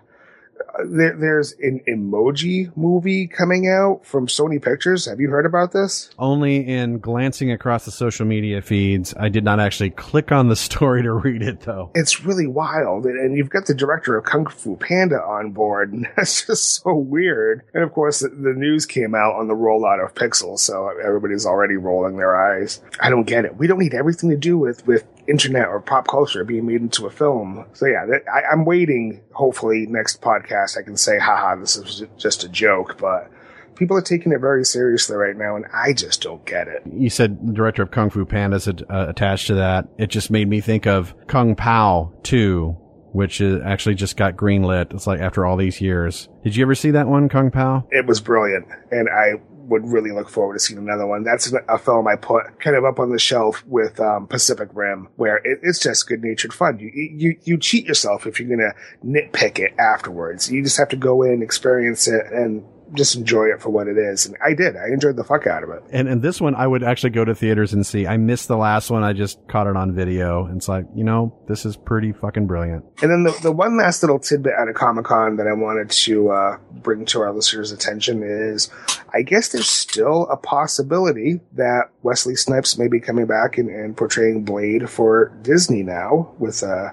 there, 0.84 1.16
there's 1.16 1.52
an 1.60 1.80
emoji 1.88 2.74
movie 2.76 3.26
coming 3.26 3.68
out 3.68 4.04
from 4.04 4.26
Sony 4.26 4.62
Pictures. 4.62 5.06
Have 5.06 5.20
you 5.20 5.30
heard 5.30 5.46
about 5.46 5.72
this? 5.72 6.10
Only 6.18 6.66
in 6.66 6.98
glancing 6.98 7.50
across 7.50 7.84
the 7.84 7.90
social 7.90 8.26
media 8.26 8.62
feeds. 8.62 9.14
I 9.18 9.28
did 9.28 9.44
not 9.44 9.60
actually 9.60 9.90
click 9.90 10.32
on 10.32 10.48
the 10.48 10.56
story 10.66 11.02
to 11.02 11.12
read 11.12 11.42
it 11.42 11.60
though. 11.60 11.90
It's 11.94 12.24
really 12.24 12.46
wild. 12.46 13.06
And 13.06 13.36
you've 13.36 13.50
got 13.50 13.66
the 13.66 13.74
director 13.74 14.16
of 14.16 14.24
Kung 14.24 14.46
Fu 14.46 14.76
Panda 14.76 15.22
on 15.22 15.52
board. 15.52 15.76
And 15.96 16.06
that's 16.16 16.46
just 16.46 16.82
so 16.82 16.94
weird. 16.94 17.62
And 17.72 17.82
of 17.82 17.92
course, 17.92 18.18
the, 18.18 18.28
the 18.28 18.52
news 18.52 18.86
came 18.86 19.14
out 19.14 19.34
on 19.34 19.48
the 19.48 19.54
rollout 19.54 20.04
of 20.04 20.14
Pixels. 20.14 20.58
So 20.58 20.88
everybody's 20.88 21.46
already 21.46 21.76
rolling 21.76 22.16
their 22.16 22.36
eyes. 22.36 22.82
I 23.00 23.08
don't 23.08 23.26
get 23.26 23.44
it. 23.44 23.56
We 23.56 23.66
don't 23.66 23.78
need 23.78 23.94
everything 23.94 24.30
to 24.30 24.36
do 24.36 24.58
with, 24.58 24.86
with 24.86 25.04
internet 25.28 25.68
or 25.68 25.80
pop 25.80 26.08
culture 26.08 26.44
being 26.44 26.66
made 26.66 26.80
into 26.80 27.06
a 27.06 27.10
film. 27.10 27.66
So 27.72 27.86
yeah, 27.86 28.06
I, 28.32 28.52
am 28.52 28.64
waiting. 28.64 29.22
Hopefully, 29.32 29.86
next 29.86 30.20
podcast 30.20 30.78
I 30.78 30.82
can 30.82 30.96
say, 30.96 31.18
haha, 31.18 31.56
this 31.56 31.76
is 31.76 32.04
just 32.16 32.44
a 32.44 32.48
joke. 32.48 32.98
But 32.98 33.30
people 33.76 33.96
are 33.96 34.02
taking 34.02 34.32
it 34.32 34.40
very 34.40 34.64
seriously 34.64 35.16
right 35.16 35.36
now, 35.36 35.56
and 35.56 35.66
I 35.72 35.92
just 35.92 36.22
don't 36.22 36.44
get 36.44 36.68
it. 36.68 36.82
You 36.90 37.10
said 37.10 37.46
the 37.46 37.52
director 37.52 37.82
of 37.82 37.90
Kung 37.90 38.10
Fu 38.10 38.24
Panda 38.24 38.56
is 38.56 38.68
uh, 38.68 38.74
attached 38.88 39.46
to 39.48 39.54
that. 39.54 39.88
It 39.98 40.08
just 40.08 40.30
made 40.30 40.48
me 40.48 40.60
think 40.60 40.86
of 40.86 41.14
Kung 41.26 41.54
Pow 41.54 42.12
2, 42.24 42.76
which 43.12 43.40
is 43.40 43.60
actually 43.64 43.94
just 43.94 44.16
got 44.16 44.36
greenlit. 44.36 44.92
It's 44.94 45.06
like 45.06 45.20
after 45.20 45.46
all 45.46 45.56
these 45.56 45.80
years. 45.80 46.28
Did 46.42 46.56
you 46.56 46.64
ever 46.64 46.74
see 46.74 46.92
that 46.92 47.06
one, 47.06 47.28
Kung 47.28 47.50
Pow? 47.50 47.86
It 47.90 48.06
was 48.06 48.20
brilliant, 48.20 48.66
and 48.90 49.08
I 49.08 49.34
would 49.66 49.86
really 49.86 50.12
look 50.12 50.28
forward 50.28 50.54
to 50.54 50.60
seeing 50.60 50.78
another 50.78 51.06
one. 51.06 51.24
That's 51.24 51.52
a 51.68 51.78
film 51.78 52.06
I 52.06 52.16
put 52.16 52.60
kind 52.60 52.76
of 52.76 52.84
up 52.84 52.98
on 52.98 53.10
the 53.10 53.18
shelf 53.18 53.64
with 53.66 54.00
um, 54.00 54.26
Pacific 54.26 54.68
Rim, 54.72 55.08
where 55.16 55.36
it, 55.38 55.60
it's 55.62 55.78
just 55.78 56.08
good 56.08 56.22
natured 56.22 56.52
fun. 56.52 56.78
You, 56.78 56.90
you 56.92 57.36
you 57.44 57.58
cheat 57.58 57.86
yourself 57.86 58.26
if 58.26 58.40
you're 58.40 58.48
gonna 58.48 58.74
nitpick 59.04 59.58
it 59.58 59.74
afterwards. 59.78 60.50
You 60.50 60.62
just 60.62 60.78
have 60.78 60.88
to 60.90 60.96
go 60.96 61.22
in, 61.22 61.42
experience 61.42 62.08
it, 62.08 62.26
and 62.32 62.64
just 62.94 63.16
enjoy 63.16 63.46
it 63.46 63.60
for 63.60 63.70
what 63.70 63.88
it 63.88 63.96
is. 63.98 64.26
And 64.26 64.36
I 64.44 64.54
did. 64.54 64.76
I 64.76 64.88
enjoyed 64.88 65.16
the 65.16 65.24
fuck 65.24 65.46
out 65.46 65.62
of 65.62 65.70
it. 65.70 65.82
And 65.90 66.08
and 66.08 66.22
this 66.22 66.40
one 66.40 66.54
I 66.54 66.66
would 66.66 66.82
actually 66.82 67.10
go 67.10 67.24
to 67.24 67.34
theaters 67.34 67.72
and 67.72 67.86
see. 67.86 68.06
I 68.06 68.16
missed 68.16 68.48
the 68.48 68.56
last 68.56 68.90
one. 68.90 69.02
I 69.02 69.12
just 69.12 69.46
caught 69.48 69.66
it 69.66 69.76
on 69.76 69.94
video. 69.94 70.46
And 70.46 70.56
it's 70.56 70.68
like, 70.68 70.86
you 70.94 71.04
know, 71.04 71.36
this 71.48 71.66
is 71.66 71.76
pretty 71.76 72.12
fucking 72.12 72.46
brilliant. 72.46 72.84
And 73.02 73.10
then 73.10 73.22
the, 73.24 73.38
the 73.42 73.52
one 73.52 73.76
last 73.76 74.02
little 74.02 74.18
tidbit 74.18 74.52
out 74.58 74.68
of 74.68 74.74
Comic 74.74 75.04
Con 75.04 75.36
that 75.36 75.46
I 75.46 75.52
wanted 75.52 75.90
to 75.90 76.30
uh, 76.30 76.58
bring 76.72 77.04
to 77.06 77.20
our 77.20 77.32
listeners' 77.32 77.72
attention 77.72 78.22
is 78.22 78.70
I 79.12 79.22
guess 79.22 79.48
there's 79.48 79.68
still 79.68 80.28
a 80.30 80.36
possibility 80.36 81.40
that 81.52 81.90
Wesley 82.02 82.36
Snipes 82.36 82.78
may 82.78 82.88
be 82.88 83.00
coming 83.00 83.26
back 83.26 83.58
and, 83.58 83.68
and 83.68 83.96
portraying 83.96 84.44
Blade 84.44 84.88
for 84.90 85.32
Disney 85.42 85.82
now 85.82 86.34
with 86.38 86.62
uh, 86.62 86.90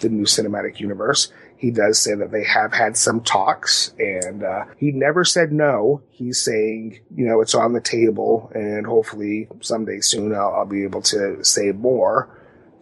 the 0.00 0.08
new 0.08 0.24
cinematic 0.24 0.80
universe 0.80 1.32
he 1.56 1.70
does 1.70 1.98
say 1.98 2.14
that 2.14 2.30
they 2.30 2.44
have 2.44 2.72
had 2.72 2.96
some 2.96 3.20
talks 3.20 3.94
and 3.98 4.42
uh, 4.42 4.64
he 4.76 4.92
never 4.92 5.24
said 5.24 5.52
no. 5.52 6.02
He's 6.10 6.40
saying, 6.40 7.00
you 7.14 7.26
know, 7.26 7.40
it's 7.40 7.54
on 7.54 7.72
the 7.72 7.80
table 7.80 8.50
and 8.54 8.86
hopefully 8.86 9.48
someday 9.60 10.00
soon 10.00 10.34
I'll, 10.34 10.54
I'll 10.54 10.66
be 10.66 10.84
able 10.84 11.02
to 11.02 11.42
say 11.42 11.72
more. 11.72 12.28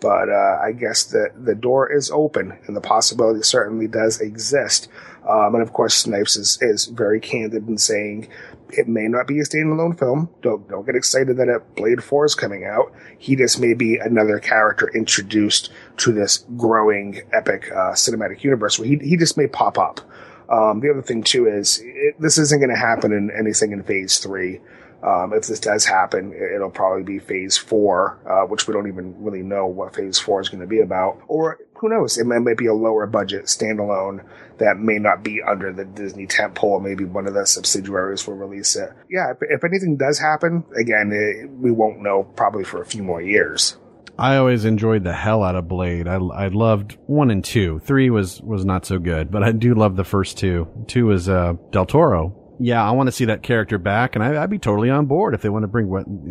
But 0.01 0.29
uh, 0.29 0.59
I 0.62 0.72
guess 0.72 1.05
the, 1.05 1.29
the 1.37 1.55
door 1.55 1.91
is 1.91 2.11
open 2.11 2.59
and 2.66 2.77
the 2.77 2.81
possibility 2.81 3.43
certainly 3.43 3.87
does 3.87 4.20
exist. 4.20 4.89
Um, 5.27 5.55
and 5.55 5.62
of 5.62 5.72
course, 5.72 5.95
Snipes 5.95 6.37
is, 6.37 6.59
is 6.61 6.87
very 6.87 7.20
candid 7.20 7.68
in 7.68 7.79
saying 7.79 8.29
it 8.77 8.89
may 8.89 9.09
not 9.09 9.27
be 9.27 9.41
a 9.41 9.45
standalone 9.45 9.99
film. 9.99 10.29
Don't 10.43 10.68
don't 10.68 10.87
get 10.87 10.97
excited 10.97 11.37
that 11.37 11.49
a 11.49 11.61
Blade 11.77 12.03
Four 12.03 12.25
is 12.25 12.35
coming 12.35 12.64
out. 12.64 12.93
He 13.18 13.37
just 13.37 13.61
may 13.61 13.75
be 13.75 13.97
another 13.97 14.39
character 14.39 14.91
introduced 14.95 15.70
to 15.99 16.12
this 16.12 16.45
growing 16.57 17.22
epic 17.33 17.70
uh, 17.70 17.93
cinematic 17.93 18.43
universe. 18.43 18.79
Where 18.79 18.89
he 18.89 18.97
he 18.99 19.16
just 19.16 19.37
may 19.37 19.47
pop 19.47 19.79
up. 19.79 20.01
Um, 20.49 20.81
the 20.81 20.91
other 20.91 21.03
thing 21.03 21.22
too 21.22 21.47
is 21.47 21.81
it, 21.83 22.16
this 22.20 22.37
isn't 22.39 22.61
going 22.61 22.70
to 22.70 22.77
happen 22.77 23.12
in 23.12 23.31
anything 23.31 23.72
in 23.72 23.83
Phase 23.83 24.18
Three. 24.18 24.61
Um, 25.05 25.34
if 25.34 25.46
this 25.46 25.61
does 25.61 25.84
happen, 25.84 26.32
it'll 26.32 26.70
probably 26.70 27.02
be 27.02 27.18
phase 27.18 27.59
four, 27.59 28.18
uh, 28.26 28.46
which 28.46 28.66
we 28.66 28.72
don't 28.72 28.88
even 28.88 29.22
really 29.22 29.42
know 29.42 29.66
what 29.66 29.94
phase 29.94 30.18
four 30.18 30.40
is 30.40 30.48
going 30.48 30.62
to 30.62 30.66
be 30.66 30.80
about. 30.80 31.20
Or 31.28 31.59
who 31.74 31.90
knows? 31.90 32.16
It 32.16 32.24
might, 32.24 32.57
be 32.57 32.66
a 32.66 32.74
lower 32.74 33.07
budget 33.07 33.44
standalone 33.44 34.24
that 34.59 34.78
may 34.78 34.98
not 34.98 35.22
be 35.22 35.42
under 35.42 35.72
the 35.72 35.84
Disney 35.84 36.26
tentpole. 36.26 36.82
Maybe 36.82 37.05
one 37.05 37.26
of 37.26 37.34
the 37.34 37.46
subsidiaries 37.46 38.26
will 38.26 38.36
release 38.36 38.76
it. 38.76 38.90
Yeah, 39.11 39.32
if, 39.32 39.38
if 39.42 39.64
anything 39.64 39.98
does 39.98 40.18
happen, 40.18 40.64
again, 40.74 41.12
it, 41.12 41.50
we 41.50 41.70
won't 41.70 42.00
know 42.00 42.22
probably 42.22 42.64
for 42.64 42.80
a 42.80 42.86
few 42.86 43.02
more 43.02 43.20
years. 43.20 43.76
I 44.18 44.36
always 44.36 44.64
enjoyed 44.64 45.05
the 45.05 45.12
hell 45.12 45.42
out 45.42 45.57
of 45.57 45.68
Blade. 45.68 46.09
I, 46.09 46.14
I 46.14 46.46
loved 46.46 46.96
one 47.07 47.30
and 47.30 47.44
two. 47.44 47.80
Three 47.80 48.09
was, 48.09 48.40
was 48.40 48.64
not 48.64 48.86
so 48.86 48.98
good, 48.98 49.30
but 49.30 49.42
I 49.42 49.52
do 49.52 49.74
love 49.74 49.96
the 49.96 50.05
first 50.05 50.38
two. 50.38 50.68
Two 50.86 51.07
was 51.07 51.28
uh, 51.28 51.55
Del 51.72 51.84
Toro 51.84 52.43
yeah, 52.59 52.86
I 52.86 52.92
want 52.92 53.09
to 53.09 53.12
see 53.12 53.26
that 53.26 53.42
character 53.42 53.78
back, 53.78 54.14
and 54.14 54.24
I, 54.24 54.40
would 54.40 54.50
be 54.50 54.59
totally 54.59 54.90
on 54.90 55.07
board 55.07 55.34
if 55.34 55.42
they 55.42 55.48
want 55.48 55.64
to 55.64 55.68
bring 55.68 55.88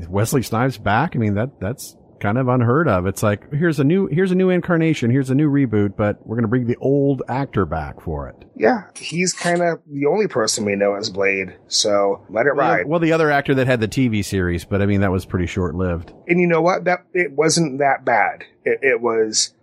Wesley 0.09 0.41
Snipes 0.41 0.77
back. 0.77 1.15
I 1.15 1.19
mean, 1.19 1.35
that 1.35 1.59
that's 1.59 1.95
kind 2.23 2.37
of 2.37 2.47
unheard 2.47 2.87
of. 2.87 3.05
It's 3.05 3.21
like 3.21 3.51
here's 3.51 3.79
a 3.79 3.83
new 3.83 4.07
here's 4.07 4.31
a 4.31 4.35
new 4.35 4.49
incarnation, 4.49 5.11
here's 5.11 5.29
a 5.29 5.35
new 5.35 5.49
reboot, 5.49 5.97
but 5.97 6.25
we're 6.25 6.37
going 6.37 6.43
to 6.43 6.49
bring 6.49 6.67
the 6.67 6.77
old 6.77 7.21
actor 7.27 7.65
back 7.65 8.01
for 8.01 8.29
it. 8.29 8.35
Yeah, 8.55 8.83
he's 8.95 9.33
kind 9.33 9.61
of 9.61 9.81
the 9.91 10.05
only 10.05 10.27
person 10.27 10.63
we 10.63 10.75
know 10.75 10.95
as 10.95 11.09
Blade, 11.09 11.57
so 11.67 12.25
let 12.29 12.45
it 12.45 12.51
ride. 12.51 12.87
Well, 12.87 13.01
the 13.01 13.11
other 13.11 13.29
actor 13.29 13.53
that 13.55 13.67
had 13.67 13.81
the 13.81 13.89
TV 13.89 14.23
series, 14.23 14.63
but 14.63 14.81
I 14.81 14.85
mean 14.85 15.01
that 15.01 15.11
was 15.11 15.25
pretty 15.25 15.47
short 15.47 15.75
lived. 15.75 16.13
And 16.27 16.39
you 16.39 16.47
know 16.47 16.61
what? 16.61 16.85
That 16.85 17.05
it 17.13 17.33
wasn't 17.33 17.79
that 17.79 18.05
bad. 18.05 18.45
It, 18.63 18.79
it 18.81 19.01
was 19.01 19.53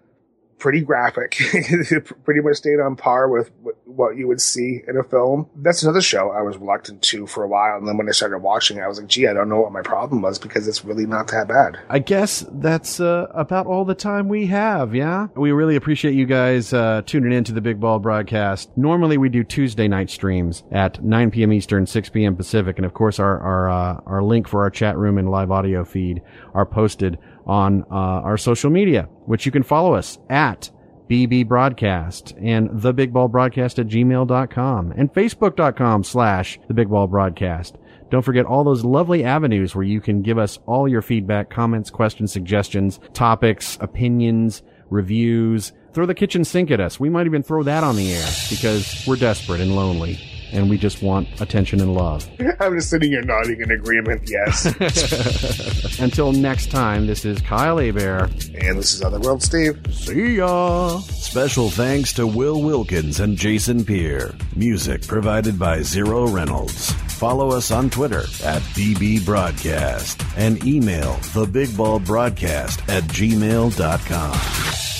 pretty 0.61 0.83
graphic. 0.83 1.33
pretty 2.25 2.41
much 2.41 2.57
stayed 2.57 2.79
on 2.79 2.95
par 2.95 3.29
with 3.29 3.51
what 3.85 4.17
you 4.17 4.29
would 4.29 4.41
see 4.41 4.83
in 4.87 4.97
a 4.97 5.03
film. 5.03 5.49
That's 5.57 5.83
another 5.83 6.01
show 6.01 6.31
I 6.31 6.43
was 6.43 6.57
reluctant 6.57 7.03
to 7.03 7.27
for 7.27 7.43
a 7.43 7.49
while. 7.49 7.77
And 7.77 7.89
then 7.89 7.97
when 7.97 8.09
I 8.09 8.13
started 8.13 8.39
watching, 8.39 8.81
I 8.81 8.87
was 8.87 9.01
like, 9.01 9.09
gee, 9.09 9.27
I 9.27 9.33
don't 9.33 9.49
know 9.49 9.61
what 9.61 9.73
my 9.73 9.83
problem 9.83 10.23
was 10.23 10.39
because 10.39 10.69
it's 10.69 10.85
really 10.85 11.07
not 11.07 11.29
that 11.29 11.49
bad. 11.49 11.79
I 11.89 11.99
guess 11.99 12.45
that's 12.53 13.01
uh, 13.01 13.27
about 13.35 13.67
all 13.67 13.85
the 13.85 13.95
time 13.95 14.29
we 14.29 14.47
have, 14.47 14.95
yeah? 14.95 15.29
We 15.35 15.51
really 15.53 15.77
appreciate 15.77 16.15
you 16.15 16.27
guys 16.27 16.73
uh, 16.73 17.03
tuning 17.05 17.33
in 17.33 17.45
to 17.45 17.53
the 17.53 17.61
Big 17.61 17.81
Ball 17.81 17.99
broadcast. 17.99 18.71
Normally 18.77 19.19
we 19.19 19.29
do 19.29 19.43
Tuesday 19.43 19.89
night 19.89 20.11
streams 20.11 20.63
at 20.71 21.03
9 21.03 21.31
p.m. 21.31 21.53
Eastern, 21.53 21.87
6 21.87 22.09
p.m. 22.11 22.37
Pacific. 22.37 22.77
And 22.77 22.87
of 22.87 22.95
course, 22.95 23.19
our, 23.19 23.41
our, 23.41 23.71
uh, 23.71 24.01
our 24.07 24.23
link 24.23 24.47
for 24.47 24.63
our 24.63 24.71
chat 24.71 24.97
room 24.97 25.19
and 25.19 25.31
live 25.31 25.51
audio 25.51 25.85
feed 25.85 26.23
are 26.55 26.67
posted 26.67 27.19
on 27.51 27.83
uh, 27.91 27.95
our 27.95 28.39
social 28.39 28.71
media, 28.71 29.09
which 29.27 29.45
you 29.45 29.51
can 29.51 29.65
follow 29.65 29.93
us 29.95 30.19
at 30.31 30.71
BB 31.09 31.49
Broadcast 31.49 32.33
and 32.41 32.71
the 32.81 32.93
Big 32.93 33.13
Ball 33.13 33.27
Broadcast 33.27 33.81
at 33.81 33.89
gmail.com 33.89 34.93
and 34.93 35.13
facebook.com 35.13 36.05
slash 36.05 36.61
the 36.69 36.75
Big 36.75 36.89
Ball 36.89 37.09
Broadcast. 37.09 37.77
Don't 38.09 38.23
forget 38.23 38.47
all 38.47 38.63
those 38.63 38.85
lovely 38.85 39.25
avenues 39.25 39.75
where 39.75 39.85
you 39.85 40.01
can 40.01 40.23
give 40.23 40.39
us 40.39 40.61
all 40.67 40.87
your 40.87 41.03
feedback, 41.03 41.51
comments, 41.51 41.91
questions, 41.91 42.33
suggestions, 42.33 43.01
topics, 43.15 43.77
opinions, 43.81 44.63
reviews. 44.89 45.73
Throw 45.93 46.07
the 46.07 46.15
kitchen 46.15 46.45
sink 46.45 46.71
at 46.71 46.79
us. 46.79 47.01
We 47.01 47.11
might 47.11 47.27
even 47.27 47.43
throw 47.43 47.65
that 47.65 47.83
on 47.83 47.97
the 47.97 48.13
air 48.13 48.29
because 48.49 49.05
we're 49.09 49.17
desperate 49.17 49.61
and 49.61 49.75
lonely 49.75 50.21
and 50.53 50.71
we 50.71 50.79
just 50.79 51.03
want 51.03 51.41
attention 51.41 51.81
and 51.81 51.95
love. 51.95 52.29
I'm 52.61 52.77
just 52.77 52.91
sitting 52.91 53.11
here 53.11 53.23
nodding 53.23 53.61
in 53.61 53.71
agreement. 53.71 54.29
Yes. 54.29 54.67
Until 56.01 56.33
next 56.33 56.71
time, 56.71 57.07
this 57.07 57.25
is 57.25 57.41
Kyle 57.41 57.79
Hebert. 57.79 58.31
And 58.55 58.79
this 58.79 58.95
is 58.95 59.03
Otherworld 59.03 59.43
Steve. 59.43 59.79
See 59.91 60.37
ya. 60.37 60.99
Special 61.01 61.71
thanks 61.71 62.13
to 62.15 62.27
Will 62.27 62.63
Wilkins 62.63 63.21
and 63.21 63.37
Jason 63.37 63.85
Peer. 63.85 64.35
Music 64.57 65.07
provided 65.07 65.59
by 65.59 65.83
Zero 65.83 66.27
Reynolds. 66.29 66.93
Follow 67.21 67.51
us 67.51 67.71
on 67.71 67.91
Twitter 67.91 68.23
at 68.45 68.63
BB 68.75 69.25
Broadcast 69.25 70.23
and 70.37 70.65
email 70.65 71.15
thebigballbroadcast 71.35 72.89
at 72.89 73.05
gmail.com. 73.05 75.00